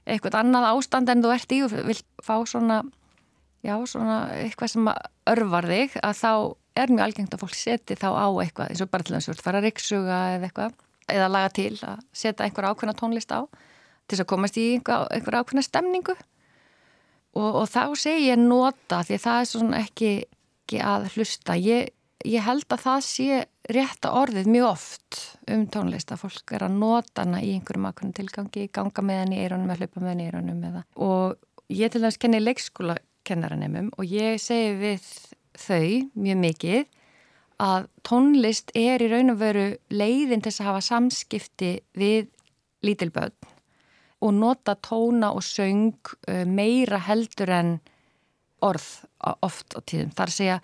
eitthvað 0.07 0.39
annað 0.41 0.69
ástand 0.71 1.11
en 1.11 1.23
þú 1.25 1.33
ert 1.33 1.53
í 1.53 1.59
og 1.65 1.73
vil 1.89 1.97
fá 2.23 2.35
svona, 2.47 2.81
já, 3.65 3.75
svona 3.89 4.19
eitthvað 4.37 4.73
sem 4.73 4.89
örvar 5.33 5.67
þig 5.67 5.97
að 5.99 6.21
þá 6.21 6.31
er 6.77 6.93
mjög 6.93 7.05
algengt 7.07 7.35
að 7.35 7.43
fólk 7.43 7.57
seti 7.57 7.97
þá 7.97 8.09
á 8.13 8.27
eitthvað 8.43 8.71
eins 8.71 8.83
og 8.85 8.91
bara 8.93 9.07
til 9.07 9.17
þess 9.17 9.33
að 9.33 9.43
fara 9.43 9.61
að 9.61 9.67
riksuga 9.67 10.19
eða 10.35 10.49
eitthvað 10.49 10.77
eða 11.07 11.29
laga 11.31 11.51
til 11.55 11.73
að 11.87 12.01
setja 12.15 12.45
einhver 12.45 12.69
ákveðna 12.69 12.95
tónlist 12.99 13.33
á 13.33 13.39
til 14.07 14.15
þess 14.15 14.23
að 14.23 14.31
komast 14.31 14.59
í 14.59 14.65
einhver, 14.75 15.07
einhver 15.11 15.39
ákveðna 15.41 15.65
stemningu 15.65 16.15
og, 17.37 17.61
og 17.61 17.69
þá 17.69 17.83
segir 17.99 18.33
ég 18.33 18.41
nota 18.41 19.03
því 19.05 19.21
það 19.23 19.39
er 19.41 19.49
svona 19.51 19.83
ekki, 19.83 20.11
ekki 20.65 20.81
að 20.83 21.07
hlusta 21.15 21.57
ég, 21.61 21.93
ég 22.25 22.45
held 22.45 22.67
að 22.73 22.83
það 22.83 23.05
sé 23.07 23.41
rétta 23.77 24.13
orðið 24.15 24.49
mjög 24.51 24.69
oft 24.69 25.19
um 25.51 25.65
tónlist 25.71 26.11
að 26.13 26.23
fólk 26.23 26.53
er 26.55 26.67
að 26.67 26.77
nota 26.79 27.25
hana 27.25 27.41
í 27.43 27.53
einhverjum 27.55 27.89
ákveðnum 27.89 28.15
tilgangi, 28.15 28.67
ganga 28.73 29.03
með 29.03 29.21
henni 29.23 29.39
í 29.39 29.43
eironum 29.43 29.73
eða 29.73 29.83
hlaupa 29.83 30.03
með 30.03 30.13
henni 30.13 30.27
í 30.27 30.29
eironum 30.31 30.61
eða. 30.69 30.83
og 30.95 31.73
ég 31.73 31.91
til 31.91 32.03
dæmis 32.03 32.19
kenni 32.21 32.43
leikskóla 32.43 32.97
kennaranemum 33.27 33.91
og 33.97 34.07
ég 34.07 34.39
segi 34.41 34.77
við 34.79 35.09
þau 35.57 35.89
mjög 36.15 36.41
mikið 36.45 36.85
að 37.63 37.87
tónlist 38.05 38.71
er 38.77 39.01
í 39.01 39.09
raun 39.11 39.33
og 39.33 39.39
veru 39.41 39.67
leiðin 39.89 40.43
til 40.45 40.53
að 40.53 40.67
hafa 40.69 40.83
samskipti 40.85 41.71
við 41.97 42.29
lítilböðn 42.85 43.35
og 44.21 44.33
nota 44.33 44.75
tóna 44.75 45.31
og 45.35 45.45
söng 45.45 45.93
uh, 46.27 46.43
meira 46.45 46.99
heldur 47.05 47.53
en 47.53 47.77
orð 48.65 48.85
oft 49.45 49.77
á 49.77 49.79
tíðum. 49.85 50.13
Það 50.15 50.23
er 50.23 50.31
að 50.31 50.37
segja 50.37 50.57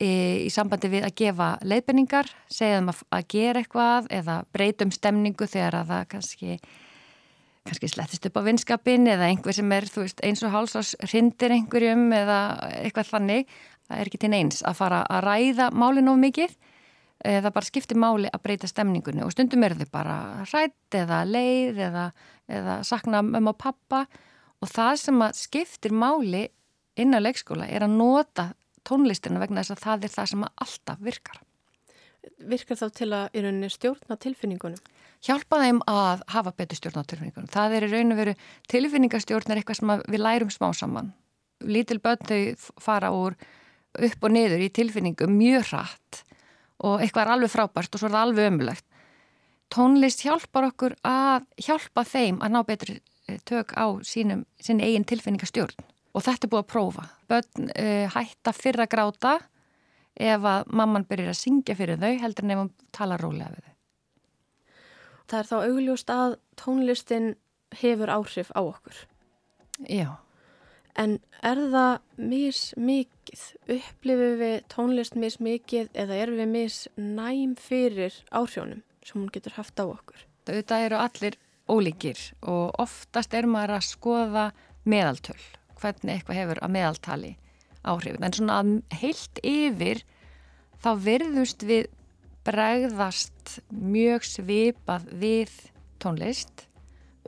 e, 0.00 0.10
í 0.46 0.50
sambandi 0.52 0.90
við 0.92 1.06
að 1.08 1.16
gefa 1.20 1.48
leiðbenningar, 1.64 2.30
segja 2.52 2.78
þeim 2.78 2.92
að, 2.92 3.24
gera 3.32 3.62
eitthvað 3.62 4.08
eða 4.20 4.36
breytum 4.52 4.92
stemningu 4.94 5.48
þegar 5.48 5.80
að 5.80 5.92
það 5.92 6.06
kannski, 6.14 6.58
kannski 7.68 7.92
slettist 7.92 8.28
upp 8.28 8.40
á 8.40 8.46
vinskapin 8.48 9.08
eða 9.12 9.30
einhver 9.30 9.56
sem 9.56 9.76
er 9.76 9.88
veist, 9.94 10.20
eins 10.24 10.44
og 10.44 10.54
hálsás 10.54 10.94
hrindir 11.06 11.56
einhverjum 11.56 12.08
eða 12.16 12.40
eitthvað 12.80 13.12
þannig 13.14 13.54
það 13.88 14.02
er 14.02 14.10
ekki 14.10 14.22
til 14.22 14.32
neins 14.32 14.60
að 14.64 14.80
fara 14.80 15.04
að 15.08 15.24
ræða 15.28 15.70
málinn 15.76 16.12
of 16.12 16.20
mikið 16.20 16.56
það 17.20 17.50
bara 17.52 17.68
skiptir 17.68 17.98
máli 18.00 18.30
að 18.32 18.42
breyta 18.46 18.68
stemningunni 18.70 19.24
og 19.26 19.32
stundum 19.34 19.64
er 19.66 19.74
þau 19.76 19.88
bara 19.92 20.16
rætt 20.48 20.96
eða 20.96 21.20
leið 21.28 21.80
eða, 21.90 22.04
eða 22.50 22.80
sakna 22.86 23.22
um 23.22 23.50
á 23.50 23.54
pappa 23.54 24.06
og 24.60 24.70
það 24.70 24.96
sem 25.04 25.22
að 25.24 25.36
skiptir 25.38 25.94
máli 25.96 26.48
inn 27.00 27.14
á 27.16 27.20
leikskóla 27.22 27.68
er 27.70 27.86
að 27.86 27.96
nota 27.96 28.50
tónlistina 28.86 29.40
vegna 29.40 29.62
þess 29.62 29.76
að 29.76 29.84
það 29.84 30.04
er 30.04 30.14
það 30.16 30.32
sem 30.32 30.50
alltaf 30.50 31.06
virkar 31.06 31.40
Virkar 32.50 32.76
þá 32.76 32.86
til 32.96 33.08
að 33.16 33.36
í 33.36 33.42
rauninni 33.44 33.68
stjórna 33.72 34.16
tilfinningunum? 34.20 34.80
Hjálpa 35.24 35.60
þeim 35.60 35.80
að 35.88 36.22
hafa 36.32 36.52
betur 36.56 36.78
stjórna 36.78 37.04
tilfinningunum. 37.08 37.48
Það 37.52 37.76
er 37.76 37.86
í 37.86 37.90
rauninu 37.92 38.16
veru 38.16 38.34
tilfinningastjórn 38.72 39.52
er 39.52 39.60
eitthvað 39.60 39.78
sem 39.80 39.92
við 40.04 40.22
lærum 40.24 40.52
smá 40.52 40.68
saman. 40.76 41.10
Lítil 41.64 41.98
börn 42.00 42.28
þau 42.28 42.40
fara 42.80 43.12
úr 43.16 43.36
upp 43.96 44.24
og 44.24 44.32
niður 44.32 44.64
í 44.64 44.70
tilfinningum 44.72 45.32
mjög 45.36 45.72
hratt 45.72 46.22
og 46.80 47.00
eitthvað 47.00 47.24
er 47.24 47.32
alveg 47.34 47.52
frábært 47.52 47.96
og 47.96 48.02
svo 48.02 48.08
er 48.08 48.16
það 48.16 48.26
alveg 48.28 48.50
ömulegt. 48.52 48.86
Tónlist 49.70 50.24
hjálpar 50.24 50.66
okkur 50.72 50.96
að 51.06 51.44
hjálpa 51.62 52.02
þeim 52.02 52.40
að 52.42 52.54
ná 52.56 52.60
betri 52.66 52.96
eh, 53.30 53.38
tök 53.46 53.76
á 53.78 53.86
sínum, 54.02 54.42
sín 54.58 54.82
eigin 54.82 55.06
tilfinningastjórn 55.06 55.84
og 56.10 56.24
þetta 56.26 56.46
er 56.46 56.50
búið 56.50 56.64
að 56.64 56.70
prófa. 56.72 57.04
Bönn 57.30 57.68
uh, 57.70 58.06
hætta 58.10 58.54
fyrra 58.56 58.88
gráta 58.90 59.36
ef 60.18 60.46
að 60.50 60.72
mamman 60.74 61.06
byrjar 61.06 61.30
að 61.30 61.38
syngja 61.38 61.76
fyrir 61.78 62.00
þau 62.00 62.16
heldur 62.24 62.48
nefnum 62.48 62.72
að 62.72 62.88
tala 62.96 63.20
rólega 63.20 63.52
við 63.54 63.68
þau. 63.68 63.76
Það 65.30 65.38
er 65.38 65.50
þá 65.52 65.56
augljóst 65.60 66.10
að 66.10 66.34
tónlistin 66.58 67.30
hefur 67.78 68.10
áhrif 68.10 68.50
á 68.50 68.60
okkur. 68.64 68.98
Já. 69.86 70.10
En 70.98 71.20
er 71.46 71.62
það 71.70 71.92
mismikið? 72.18 73.46
Upplifum 73.70 74.38
við 74.42 74.56
tónlist 74.74 75.14
mismikið 75.14 75.94
eða 75.94 76.18
er 76.18 76.34
við 76.34 76.54
misnæm 76.58 77.54
fyrir 77.62 78.18
áhrjónum 78.34 78.82
sem 79.04 79.20
hún 79.20 79.30
getur 79.32 79.56
haft 79.56 79.80
á 79.80 79.84
okkur? 79.84 80.26
Þetta 80.48 80.80
eru 80.86 80.98
allir 81.00 81.36
ólíkir 81.70 82.20
og 82.42 82.74
oftast 82.82 83.34
er 83.36 83.46
maður 83.46 83.76
að 83.78 83.86
skoða 83.88 84.46
meðaltöl, 84.88 85.38
hvernig 85.80 86.16
eitthvað 86.16 86.40
hefur 86.40 86.62
að 86.64 86.74
meðaltali 86.76 87.32
áhrifin. 87.86 88.24
En 88.26 88.36
svona 88.36 88.58
heilt 89.00 89.40
yfir 89.46 90.02
þá 90.82 90.90
verðust 91.04 91.64
við 91.68 91.88
bregðast 92.46 93.60
mjög 93.70 94.24
svipað 94.26 95.08
við 95.20 95.52
tónlist 96.00 96.66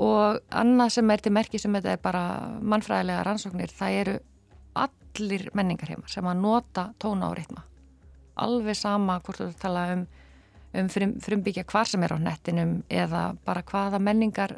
og 0.01 0.41
annað 0.49 0.95
sem 0.97 1.11
er 1.13 1.23
til 1.23 1.35
merki 1.37 1.61
sem 1.61 1.75
þetta 1.77 1.97
er 1.97 2.01
bara 2.03 2.23
mannfræðilega 2.65 3.27
rannsóknir 3.29 3.75
það 3.77 3.99
eru 3.99 4.15
allir 4.81 5.51
menningarheimar 5.53 6.09
sem 6.09 6.27
að 6.27 6.41
nota 6.41 6.87
tóna 7.03 7.29
og 7.29 7.37
ritma 7.37 7.67
alveg 8.41 8.79
sama 8.79 9.19
hvort 9.21 9.43
þú 9.43 9.51
tala 9.61 9.85
um, 9.93 10.07
um 10.75 10.89
frum, 10.89 11.17
frumbyggja 11.21 11.65
hvar 11.69 11.89
sem 11.89 12.03
er 12.03 12.15
á 12.15 12.19
nettinum 12.19 12.79
eða 12.91 13.33
bara 13.45 13.63
hvaða 13.63 14.01
menningar 14.01 14.57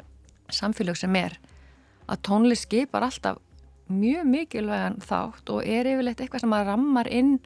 samfélag 0.53 0.97
sem 0.99 1.15
er 1.19 1.37
að 2.07 2.21
tónlist 2.27 2.67
skipar 2.67 3.05
alltaf 3.07 3.41
mjög 3.91 4.25
mikilvægan 4.29 4.99
þátt 5.03 5.49
og 5.53 5.65
er 5.65 5.89
yfirleitt 5.89 6.21
eitthvað 6.21 6.45
sem 6.45 6.55
að 6.57 6.67
rammar 6.71 7.09
inn 7.09 7.37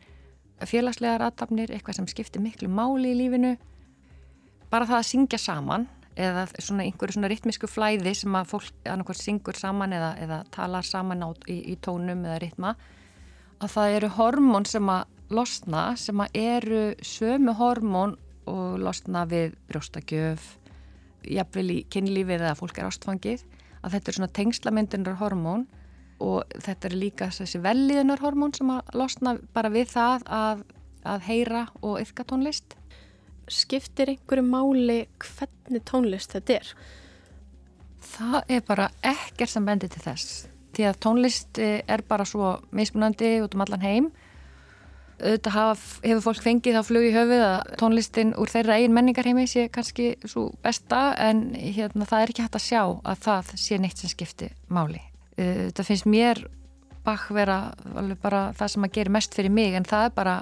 félagslegar 0.67 1.23
aðtapnir, 1.23 1.71
eitthvað 1.71 1.99
sem 1.99 2.09
skiptir 2.11 2.43
miklu 2.43 2.67
máli 2.71 3.13
í 3.13 3.17
lífinu. 3.17 3.53
Bara 4.71 4.87
það 4.87 4.99
að 4.99 5.09
syngja 5.09 5.39
saman 5.39 5.87
eða 6.19 6.45
svona 6.59 6.85
einhverju 6.85 7.15
svona 7.15 7.29
ritmisku 7.31 7.67
flæði 7.69 8.13
sem 8.17 8.35
að 8.35 8.49
fólk 8.51 8.87
annarkvært 8.87 9.21
syngur 9.23 9.59
saman 9.59 9.95
eða, 9.95 10.13
eða 10.19 10.39
talar 10.51 10.87
saman 10.87 11.23
á, 11.23 11.29
í, 11.47 11.61
í 11.73 11.75
tónum 11.79 12.25
eða 12.27 12.41
ritma 12.43 12.73
að 13.59 13.73
það 13.75 13.95
eru 13.97 14.09
hormón 14.17 14.67
sem 14.67 14.91
að 14.91 15.33
losna 15.35 15.83
sem 15.99 16.19
að 16.23 16.39
eru 16.41 16.83
sömu 17.05 17.55
hormón 17.59 18.17
og 18.49 18.79
losna 18.81 19.25
við 19.29 19.55
brjóstakjöf, 19.69 20.45
jafnvel 21.29 21.67
í 21.73 21.79
kynlífið 21.91 22.41
eða 22.41 22.57
fólk 22.57 22.79
er 22.79 22.89
ástfangið, 22.89 23.43
að 23.83 23.95
þetta 23.95 24.11
er 24.11 24.17
svona 24.17 24.33
tengslamyndunar 24.39 25.19
hormón 25.21 25.67
og 26.19 26.59
þetta 26.59 26.89
er 26.89 26.97
líka 26.99 27.29
þessi 27.31 27.61
velliðunar 27.63 28.21
hormón 28.23 28.53
sem 28.55 28.71
að 28.73 28.93
losna 28.99 29.35
bara 29.55 29.71
við 29.71 29.93
það 29.93 30.25
að, 30.35 30.63
að 31.07 31.25
heyra 31.29 31.65
og 31.79 31.99
yfka 32.01 32.25
tónlist. 32.27 32.75
Skiptir 33.49 34.11
einhverju 34.13 34.45
máli 34.45 34.99
hvernig 35.23 35.85
tónlist 35.87 36.35
þetta 36.35 36.59
er? 36.59 36.73
Það 38.09 38.39
er 38.55 38.65
bara 38.67 38.89
ekkert 39.05 39.53
sem 39.53 39.65
bendir 39.65 39.91
til 39.93 40.03
þess. 40.03 40.47
Því 40.75 40.85
að 40.89 40.99
tónlist 41.03 41.59
eh, 41.61 41.79
er 41.87 42.03
bara 42.07 42.27
svo 42.27 42.57
mismunandi 42.75 43.39
út 43.43 43.55
um 43.55 43.63
allan 43.65 43.83
heim 43.85 44.11
auðvitað 45.19 45.55
haf, 45.55 45.85
hefur 46.03 46.23
fólk 46.23 46.43
fengið 46.45 46.77
þá 46.77 46.87
flug 46.87 47.07
í 47.07 47.13
höfuð 47.15 47.43
að 47.45 47.73
tónlistin 47.81 48.35
úr 48.39 48.51
þeirra 48.51 48.77
eigin 48.79 48.95
menningarheimi 48.95 49.45
sé 49.49 49.67
kannski 49.73 50.13
svo 50.23 50.49
besta 50.63 51.01
en 51.19 51.49
hérna, 51.55 52.07
það 52.09 52.23
er 52.23 52.33
ekki 52.33 52.45
hægt 52.45 52.59
að 52.59 52.65
sjá 52.67 52.81
að 52.83 53.25
það 53.25 53.51
sé 53.63 53.79
neitt 53.81 54.01
sem 54.01 54.13
skipti 54.13 54.51
máli. 54.71 55.01
Þetta 55.39 55.85
finnst 55.87 56.07
mér 56.09 56.43
bakk 57.05 57.29
vera 57.35 57.59
bara 58.21 58.49
það 58.57 58.73
sem 58.73 58.87
að 58.87 58.95
gera 58.97 59.15
mest 59.17 59.37
fyrir 59.37 59.53
mig 59.53 59.77
en 59.77 59.87
það 59.87 60.09
er 60.09 60.15
bara 60.17 60.35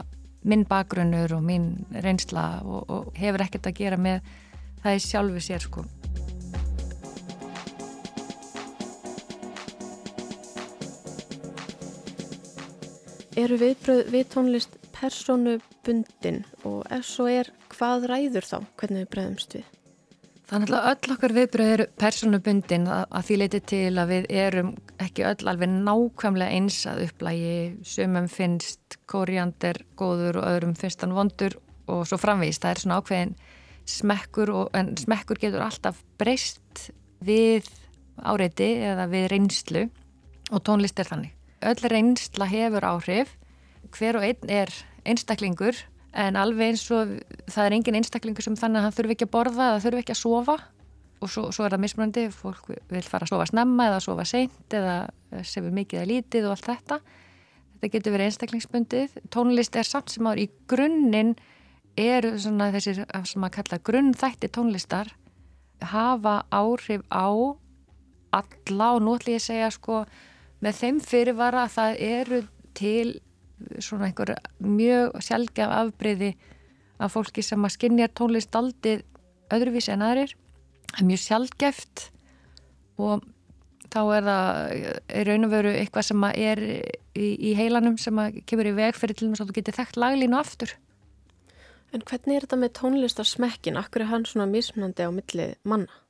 minn 0.48 0.66
bakgrunnur 0.68 1.38
og 1.38 1.44
minn 1.44 1.72
reynsla 1.92 2.48
og, 2.64 2.82
og 2.88 3.12
hefur 3.20 3.46
ekkert 3.46 3.72
að 3.72 3.80
gera 3.82 4.00
með 4.00 4.34
það 4.84 4.98
í 4.98 5.06
sjálfu 5.08 5.44
sér 5.44 5.68
sko. 5.68 5.88
Eru 13.38 13.58
viðbröð 13.62 14.08
við 14.10 14.30
tónlist 14.34 14.78
personubundin 14.96 16.40
og 16.66 16.80
ef 16.90 17.04
svo 17.06 17.28
er, 17.30 17.52
hvað 17.70 18.08
ræður 18.10 18.48
þá? 18.48 18.56
Hvernig 18.80 19.04
við 19.04 19.12
bregðumst 19.14 19.54
við? 19.60 19.68
Þannig 20.48 20.74
að 20.74 20.88
öll 20.90 21.14
okkar 21.14 21.36
viðbröð 21.36 21.70
eru 21.76 21.86
personubundin 22.02 22.88
að, 22.90 23.14
því 23.28 23.38
leiti 23.38 23.62
til 23.68 23.92
að 23.94 24.14
við 24.16 24.28
erum 24.42 24.74
ekki 25.06 25.28
öll 25.30 25.52
alveg 25.52 25.70
nákvæmlega 25.76 26.58
eins 26.58 26.80
að 26.90 27.04
upplægi 27.06 27.54
sumum 27.86 28.32
finnst 28.32 28.98
koriander 29.12 29.84
góður 30.00 30.42
og 30.42 30.50
öðrum 30.56 30.74
finnst 30.80 31.06
hann 31.06 31.14
vondur 31.20 31.60
og 31.86 32.08
svo 32.10 32.18
framvís. 32.18 32.58
Það 32.64 32.74
er 32.74 32.84
svona 32.88 33.02
ákveðin 33.04 33.38
smekkur 33.86 34.56
og, 34.56 34.68
en 34.74 34.96
smekkur 34.98 35.46
getur 35.46 35.68
alltaf 35.68 36.02
breyst 36.18 36.88
við 37.22 37.70
áreiti 38.18 38.74
eða 38.82 39.12
við 39.14 39.32
reynslu 39.36 39.90
og 40.50 40.64
tónlist 40.66 40.98
er 40.98 41.14
þannig 41.14 41.37
öll 41.66 41.90
reynsla 41.92 42.48
hefur 42.50 42.86
áhrif. 42.86 43.36
Hver 43.96 44.20
og 44.20 44.26
einn 44.28 44.52
er 44.52 44.72
einstaklingur 45.08 45.78
en 46.18 46.40
alveg 46.40 46.74
eins 46.74 46.86
og 46.92 47.14
það 47.48 47.66
er 47.66 47.76
engin 47.78 48.00
einstaklingur 48.00 48.46
sem 48.46 48.58
þannig 48.58 48.82
að 48.82 48.88
hann 48.88 48.98
þurfi 48.98 49.16
ekki 49.16 49.28
að 49.28 49.36
borða 49.36 49.70
eða 49.72 49.84
þurfi 49.86 50.04
ekki 50.04 50.16
að 50.16 50.22
sofa. 50.22 50.58
Og 51.18 51.32
svo, 51.34 51.48
svo 51.50 51.66
er 51.66 51.74
það 51.74 51.82
mismunandi, 51.82 52.24
fólk 52.30 52.68
vil 52.70 53.06
fara 53.06 53.26
að 53.26 53.32
sofa 53.34 53.48
snemma 53.50 53.88
eða 53.90 54.02
sofa 54.06 54.26
seint 54.30 54.74
eða 54.78 54.98
sefur 55.42 55.74
mikið 55.74 56.04
eða 56.04 56.10
lítið 56.12 56.50
og 56.50 56.54
allt 56.54 56.68
þetta. 56.68 57.00
Þetta 57.78 57.94
getur 57.94 58.14
verið 58.14 58.30
einstaklingsbundið. 58.32 59.16
Tónlist 59.34 59.78
er 59.78 59.88
samt 59.88 60.14
sem 60.14 60.28
áður 60.30 60.44
í 60.44 60.50
grunninn 60.70 61.34
eru 61.98 62.36
svona 62.38 62.70
þessir 62.74 63.02
sem 63.26 63.46
að 63.46 63.56
kalla 63.58 63.82
grunnþætti 63.90 64.50
tónlistar 64.54 65.10
hafa 65.82 66.44
áhrif 66.54 67.02
á 67.10 67.30
alla 68.38 68.88
og 68.94 69.02
nú 69.02 69.16
ætlum 69.18 69.34
ég 69.34 69.42
að 69.42 69.48
segja 69.48 69.70
sko 69.74 70.04
með 70.64 70.82
þeim 70.82 71.00
fyrirvara 71.06 71.66
að 71.66 71.74
það 71.76 72.02
eru 72.08 72.42
til 72.78 73.08
svona 73.82 74.10
einhver 74.10 74.34
mjög 74.62 75.18
sjálfgef 75.26 75.74
afbreyði 75.80 76.34
af 77.02 77.14
fólki 77.14 77.44
sem 77.46 77.66
að 77.66 77.76
skinnja 77.76 78.10
tónlist 78.18 78.56
aldrei 78.58 79.02
öðruvísi 79.54 79.94
en 79.94 80.06
aðrir 80.06 80.34
það 80.92 81.02
er 81.02 81.10
mjög 81.12 81.24
sjálfgeft 81.24 82.08
og 83.02 83.26
þá 83.88 84.00
er 84.18 84.28
það 84.28 85.24
raun 85.30 85.48
og 85.48 85.54
veru 85.54 85.76
eitthvað 85.78 86.10
sem 86.10 86.28
er 86.34 86.64
í, 86.68 87.30
í 87.50 87.54
heilanum 87.58 87.98
sem 88.02 88.20
kemur 88.50 88.70
í 88.70 88.76
veg 88.78 88.98
fyrir 88.98 89.18
til 89.18 89.30
og 89.30 89.34
með 89.34 89.40
svo 89.40 89.48
að 89.48 89.54
þú 89.54 89.58
getur 89.62 89.80
þekkt 89.80 90.02
laglínu 90.04 90.40
aftur 90.40 90.76
En 91.96 92.04
hvernig 92.04 92.36
er 92.36 92.44
þetta 92.44 92.60
með 92.60 92.74
tónlistarsmekkin? 92.82 93.78
Akkur 93.80 94.04
er 94.04 94.12
hann 94.12 94.26
svona 94.28 94.48
mismunandi 94.52 95.08
á 95.08 95.12
milli 95.14 95.48
manna? 95.64 96.02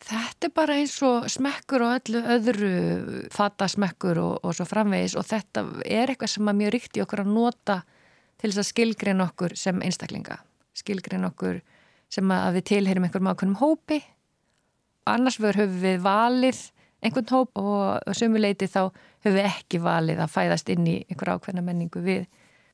Þetta 0.00 0.48
er 0.48 0.52
bara 0.56 0.76
eins 0.80 0.94
og 1.04 1.26
smekkur 1.28 1.82
og 1.84 1.96
öllu 1.98 2.20
öðru 2.34 2.70
fatasmekkur 3.34 4.20
og, 4.22 4.38
og 4.46 4.56
svo 4.56 4.64
framvegis 4.68 5.16
og 5.20 5.26
þetta 5.28 5.66
er 5.84 6.12
eitthvað 6.12 6.32
sem 6.34 6.48
er 6.48 6.56
mjög 6.56 6.72
ríkt 6.76 6.96
í 6.96 7.02
okkur 7.04 7.24
að 7.24 7.34
nota 7.34 7.76
til 8.40 8.48
þess 8.48 8.62
að 8.62 8.70
skilgreina 8.70 9.26
okkur 9.28 9.54
sem 9.60 9.82
einstaklinga. 9.84 10.38
Skilgreina 10.72 11.28
okkur 11.28 11.60
sem 12.10 12.32
að 12.32 12.58
við 12.58 12.66
tilherum 12.72 13.06
einhverjum 13.06 13.30
ákveðnum 13.34 13.60
hópi. 13.60 14.00
Annars 15.10 15.36
höfum 15.40 15.76
við 15.82 16.00
valið 16.04 16.62
einhvern 17.04 17.32
hóp 17.32 17.60
og 17.60 18.16
sömuleiti 18.16 18.68
þá 18.68 18.88
höfum 18.88 19.36
við 19.36 19.50
ekki 19.50 19.80
valið 19.84 20.24
að 20.24 20.32
fæðast 20.32 20.72
inn 20.72 20.88
í 20.88 20.96
einhver 21.08 21.34
ákveðna 21.36 21.64
menningu 21.66 22.02
við. 22.04 22.24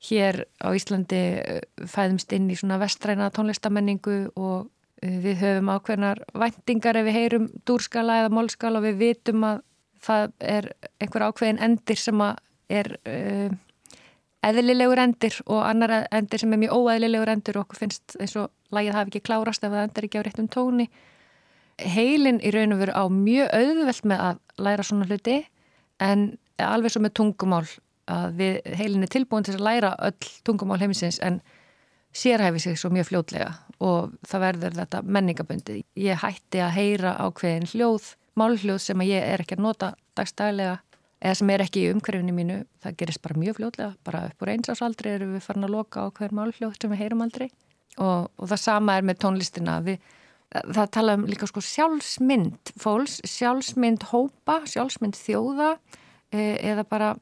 Hér 0.06 0.44
á 0.62 0.68
Íslandi 0.76 1.20
eh, 1.40 1.60
fæðumst 1.88 2.32
inn 2.36 2.50
í 2.52 2.56
svona 2.58 2.78
vestræna 2.78 3.30
tónlistamenningu 3.34 4.18
og 4.36 4.68
við 5.02 5.40
höfum 5.42 5.70
ákveðnar 5.74 6.22
væntingar 6.34 6.96
ef 6.96 7.06
við 7.08 7.18
heyrum 7.18 7.46
dúrskala 7.68 8.22
eða 8.22 8.32
mólskala 8.32 8.80
og 8.80 8.86
við 8.86 9.00
vitum 9.02 9.44
að 9.44 9.62
það 10.06 10.26
er 10.40 10.68
einhver 11.02 11.26
ákveðin 11.28 11.62
endir 11.66 12.00
sem 12.00 12.22
er 12.22 12.92
uh, 13.08 13.50
eðlilegur 14.46 15.02
endir 15.02 15.36
og 15.46 15.64
annar 15.66 16.06
endir 16.14 16.42
sem 16.42 16.54
er 16.54 16.62
mjög 16.62 16.78
óeðlilegur 16.78 17.32
endir 17.32 17.58
og 17.58 17.66
okkur 17.66 17.82
finnst 17.82 18.16
eins 18.20 18.36
og 18.40 18.50
lagið 18.74 18.96
hafi 18.96 19.12
ekki 19.12 19.26
klárast 19.28 19.64
ef 19.64 19.74
það 19.74 19.86
endur 19.88 20.08
ekki 20.08 20.22
á 20.22 20.26
réttum 20.26 20.48
tóni. 20.52 20.88
Heilin 21.76 22.40
í 22.40 22.52
raun 22.54 22.72
og 22.72 22.80
veru 22.80 22.96
á 22.96 23.04
mjög 23.12 23.52
auðvelt 23.52 24.08
með 24.08 24.24
að 24.30 24.64
læra 24.64 24.86
svona 24.86 25.08
hluti 25.10 25.40
en 26.00 26.28
alveg 26.62 26.94
svo 26.94 27.02
með 27.04 27.16
tungumál 27.20 27.66
að 28.06 28.38
við, 28.38 28.58
heilin 28.78 29.04
er 29.04 29.12
tilbúin 29.12 29.44
til 29.44 29.56
að 29.58 29.66
læra 29.66 29.92
öll 30.06 30.30
tungumál 30.46 30.80
heimisins 30.80 31.18
en 31.20 31.40
sérhæfi 32.16 32.62
sig 32.62 32.78
svo 32.80 32.90
mjög 32.94 33.10
fljótlega 33.10 33.50
og 33.84 34.14
það 34.26 34.44
verður 34.46 34.78
þetta 34.80 35.02
menningaböndið. 35.04 35.82
Ég 36.00 36.22
hætti 36.22 36.62
að 36.64 36.74
heyra 36.78 37.14
ákveðin 37.26 37.68
hljóð, 37.72 38.10
málhljóð 38.38 38.82
sem 38.84 39.04
ég 39.04 39.24
er 39.34 39.44
ekki 39.44 39.56
að 39.58 39.64
nota 39.66 39.92
dagstælega 40.16 40.78
eða 41.20 41.38
sem 41.38 41.50
er 41.52 41.64
ekki 41.64 41.82
í 41.82 41.92
umhverfinu 41.94 42.34
mínu, 42.36 42.58
það 42.84 42.98
gerist 43.00 43.22
bara 43.24 43.40
mjög 43.40 43.58
fljótlega, 43.58 43.94
bara 44.04 44.26
upp 44.28 44.44
úr 44.44 44.52
einsásaldri 44.52 45.14
erum 45.16 45.32
við 45.36 45.44
farin 45.46 45.66
að 45.66 45.74
loka 45.76 46.04
ákveðin 46.06 46.38
málhljóð 46.38 46.76
sem 46.76 46.92
við 46.92 47.02
heyrum 47.02 47.24
aldrei 47.24 47.46
og, 47.96 48.28
og 48.36 48.50
það 48.52 48.62
sama 48.62 48.96
er 48.98 49.06
með 49.08 49.20
tónlistina. 49.24 49.76
Við, 49.84 50.10
það 50.52 50.90
tala 50.96 51.16
um 51.16 51.24
líka 51.28 51.48
sko 51.48 51.62
sjálfsmynd 51.64 52.74
fólks, 52.80 53.20
sjálfsmynd 53.24 54.08
hópa, 54.12 54.60
sjálfsmynd 54.68 55.16
þjóða 55.18 55.72
e, 56.32 56.52
eða 56.72 56.84
bara 56.88 57.14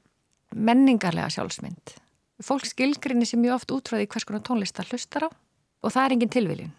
menningarlega 0.55 1.31
sjálfsmynd. 1.35 1.97
Fólk 2.43 2.67
skilgrinni 2.67 3.27
sem 3.31 3.39
mjög 3.43 3.61
oft 3.61 3.75
útráði 3.77 4.11
hvers 4.11 4.27
konar 4.27 4.43
tónlist 4.47 4.75
það 4.77 4.91
hlustar 4.91 5.29
á 5.31 5.44
og 5.85 5.95
það 5.95 6.05
er 6.05 6.17
engin 6.17 6.35
tilviljun. 6.35 6.75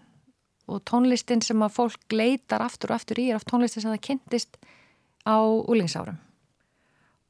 Og 0.66 0.82
tónlistin 0.90 1.44
sem 1.46 1.62
að 1.62 1.76
fólk 1.76 2.14
leitar 2.14 2.64
aftur 2.66 2.92
og 2.92 3.00
aftur 3.00 3.22
í 3.22 3.30
er 3.30 3.38
af 3.38 3.46
tónlistin 3.46 3.86
sem 3.86 3.94
það 3.94 4.06
kynntist 4.10 4.58
á 5.26 5.38
úlingsárum 5.42 6.18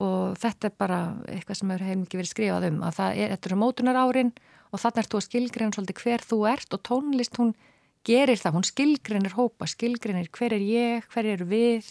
og 0.03 0.35
þetta 0.39 0.67
er 0.67 0.73
bara 0.75 0.99
eitthvað 1.31 1.59
sem 1.59 1.71
hefur 1.71 1.99
mikið 2.01 2.19
verið 2.19 2.31
skrifað 2.31 2.67
um 2.67 2.81
að 2.83 2.97
það 2.97 3.19
er, 3.23 3.35
eru 3.37 3.59
mótunar 3.59 3.99
árin 3.99 4.31
og 4.73 4.81
þannig 4.81 5.01
er 5.01 5.09
þú 5.11 5.19
að 5.19 5.27
skilgreina 5.29 5.75
svolítið 5.75 6.01
hver 6.03 6.25
þú 6.25 6.39
ert 6.51 6.75
og 6.75 6.81
tónlist 6.83 7.39
hún 7.39 7.53
gerir 8.05 8.39
það, 8.41 8.57
hún 8.57 8.67
skilgreinir 8.67 9.37
hópa, 9.37 9.69
skilgreinir 9.69 10.29
hver 10.35 10.53
er 10.57 10.65
ég, 10.65 11.07
hver 11.13 11.29
er 11.31 11.41
við. 11.47 11.87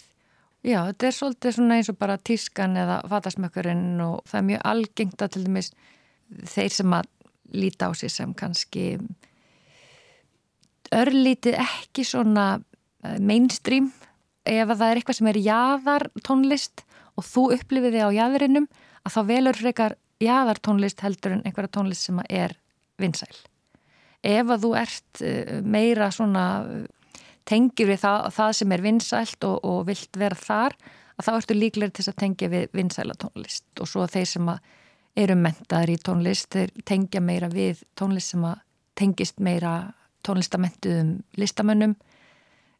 Já, 0.64 0.84
þetta 0.90 1.08
er 1.08 1.16
svolítið 1.16 1.58
eins 1.64 1.90
og 1.90 1.98
bara 2.00 2.20
tískan 2.20 2.76
eða 2.78 3.00
fatasmökkurinn 3.10 3.98
og 4.04 4.20
það 4.28 4.38
er 4.40 4.46
mjög 4.50 4.62
algengt 4.70 5.24
að 5.24 5.34
til 5.34 5.44
dæmis 5.48 5.72
þeir 6.54 6.76
sem 6.76 6.94
að 6.96 7.10
líta 7.54 7.88
á 7.88 7.92
sig 7.96 8.12
sem 8.12 8.36
kannski 8.36 8.84
örlítið 10.92 11.58
ekki 11.64 12.04
svona 12.06 12.48
eh, 13.04 13.18
mainstream 13.20 13.92
ef 14.44 14.68
það 14.68 14.88
er 14.88 15.00
eitthvað 15.00 15.18
sem 15.20 15.30
er 15.30 15.40
jáðar 15.40 16.08
tónlist 16.26 16.84
og 17.14 17.26
þú 17.28 17.46
upplifið 17.56 17.96
þig 17.96 18.04
á 18.04 18.16
jáðurinnum 18.18 18.68
að 19.04 19.14
þá 19.14 19.20
velur 19.30 19.60
frekar 19.60 19.96
jáðar 20.22 20.60
tónlist 20.64 21.04
heldur 21.04 21.36
en 21.36 21.44
einhverja 21.44 21.72
tónlist 21.76 22.08
sem 22.08 22.20
er 22.28 22.56
vinsæl. 23.00 23.32
Ef 24.24 24.50
að 24.50 24.66
þú 24.66 24.74
ert 24.80 25.24
eh, 25.24 25.60
meira 25.62 26.10
svona 26.14 26.44
tengir 27.48 27.90
við 27.90 28.04
það, 28.04 28.28
það 28.36 28.52
sem 28.58 28.72
er 28.72 28.84
vinsælt 28.84 29.48
og, 29.48 29.58
og 29.64 29.80
vilt 29.88 30.16
vera 30.20 30.38
þar 30.38 30.76
að 31.14 31.26
þá 31.26 31.32
ertu 31.34 31.56
líklega 31.58 31.94
til 31.94 32.06
að 32.08 32.20
tengja 32.22 32.50
við 32.52 32.70
vinsæla 32.74 33.16
tónlist 33.20 33.82
og 33.82 33.90
svo 33.90 34.06
þeir 34.10 34.30
sem 34.30 34.48
eru 35.14 35.36
mentaður 35.38 35.92
í 35.94 35.98
tónlist 36.02 36.50
þeir 36.54 36.72
tengja 36.88 37.22
meira 37.22 37.50
við 37.52 37.84
tónlist 37.98 38.34
sem 38.34 38.46
tengist 38.98 39.42
meira 39.42 39.74
tónlistamentuðum 40.26 41.16
listamönnum 41.40 41.96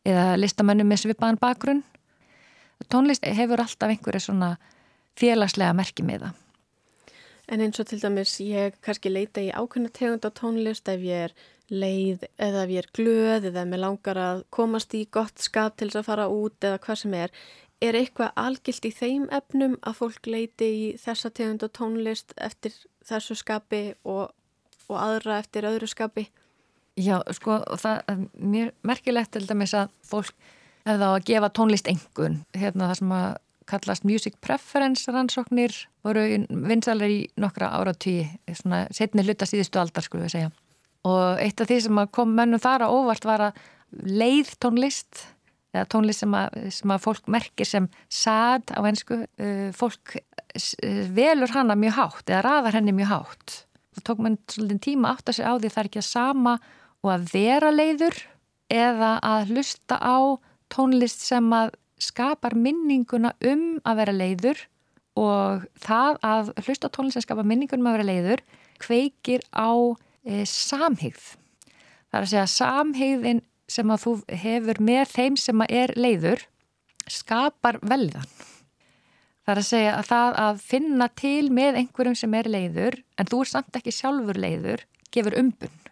eða 0.05 0.37
listamönnum 0.41 0.89
með 0.89 1.05
svipaðan 1.05 1.41
bakgrunn. 1.41 1.83
Tónlist 2.93 3.25
hefur 3.25 3.63
alltaf 3.63 3.91
einhverja 3.91 4.27
svona 4.27 4.55
félagslega 5.19 5.77
merki 5.77 6.05
með 6.05 6.27
það. 6.27 6.41
En 7.53 7.61
eins 7.61 7.81
og 7.81 7.89
til 7.89 8.01
dæmis 8.01 8.39
ég 8.41 8.77
kannski 8.85 9.13
leita 9.13 9.43
í 9.45 9.51
ákveðna 9.53 9.93
tegund 9.93 10.25
á 10.25 10.31
tónlist 10.33 10.89
ef 10.89 11.03
ég 11.05 11.27
er 11.29 11.35
leið 11.69 12.25
eða 12.41 12.65
ef 12.65 12.73
ég 12.73 12.81
er 12.81 12.89
glöð 12.97 13.49
eða 13.51 13.65
mér 13.69 13.83
langar 13.83 14.21
að 14.21 14.41
komast 14.53 14.95
í 14.97 15.05
gott 15.13 15.41
skap 15.41 15.77
til 15.77 15.91
þess 15.91 16.01
að 16.01 16.09
fara 16.09 16.29
út 16.33 16.65
eða 16.65 16.81
hvað 16.87 17.01
sem 17.03 17.17
er. 17.21 17.35
Er 17.85 17.99
eitthvað 17.99 18.33
algilt 18.41 18.89
í 18.89 18.93
þeim 18.97 19.27
efnum 19.35 19.77
að 19.83 19.99
fólk 20.01 20.31
leiti 20.31 20.71
í 20.71 20.87
þessa 21.01 21.31
tegund 21.37 21.65
á 21.65 21.69
tónlist 21.69 22.33
eftir 22.37 22.77
þessu 23.05 23.37
skapi 23.37 23.83
og, 24.09 24.33
og 24.89 24.97
aðra 25.01 25.41
eftir 25.43 25.69
öðru 25.69 25.91
skapi? 25.91 26.29
Já, 27.01 27.17
sko, 27.35 27.59
það 27.81 28.03
er 28.11 28.21
mjög 28.39 28.75
merkilegt 28.87 29.33
til 29.35 29.47
dæmis 29.49 29.75
að 29.75 29.91
fólk 30.07 30.35
hefða 30.85 31.09
á 31.11 31.13
að 31.17 31.25
gefa 31.31 31.51
tónlist 31.57 31.89
engun. 31.91 32.43
Hérna 32.55 32.91
það 32.91 33.01
sem 33.01 33.15
að 33.17 33.31
kallast 33.71 34.05
Music 34.05 34.37
Preference 34.45 35.11
rannsóknir 35.13 35.75
voru 36.05 36.25
vinsalega 36.49 37.11
í 37.11 37.23
nokkra 37.41 37.73
áratví 37.79 38.19
svona 38.53 38.85
setni 38.95 39.25
hluta 39.25 39.49
síðustu 39.49 39.81
aldar 39.81 40.05
skulum 40.05 40.27
við 40.27 40.37
segja 40.37 40.51
og 41.05 41.41
eitt 41.43 41.61
af 41.61 41.69
því 41.69 41.79
sem 41.85 42.03
kom 42.17 42.35
mennum 42.37 42.63
þar 42.63 42.87
á 42.89 42.89
óvart 42.89 43.27
var 43.29 43.49
að 43.49 43.63
leið 44.05 44.55
tónlist 44.63 45.27
eða 45.75 45.89
tónlist 45.91 46.25
sem 46.25 46.37
að, 46.37 46.57
sem 46.75 46.95
að 46.95 47.03
fólk 47.05 47.29
merkir 47.31 47.69
sem 47.69 47.89
sad 48.13 48.73
á 48.73 48.81
ennsku 48.85 49.21
uh, 49.25 49.69
fólk 49.77 50.17
uh, 50.17 51.03
velur 51.17 51.53
hana 51.55 51.77
mjög 51.79 51.99
hátt 51.99 52.33
eða 52.33 52.45
raðar 52.47 52.79
henni 52.81 52.97
mjög 52.97 53.13
hátt 53.13 53.59
það 53.95 54.07
tók 54.09 54.25
mann 54.25 54.41
svolítið 54.51 54.83
tíma 54.89 55.13
átt 55.15 55.29
að 55.29 55.39
segja 55.39 55.53
á 55.53 55.61
því 55.61 55.73
það 55.75 55.83
er 55.83 55.91
ekki 55.91 56.03
að 56.03 56.09
sama 56.09 56.57
og 57.05 57.11
að 57.13 57.27
vera 57.35 57.71
leiður 57.75 58.17
eða 58.73 59.19
að 59.23 59.53
hlusta 59.53 59.99
á 60.01 60.41
tónlist 60.73 61.23
sem 61.23 61.47
að 61.53 61.75
skapar 62.01 62.57
minninguna 62.59 63.35
um 63.45 63.77
að 63.85 64.01
vera 64.01 64.15
leiður 64.17 64.63
og 65.21 65.67
það 65.85 66.19
að 66.27 66.53
hlusta 66.65 66.91
tónlist 66.91 67.21
sem 67.21 67.27
skapar 67.27 67.47
minninguna 67.47 67.85
um 67.85 67.91
að 67.91 67.99
vera 67.99 68.09
leiður 68.09 68.45
kveikir 68.83 69.45
á 69.55 69.71
e, 70.25 70.43
samhigð. 70.49 71.37
Það 72.09 72.19
er 72.19 72.25
að 72.25 72.33
segja 72.33 72.49
samhigðin 72.55 73.45
sem 73.71 73.93
að 73.93 74.03
þú 74.05 74.17
hefur 74.43 74.83
með 74.89 75.05
þeim 75.13 75.39
sem 75.41 75.63
að 75.65 75.79
er 75.85 75.95
leiður 75.99 76.45
skapar 77.11 77.79
velðan. 77.85 78.29
Það 79.45 79.55
er 79.55 79.61
að 79.61 79.69
segja 79.69 79.95
að 79.99 80.11
það 80.11 80.39
að 80.47 80.61
finna 80.65 81.09
til 81.21 81.49
með 81.53 81.81
einhverjum 81.83 82.17
sem 82.17 82.37
er 82.41 82.49
leiður 82.49 83.01
en 83.21 83.29
þú 83.29 83.45
er 83.45 83.53
samt 83.53 83.81
ekki 83.81 83.93
sjálfur 83.93 84.41
leiður 84.41 84.87
gefur 85.13 85.37
umbun. 85.45 85.83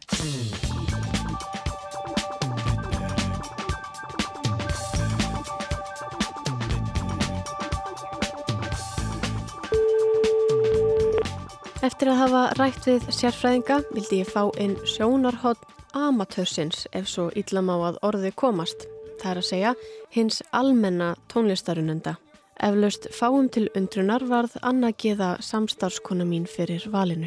Eftir 11.82 12.12
að 12.12 12.20
hafa 12.20 12.40
rætt 12.60 12.84
við 12.86 13.06
sérfræðinga 13.10 13.76
vildi 13.90 14.20
ég 14.20 14.28
fá 14.30 14.44
inn 14.62 14.76
sjónarhótt 14.86 15.64
amatörsins 15.98 16.84
ef 16.94 17.08
svo 17.10 17.24
yllam 17.34 17.72
á 17.74 17.76
að 17.90 17.98
orði 18.06 18.30
komast. 18.38 18.84
Það 19.18 19.30
er 19.32 19.40
að 19.40 19.48
segja 19.48 19.72
hins 20.14 20.38
almenna 20.54 21.08
tónlistarunenda. 21.32 22.14
Eflaust 22.62 23.08
fáum 23.16 23.48
til 23.50 23.66
undrunar 23.74 24.22
varð 24.30 24.54
Anna 24.62 24.92
Geða 24.94 25.32
samstarfskona 25.42 26.22
mín 26.28 26.46
fyrir 26.46 26.86
valinu. 26.92 27.26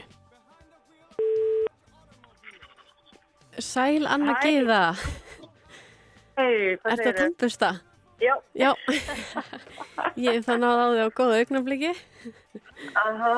Sæl 3.60 4.08
Anna 4.08 4.38
Hæ. 4.40 4.48
Geða, 4.48 4.82
Hei, 6.40 6.76
hvað 6.80 6.92
ertu 6.92 6.94
að 6.94 7.04
segir 7.04 7.12
þau? 7.12 7.20
tannbusta? 7.26 7.74
Já, 8.24 8.36
Já, 8.56 8.72
ég 10.16 10.46
það 10.46 10.62
náði 10.64 10.84
á 10.84 10.88
því 10.92 11.02
á 11.04 11.10
góða 11.20 11.40
augnabliki. 11.42 11.92
aha, 13.02 13.34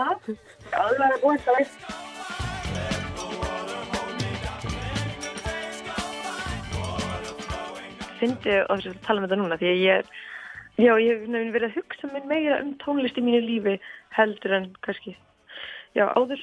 alveg 0.84 1.08
að 1.08 1.22
búið 1.24 1.48
það. 1.48 2.78
Fyndi 8.18 8.54
og 8.66 8.80
þess 8.82 8.90
að 8.96 9.02
tala 9.06 9.22
um 9.22 9.28
þetta 9.28 9.38
núna 9.40 9.58
því 9.62 9.68
að 9.70 9.82
ég 9.84 10.00
er, 10.02 10.08
já, 10.82 10.92
ég 10.98 11.10
hef 11.12 11.28
nefnir 11.30 11.54
verið 11.54 11.68
að 11.70 11.76
hugsa 11.78 12.10
mér 12.14 12.26
meira 12.32 12.60
um 12.64 12.72
tónlist 12.82 13.20
í 13.20 13.24
mínu 13.26 13.42
lífi 13.46 13.76
heldur 14.18 14.56
en 14.58 14.66
kannski, 14.86 15.14
já, 15.98 16.08
áður 16.18 16.42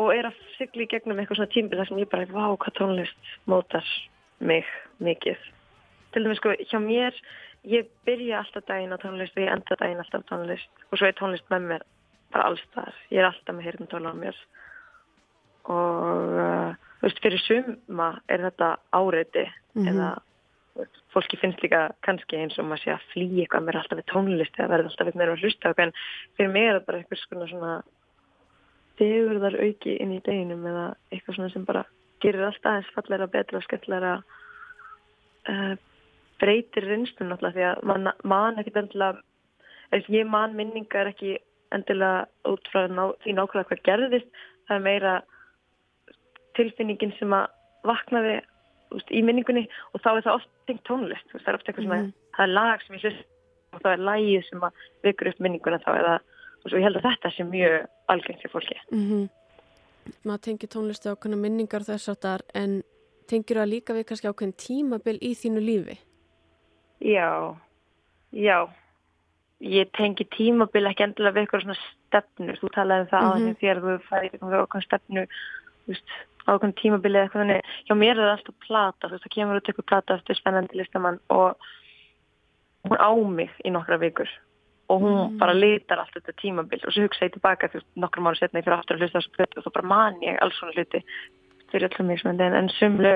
og 0.00 0.10
er 0.12 0.28
að 0.28 0.42
sigla 0.58 0.84
í 0.84 0.90
gegnum 0.92 1.20
eitthvað 1.20 1.40
svona 1.40 1.52
tímbil 1.54 1.80
þar 1.80 1.88
sem 1.90 2.02
ég 2.02 2.10
bara, 2.12 2.28
vá, 2.28 2.44
hvað 2.60 2.76
tónlist 2.80 3.32
mótar 3.48 3.88
mig 4.44 4.68
mikið. 5.04 5.40
Til 6.12 6.24
dæmis 6.24 6.40
sko, 6.40 6.54
hjá 6.70 6.78
mér, 6.82 7.16
ég 7.68 7.90
byrja 8.06 8.42
alltaf 8.42 8.66
daginn 8.68 8.94
á 8.94 8.98
tónlist 9.02 9.36
og 9.36 9.44
ég 9.44 9.52
enda 9.52 9.78
daginn 9.80 10.02
alltaf 10.02 10.24
á 10.24 10.30
tónlist. 10.32 10.84
Og 10.90 10.98
svo 10.98 11.08
er 11.08 11.16
tónlist 11.18 11.48
með 11.52 11.68
mér 11.70 11.86
bara 12.32 12.48
alls 12.50 12.64
þar. 12.74 12.98
Ég 13.12 13.22
er 13.22 13.30
alltaf 13.30 13.56
með 13.56 13.68
heyrnum 13.68 14.10
á 14.10 14.14
mér. 14.18 14.42
Og 15.72 16.36
uh, 16.42 16.74
veist, 17.04 17.22
fyrir 17.22 17.42
suma 17.46 18.12
er 18.28 18.44
þetta 18.48 18.74
áreiti. 18.98 19.46
Eða 19.82 20.12
þú 20.72 20.82
veist, 20.82 21.00
fólki 21.12 21.38
finnst 21.40 21.62
líka 21.64 21.80
kannski 22.06 22.38
eins 22.40 22.58
og 22.60 22.68
maður 22.68 22.84
sé 22.84 22.92
að 22.94 23.08
flýja 23.12 23.44
eitthvað 23.44 23.66
mér 23.66 23.78
alltaf 23.80 23.98
við 24.00 24.08
tónlist 24.12 24.58
eða 24.58 24.70
verður 24.72 24.90
alltaf 24.90 25.08
við 25.08 25.18
meira 25.20 25.34
að 25.34 25.42
hlusta 25.44 25.72
en 25.84 25.92
fyrir 26.36 26.52
mig 26.52 26.68
er 26.68 26.78
þetta 26.78 26.88
bara 26.88 27.00
eitthvað 27.02 27.22
svona 27.22 27.48
svona 27.50 27.72
degurðar 29.00 29.58
auki 29.60 29.96
inn 30.00 30.14
í 30.16 30.22
deginum 30.24 30.64
eða 30.68 30.86
eitthvað 31.10 31.36
svona 31.36 31.52
sem 31.52 31.66
bara 31.68 31.84
gerir 32.24 32.46
alltaf 32.46 32.70
aðeins 32.70 32.92
falleira, 32.96 33.28
betra, 33.28 33.62
skemmtleira 33.66 34.12
uh, 35.52 35.74
breytir 36.42 36.86
reynslun 36.88 37.32
náttúrulega 37.32 37.56
því 37.56 37.66
að 37.70 37.82
man, 37.88 38.12
man 38.28 38.60
ekkert 38.60 38.80
endilega 38.82 40.02
ég 40.12 40.28
man 40.28 40.56
minningar 40.58 41.10
ekki 41.12 41.36
endilega 41.72 42.26
út 42.48 42.70
frá 42.72 42.86
ná, 42.88 43.04
því 43.24 43.36
nákvæmlega 43.36 43.68
hvað 43.70 43.84
gerðist 43.88 44.40
það 44.68 44.76
er 44.76 44.86
meira 44.86 45.12
tilfinningin 46.58 47.14
sem 47.18 47.32
að 47.36 47.46
vaknaði 47.88 48.40
úst, 48.92 49.10
í 49.10 49.22
minningunni 49.24 49.64
og 49.92 50.02
þá 50.04 50.10
er 50.14 50.24
það 50.26 50.38
oft 50.38 50.50
tengt 50.68 50.84
tónlist, 50.88 51.28
úst, 51.32 51.44
það 51.44 51.52
er 51.52 51.58
oft 51.58 51.70
eitthvað 51.70 51.86
svona 51.88 52.00
það 52.36 52.44
er 52.44 52.54
lag 52.58 52.84
sem 52.84 52.96
ég 52.96 53.06
hlust 53.06 53.28
og 53.72 53.80
það 53.84 53.92
er 53.92 54.06
lagið 54.08 54.48
sem 54.48 54.66
að 54.66 54.86
vikur 55.06 55.32
upp 55.32 55.44
minninguna 55.44 55.80
þá 55.82 55.92
eða 55.94 56.16
og 56.62 56.70
svo 56.70 56.78
ég 56.78 56.86
held 56.86 57.00
að 57.00 57.06
þetta 57.08 57.32
sé 57.34 57.46
mjög 57.46 57.78
algengt 58.12 58.42
fyrir 58.42 58.54
fólki. 58.56 58.82
Mm 58.90 59.28
Maður 60.26 60.40
tengir 60.42 60.68
tónlistu 60.68 61.10
ákveðna 61.12 61.36
minningar 61.38 61.84
þess 61.86 62.10
áttar 62.10 62.42
en 62.58 62.80
tengir 63.30 63.60
það 63.60 63.68
líka 63.70 63.94
við 63.94 64.06
kannski 64.08 64.30
ákveðin 64.30 64.56
tímabil 64.58 65.18
í 65.22 65.30
þínu 65.38 65.62
lífi? 65.62 65.94
Já, 67.02 67.56
já. 68.32 68.58
Ég 69.62 69.90
tengi 69.94 70.26
tímabil 70.26 70.88
ekki 70.90 71.04
endilega 71.06 71.36
við 71.36 71.44
eitthvað 71.44 71.64
svona 71.64 71.78
stefnu. 71.80 72.54
Þú 72.58 72.70
talaði 72.74 73.04
um 73.04 73.10
það 73.12 73.26
mm 73.26 73.42
-hmm. 73.42 73.58
þegar 73.60 73.82
þú 73.82 73.90
eitthvað 73.92 74.62
ákveðin 74.62 74.86
stefnu, 74.86 75.26
ákveðin 76.46 76.80
tímabili 76.80 77.18
eða 77.18 77.24
eitthvað 77.26 77.42
þannig. 77.42 77.62
Hjá 77.86 77.94
mér 77.94 78.16
er 78.16 78.22
það 78.22 78.34
alltaf 78.36 78.56
plata, 78.66 79.06
þú 79.06 79.12
veist, 79.12 79.24
það 79.24 79.34
kemur 79.36 79.56
út 79.56 79.68
eitthvað 79.68 79.90
plata 79.90 80.14
eftir 80.14 80.36
spennandi 80.36 80.78
listamann 80.78 81.20
og 81.28 81.56
hún 82.88 82.98
á 82.98 83.10
mig 83.14 83.50
í 83.64 83.70
nokkra 83.70 83.98
vikur 83.98 84.30
og 84.92 85.00
hún 85.00 85.38
bara 85.38 85.54
litar 85.54 86.00
allt 86.02 86.14
þetta 86.16 86.34
tímabil 86.40 86.80
og 86.84 86.92
svo 86.92 87.06
hugsa 87.06 87.26
ég 87.28 87.36
tilbaka 87.36 87.70
veist, 87.72 87.86
nokkrum 87.96 88.26
ára 88.26 88.38
setna 88.38 88.60
ég 88.60 88.66
fyrir 88.66 88.78
aftur 88.78 88.96
að 88.96 89.04
hlusta 89.04 89.20
þessu 89.20 89.36
plötu 89.36 89.58
og 89.58 89.64
þá 89.66 89.70
bara 89.76 89.90
man 89.92 90.18
ég 90.24 90.40
alls 90.42 90.58
svona 90.58 90.74
hluti 90.76 91.00
fyrir 91.72 91.88
öllum 91.88 92.10
mismöndi 92.10 92.44
en, 92.48 92.58
en 92.58 92.68
sumlu 92.78 93.14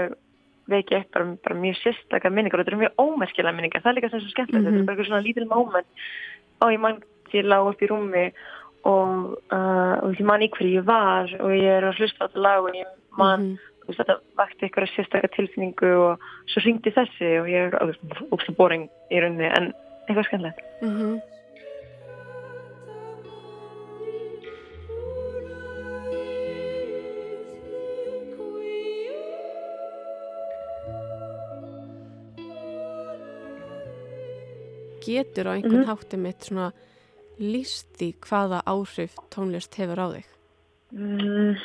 veki 0.68 0.96
upp 0.98 1.10
bara, 1.14 1.36
bara 1.44 1.58
mjög 1.60 1.76
sérstakar 1.82 2.32
minningar 2.34 2.60
og 2.60 2.64
þetta 2.64 2.74
eru 2.74 2.82
mjög 2.82 3.02
ómerkilega 3.02 3.54
minningar. 3.54 3.82
Það 3.84 3.90
er 3.92 3.98
líka 3.98 4.10
sem 4.10 4.20
svo 4.24 4.32
skemmtilegt, 4.34 4.66
þetta 4.66 4.80
er 4.80 4.86
bara 4.88 4.96
eitthvað 4.96 5.10
svona 5.10 5.26
lítil 5.26 5.46
moment. 5.50 5.86
Og 6.62 6.72
ég 6.74 6.80
man 6.80 7.00
því 7.30 7.40
ég 7.42 7.48
lág 7.50 7.70
upp 7.70 7.82
í 7.82 7.90
rúmi 7.90 8.26
og, 8.86 9.38
uh, 9.52 9.94
og 10.02 10.14
ég 10.14 10.26
man 10.26 10.44
í 10.46 10.50
hverju 10.50 10.80
ég 10.80 10.86
var 10.86 11.32
og 11.40 11.54
ég 11.54 11.70
er 11.78 11.88
að 11.88 11.98
hlusta 12.00 12.22
á 12.22 12.26
þetta 12.28 12.44
lag 12.48 12.64
og 12.64 12.74
ég 12.74 12.92
man 13.18 13.40
Mhm. 13.40 13.58
þú 13.82 13.86
veist, 13.88 14.00
þetta 14.00 14.18
vakti 14.36 14.66
eitthvað 14.66 14.92
sérstakar 14.94 15.30
tilfinningu 15.36 15.90
og 16.06 16.20
svo 16.50 16.62
ringdi 16.64 16.90
þessi 16.90 17.32
og 17.40 17.46
ég 17.46 17.72
er 17.72 17.96
ógstu 18.34 18.54
boring 18.56 18.88
í 19.10 19.20
rauninni 19.20 19.46
en 19.46 19.72
eitthvað 20.08 20.28
skemmtilegt. 20.28 20.60
Mm 20.82 21.20
Getur 35.06 35.46
á 35.46 35.52
einhvern 35.54 35.84
Mhm. 35.84 35.88
hátti 35.90 36.16
mitt 36.18 36.40
svona 36.42 36.72
líst 37.38 38.00
í 38.02 38.12
hvaða 38.14 38.62
áhrif 38.66 39.14
tónlist 39.30 39.74
hefur 39.78 39.98
á 40.02 40.06
þig? 40.14 40.26
Mm. 40.92 41.56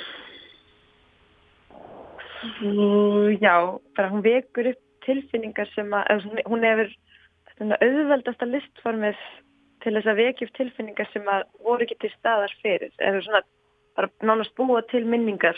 Já, 3.42 3.80
bara 3.96 4.10
hún 4.10 4.24
vekur 4.26 4.72
upp 4.72 4.82
tilfinningar 5.06 5.70
sem 5.76 5.89
að, 5.89 6.06
eða 6.10 6.44
hún- 6.46 6.64
hefur 6.66 6.89
auðveldasta 7.82 8.46
listformið 8.50 9.18
til 9.82 9.94
þess 9.94 10.10
að 10.10 10.16
vekja 10.22 10.48
upp 10.48 10.54
tilfinningar 10.58 11.12
sem 11.14 11.24
að 11.26 11.44
voru 11.64 11.86
ekki 11.86 12.00
til 12.00 12.12
staðar 12.20 12.54
fyrir, 12.64 12.92
eða 13.00 13.22
svona 13.24 13.42
bara 13.96 14.10
nánast 14.22 14.56
búa 14.56 14.82
til 14.89 15.06
minningar 15.06 15.58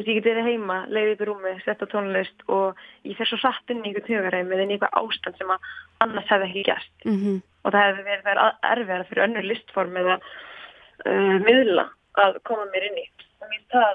Þú 0.00 0.06
veist, 0.06 0.08
ég 0.08 0.16
geti 0.16 0.30
verið 0.30 0.46
heima, 0.48 0.76
leiði 0.88 1.12
upp 1.12 1.22
í 1.22 1.28
rúmi, 1.28 1.52
sett 1.64 1.82
á 1.84 1.86
tónlist 1.92 2.44
og 2.48 2.78
ég 3.04 3.18
fer 3.18 3.28
svo 3.28 3.36
satt 3.42 3.72
inn 3.72 3.82
í 3.84 3.90
einhvern 3.90 4.08
hugaræmi 4.08 4.56
eða 4.56 4.64
inn 4.64 4.72
í 4.72 4.76
eitthvað 4.78 4.98
ástand 5.02 5.36
sem 5.36 5.52
að 5.52 5.70
annars 6.06 6.30
hefði 6.32 6.50
ekki 6.50 6.66
gert 6.70 7.08
Mm 7.08 7.40
og 7.60 7.74
það 7.74 7.82
hefði 7.84 8.02
verið 8.06 8.22
það 8.24 8.38
er 8.40 8.70
erfiðara 8.72 9.04
fyrir 9.04 9.22
önnur 9.26 9.44
listform 9.44 9.96
eða 10.00 10.14
uh, 10.16 11.34
miðla 11.44 11.82
að 12.24 12.38
koma 12.48 12.64
mér 12.72 12.86
inn 12.86 13.02
í. 13.02 13.02
Og 13.36 13.50
mér 13.50 13.66
það 13.74 13.90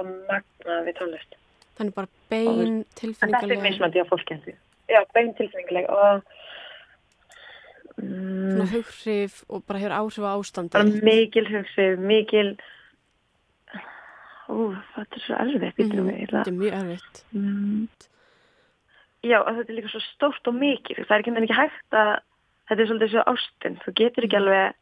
að 0.00 0.08
magna 0.30 0.78
við 0.86 0.96
tónlist. 1.02 1.36
Þannig 1.76 1.96
bara 1.98 2.08
bein 2.32 2.78
en 2.80 3.12
þetta 3.20 3.42
er 3.44 3.60
mismandi 3.60 4.00
á 4.00 4.08
fólki 4.08 4.38
hendur 4.38 4.56
já, 4.88 5.00
bein 5.14 5.32
tilfinningarleg 5.38 5.88
og 5.88 6.22
svona 7.94 8.64
mm, 8.64 8.72
hughrif 8.72 9.42
og 9.48 9.64
bara 9.68 9.80
hefur 9.82 9.96
áhrif 10.00 10.26
á 10.26 10.32
ástandi 10.34 10.74
bara 10.74 11.04
mikil 11.06 11.46
hugsi 11.48 11.88
ú, 14.48 14.74
þetta 14.94 15.16
er 15.18 15.24
svo 15.24 15.38
erfitt 15.44 15.78
býtum 15.78 16.04
Mhm, 16.04 16.10
við 16.10 16.30
Þetta 16.30 16.52
er 16.52 16.60
mjög 16.60 16.76
erfitt 16.80 17.24
Mm. 17.34 17.88
Já, 19.24 19.38
og 19.40 19.56
þetta 19.56 19.70
er 19.70 19.76
líka 19.78 19.88
svo 19.88 20.00
stórt 20.04 20.48
og 20.48 20.54
mikið. 20.54 21.06
Það 21.06 21.14
er 21.16 21.22
ekki, 21.22 21.32
ekki 21.42 21.56
hægt 21.56 21.96
að, 21.96 22.20
þetta 22.68 22.80
er 22.82 22.88
svolítið 22.90 23.10
svo 23.14 23.22
ástin. 23.32 23.78
Þú 23.80 23.94
getur 23.96 24.24
ekki 24.26 24.36
alveg, 24.36 24.74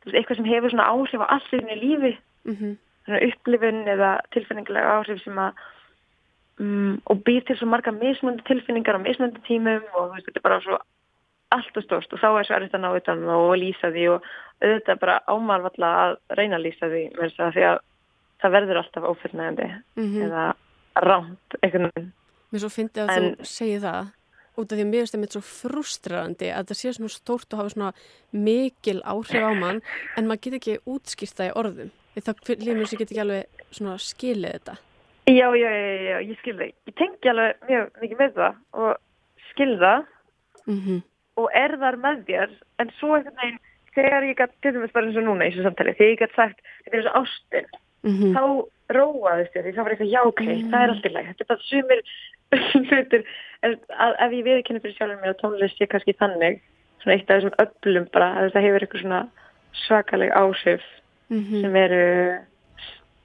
þú 0.00 0.04
veist, 0.06 0.16
eitthvað 0.16 0.36
sem 0.36 0.48
hefur 0.48 0.70
svona 0.72 0.88
áhrif 0.88 1.20
á 1.20 1.26
allt 1.28 1.52
í 1.52 1.60
þínu 1.60 1.76
lífi, 1.82 2.12
mm 2.46 2.76
svona 3.06 3.22
upplifun 3.22 3.84
eða 3.86 4.10
tilfinningilega 4.34 4.94
áhrif 4.98 5.22
sem 5.22 5.38
að, 5.38 5.64
um, 6.58 7.00
og 7.06 7.22
býr 7.26 7.44
til 7.46 7.56
svo 7.58 7.68
marga 7.70 7.92
mismundi 7.94 8.42
tilfinningar 8.48 8.98
á 8.98 9.00
mismundi 9.04 9.42
tímum 9.46 9.84
og 9.94 10.14
veist, 10.14 10.26
þetta 10.26 10.40
er 10.42 10.46
bara 10.48 10.60
svo 10.64 10.78
allt 11.54 11.78
og 11.78 11.84
stórt 11.86 12.12
og 12.12 12.18
þá 12.18 12.28
er 12.32 12.48
svo 12.48 12.56
erfitt 12.56 12.74
að 12.74 12.82
ná 12.82 12.88
utan 12.96 13.22
og 13.30 13.52
lýsa 13.60 13.92
því 13.94 14.08
og 14.16 14.26
auðvitað 14.58 15.02
bara 15.04 15.20
ámarvalla 15.30 15.90
að 16.02 16.16
reyna 16.40 16.58
að 16.58 16.66
lýsa 16.66 16.90
því 16.90 17.02
með 17.14 17.22
þess 17.22 17.44
að 17.46 17.52
því 17.54 17.66
að 17.70 17.78
það 18.42 18.54
verður 18.56 18.80
alltaf 18.82 19.08
ófullnægandi 19.10 19.66
-hmm. 19.96 20.22
eða 20.26 20.44
rámt 21.02 21.58
einhvern 21.62 21.90
veginn. 21.90 22.12
Mér 22.52 22.62
svo 22.62 22.70
fyndi 22.70 23.00
að 23.02 23.10
En- 23.16 23.36
þú 23.36 23.44
segir 23.44 23.80
það 23.80 24.06
út 24.56 24.72
af 24.72 24.78
því 24.78 24.84
að 24.84 24.90
mér 24.90 25.00
finnst 25.02 25.14
það 25.14 25.20
mitt 25.20 25.36
svo 25.36 25.44
frustrerandi 25.44 26.48
að 26.52 26.66
það 26.68 26.80
sé 26.80 26.92
svona 26.92 27.12
stórt 27.12 27.52
og 27.52 27.58
hafa 27.60 27.74
svona 27.74 27.92
mikil 28.32 29.00
áhrif 29.04 29.42
á 29.44 29.52
mann 29.52 29.80
en 30.16 30.26
maður 30.26 30.42
getur 30.42 30.60
ekki 30.60 30.78
útskýrt 30.86 31.36
það 31.36 31.50
í 31.50 31.56
orðum 31.60 31.90
þá 32.16 32.32
lífum 32.64 32.80
þess 32.80 32.94
að 32.94 32.98
geta 32.98 33.12
ekki 33.12 33.24
alveg 33.24 33.44
svona 33.70 33.98
skilið 33.98 34.52
þetta 34.56 34.76
Já, 35.26 35.50
já, 35.58 35.70
já, 35.70 36.02
já, 36.06 36.18
ég 36.22 36.38
skil 36.38 36.54
þig. 36.54 36.74
Ég 36.86 36.94
tengi 36.94 37.28
alveg 37.28 37.56
mjög 37.66 37.86
mikið 38.00 38.18
með 38.20 38.34
það 38.36 38.54
og 38.72 38.90
skil 39.50 39.72
það 39.82 40.04
mm 40.66 41.02
og 41.36 41.50
er 41.52 41.74
þar 41.80 41.98
með 42.00 42.20
þér 42.28 42.52
en 42.80 42.92
svo 42.96 43.16
veginn 43.16 43.58
þegar 43.96 44.24
ég 44.28 44.38
gætt, 44.38 44.54
til 44.64 44.72
dæmis 44.76 44.92
bara 44.94 45.08
eins 45.08 45.18
og 45.20 45.26
núna 45.26 45.48
í 45.48 45.52
þessu 45.52 45.66
samtali, 45.66 45.92
þegar 45.98 46.12
ég 46.12 46.22
gætt 46.22 46.36
sagt 46.36 46.62
þetta 46.84 46.96
er 46.96 47.02
þessu 47.02 47.12
ástin, 48.04 48.16
-hmm. 48.16 48.34
þá 48.36 48.42
róaðist 48.96 49.56
ég 49.56 49.64
því 49.64 49.72
þá 49.74 49.82
var 49.82 49.92
eitthvað 49.92 50.12
já, 50.14 50.20
ok, 50.26 50.40
Mm. 50.40 50.70
það 50.70 50.82
er 50.82 50.90
allt 50.90 51.06
í 51.06 51.12
lagi. 51.12 51.26
Þetta 51.26 51.42
er 51.42 51.50
bara 51.50 51.66
sumir 51.70 52.00
að, 53.66 54.12
ef 54.24 54.30
ég 54.32 54.44
viðkynni 54.46 54.80
fyrir 54.82 54.96
sjálfur 54.96 55.20
mér 55.22 55.34
og 55.34 55.40
tónlist 55.42 55.80
ég 55.80 55.88
kannski 55.90 56.14
þannig, 56.20 56.60
svona 57.02 57.14
eitt 57.16 57.30
af 57.30 57.42
þessum 57.42 57.56
öllum 57.64 58.06
bara, 58.12 58.28
að 58.38 58.52
það 58.54 58.66
hefur 58.66 58.80
eitthvað 58.86 59.02
svona 59.02 59.22
svakaleg 59.86 60.30
áhrif 60.32 60.82
Mhm. 61.30 61.60
sem 61.62 61.76
eru 61.76 62.38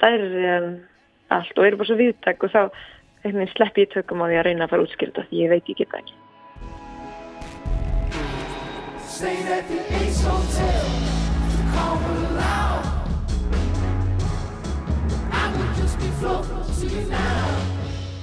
stærri 0.01 0.45
en 0.45 0.87
allt 1.29 1.57
og 1.57 1.65
eru 1.65 1.77
bara 1.77 1.87
svo 1.87 1.95
viðtæk 1.95 2.43
og 2.43 2.49
þá 2.51 2.71
sleppi 3.53 3.81
ég 3.85 3.91
tökum 3.93 4.21
á 4.21 4.25
því 4.25 4.39
að 4.39 4.45
reyna 4.45 4.65
að 4.65 4.69
fara 4.69 4.81
útskýrta 4.81 5.25
því 5.29 5.37
ég 5.45 5.49
veit 5.49 5.69
ég 5.69 5.77
geta 5.77 5.97
ekki. 6.01 6.13
Stayed 9.05 9.45
at 9.53 9.67
the 9.69 9.79
Ace 10.01 10.23
Hotel, 10.25 10.81
call 11.75 11.97
her 12.41 12.70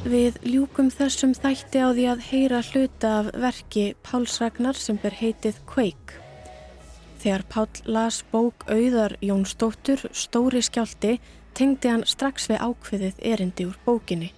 Við 0.09 0.37
ljúkum 0.47 0.87
þessum 0.95 1.33
þætti 1.35 1.81
á 1.83 1.89
því 1.91 2.05
að 2.13 2.23
heyra 2.29 2.61
hluta 2.71 3.11
af 3.19 3.31
verki 3.35 3.85
Páls 4.07 4.39
Ragnar 4.39 4.79
sem 4.79 4.97
ber 5.03 5.17
heitið 5.19 5.59
Quake. 5.67 6.17
Þegar 7.19 7.45
Pál 7.51 7.67
las 7.91 8.21
bók 8.31 8.65
auðar 8.71 9.17
Jónsdóttur 9.19 10.07
Stóri 10.15 10.63
skjálti 10.63 11.19
tengdi 11.59 11.91
hann 11.91 12.07
strax 12.07 12.47
við 12.47 12.63
ákveðið 12.63 13.21
erindi 13.33 13.67
úr 13.67 13.79
bókinni. 13.85 14.31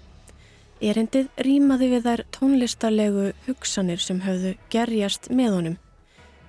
Erindið 0.81 1.29
rýmaði 1.45 1.93
við 1.93 2.07
þær 2.09 2.27
tónlistarlegu 2.33 3.31
hugsanir 3.45 4.01
sem 4.01 4.23
höfðu 4.25 4.57
gerjast 4.73 5.29
með 5.29 5.57
honum. 5.59 5.81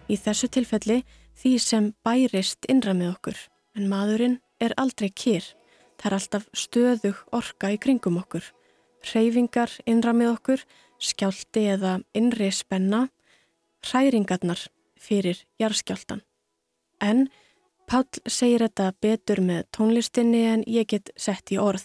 Í 0.08 0.16
þessu 0.16 0.48
tilfelli 0.48 1.02
því 1.42 1.58
sem 1.60 1.92
bærist 2.06 2.64
innra 2.72 2.96
með 2.96 3.18
okkur, 3.18 3.42
en 3.76 3.92
maðurinn 3.92 4.40
er 4.64 4.78
aldrei 4.80 5.12
kýr. 5.12 5.44
Það 6.02 6.10
er 6.10 6.18
alltaf 6.18 6.50
stöðug 6.58 7.22
orka 7.38 7.70
í 7.70 7.78
kringum 7.78 8.18
okkur. 8.18 8.44
Hreyfingar 9.06 9.78
innra 9.86 10.16
með 10.18 10.34
okkur, 10.34 10.66
skjálti 10.98 11.68
eða 11.76 12.00
innri 12.18 12.50
spenna, 12.54 13.06
hræringarnar 13.86 14.66
fyrir 14.98 15.46
jarðskjáltan. 15.62 16.26
En 17.02 17.30
Páll 17.92 18.22
segir 18.32 18.64
þetta 18.64 18.86
betur 19.04 19.42
með 19.44 19.66
tónlistinni 19.76 20.46
en 20.48 20.62
ég 20.64 20.88
get 20.94 21.10
sett 21.20 21.52
í 21.52 21.58
orð. 21.60 21.84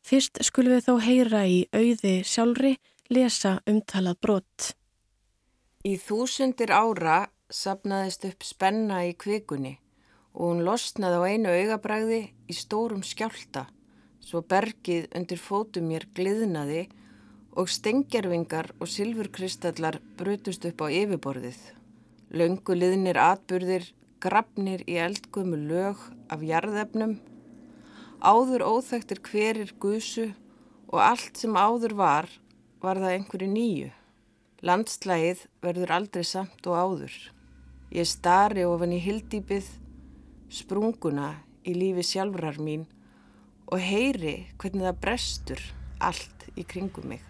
Fyrst 0.00 0.40
skulum 0.46 0.72
við 0.72 0.86
þó 0.86 0.94
heyra 1.04 1.42
í 1.44 1.58
auði 1.76 2.12
sjálfri 2.24 2.70
lesa 3.12 3.58
umtalað 3.68 4.16
brott. 4.24 4.70
Í 5.84 5.98
þúsundir 6.00 6.72
ára 6.72 7.26
sapnaðist 7.52 8.24
upp 8.30 8.46
spenna 8.46 9.02
í 9.04 9.12
kvikunni 9.20 9.74
og 10.34 10.52
hún 10.52 10.64
losnaði 10.66 11.18
á 11.18 11.22
einu 11.26 11.52
augabræði 11.52 12.20
í 12.50 12.56
stórum 12.56 13.02
skjálta, 13.06 13.66
svo 14.20 14.42
bergið 14.46 15.08
undir 15.16 15.40
fótum 15.42 15.88
mér 15.90 16.06
gliðnaði 16.14 16.86
og 17.58 17.70
stengjarvingar 17.70 18.70
og 18.78 18.90
silfurkristallar 18.90 19.98
brutust 20.18 20.66
upp 20.68 20.84
á 20.84 20.86
yfirborðið. 20.88 21.58
Löngu 22.30 22.76
liðnir 22.76 23.18
atburðir, 23.18 23.88
grafnir 24.22 24.84
í 24.86 25.00
eldgumu 25.02 25.58
lög 25.58 25.98
af 26.30 26.44
jarðefnum, 26.46 27.16
áður 28.20 28.66
óþægtir 28.68 29.18
hverir 29.24 29.72
gusu 29.82 30.28
og 30.92 31.00
allt 31.02 31.40
sem 31.40 31.56
áður 31.56 31.96
var, 31.98 32.28
var 32.82 33.00
það 33.00 33.16
einhverju 33.16 33.50
nýju. 33.50 33.90
Landslægið 34.66 35.46
verður 35.64 35.92
aldrei 35.96 36.24
samt 36.26 36.66
og 36.68 36.76
áður. 36.76 37.14
Ég 37.90 38.06
stari 38.06 38.66
ofan 38.68 38.92
í 38.92 39.00
hildýpið, 39.02 39.66
sprunguna 40.50 41.30
í 41.62 41.74
lífi 41.78 42.02
sjálfrar 42.06 42.58
mín 42.58 42.88
og 43.70 43.78
heyri 43.78 44.50
hvernig 44.58 44.88
það 44.88 45.02
brestur 45.04 45.62
allt 46.02 46.48
í 46.58 46.64
kringum 46.66 47.06
mig. 47.12 47.29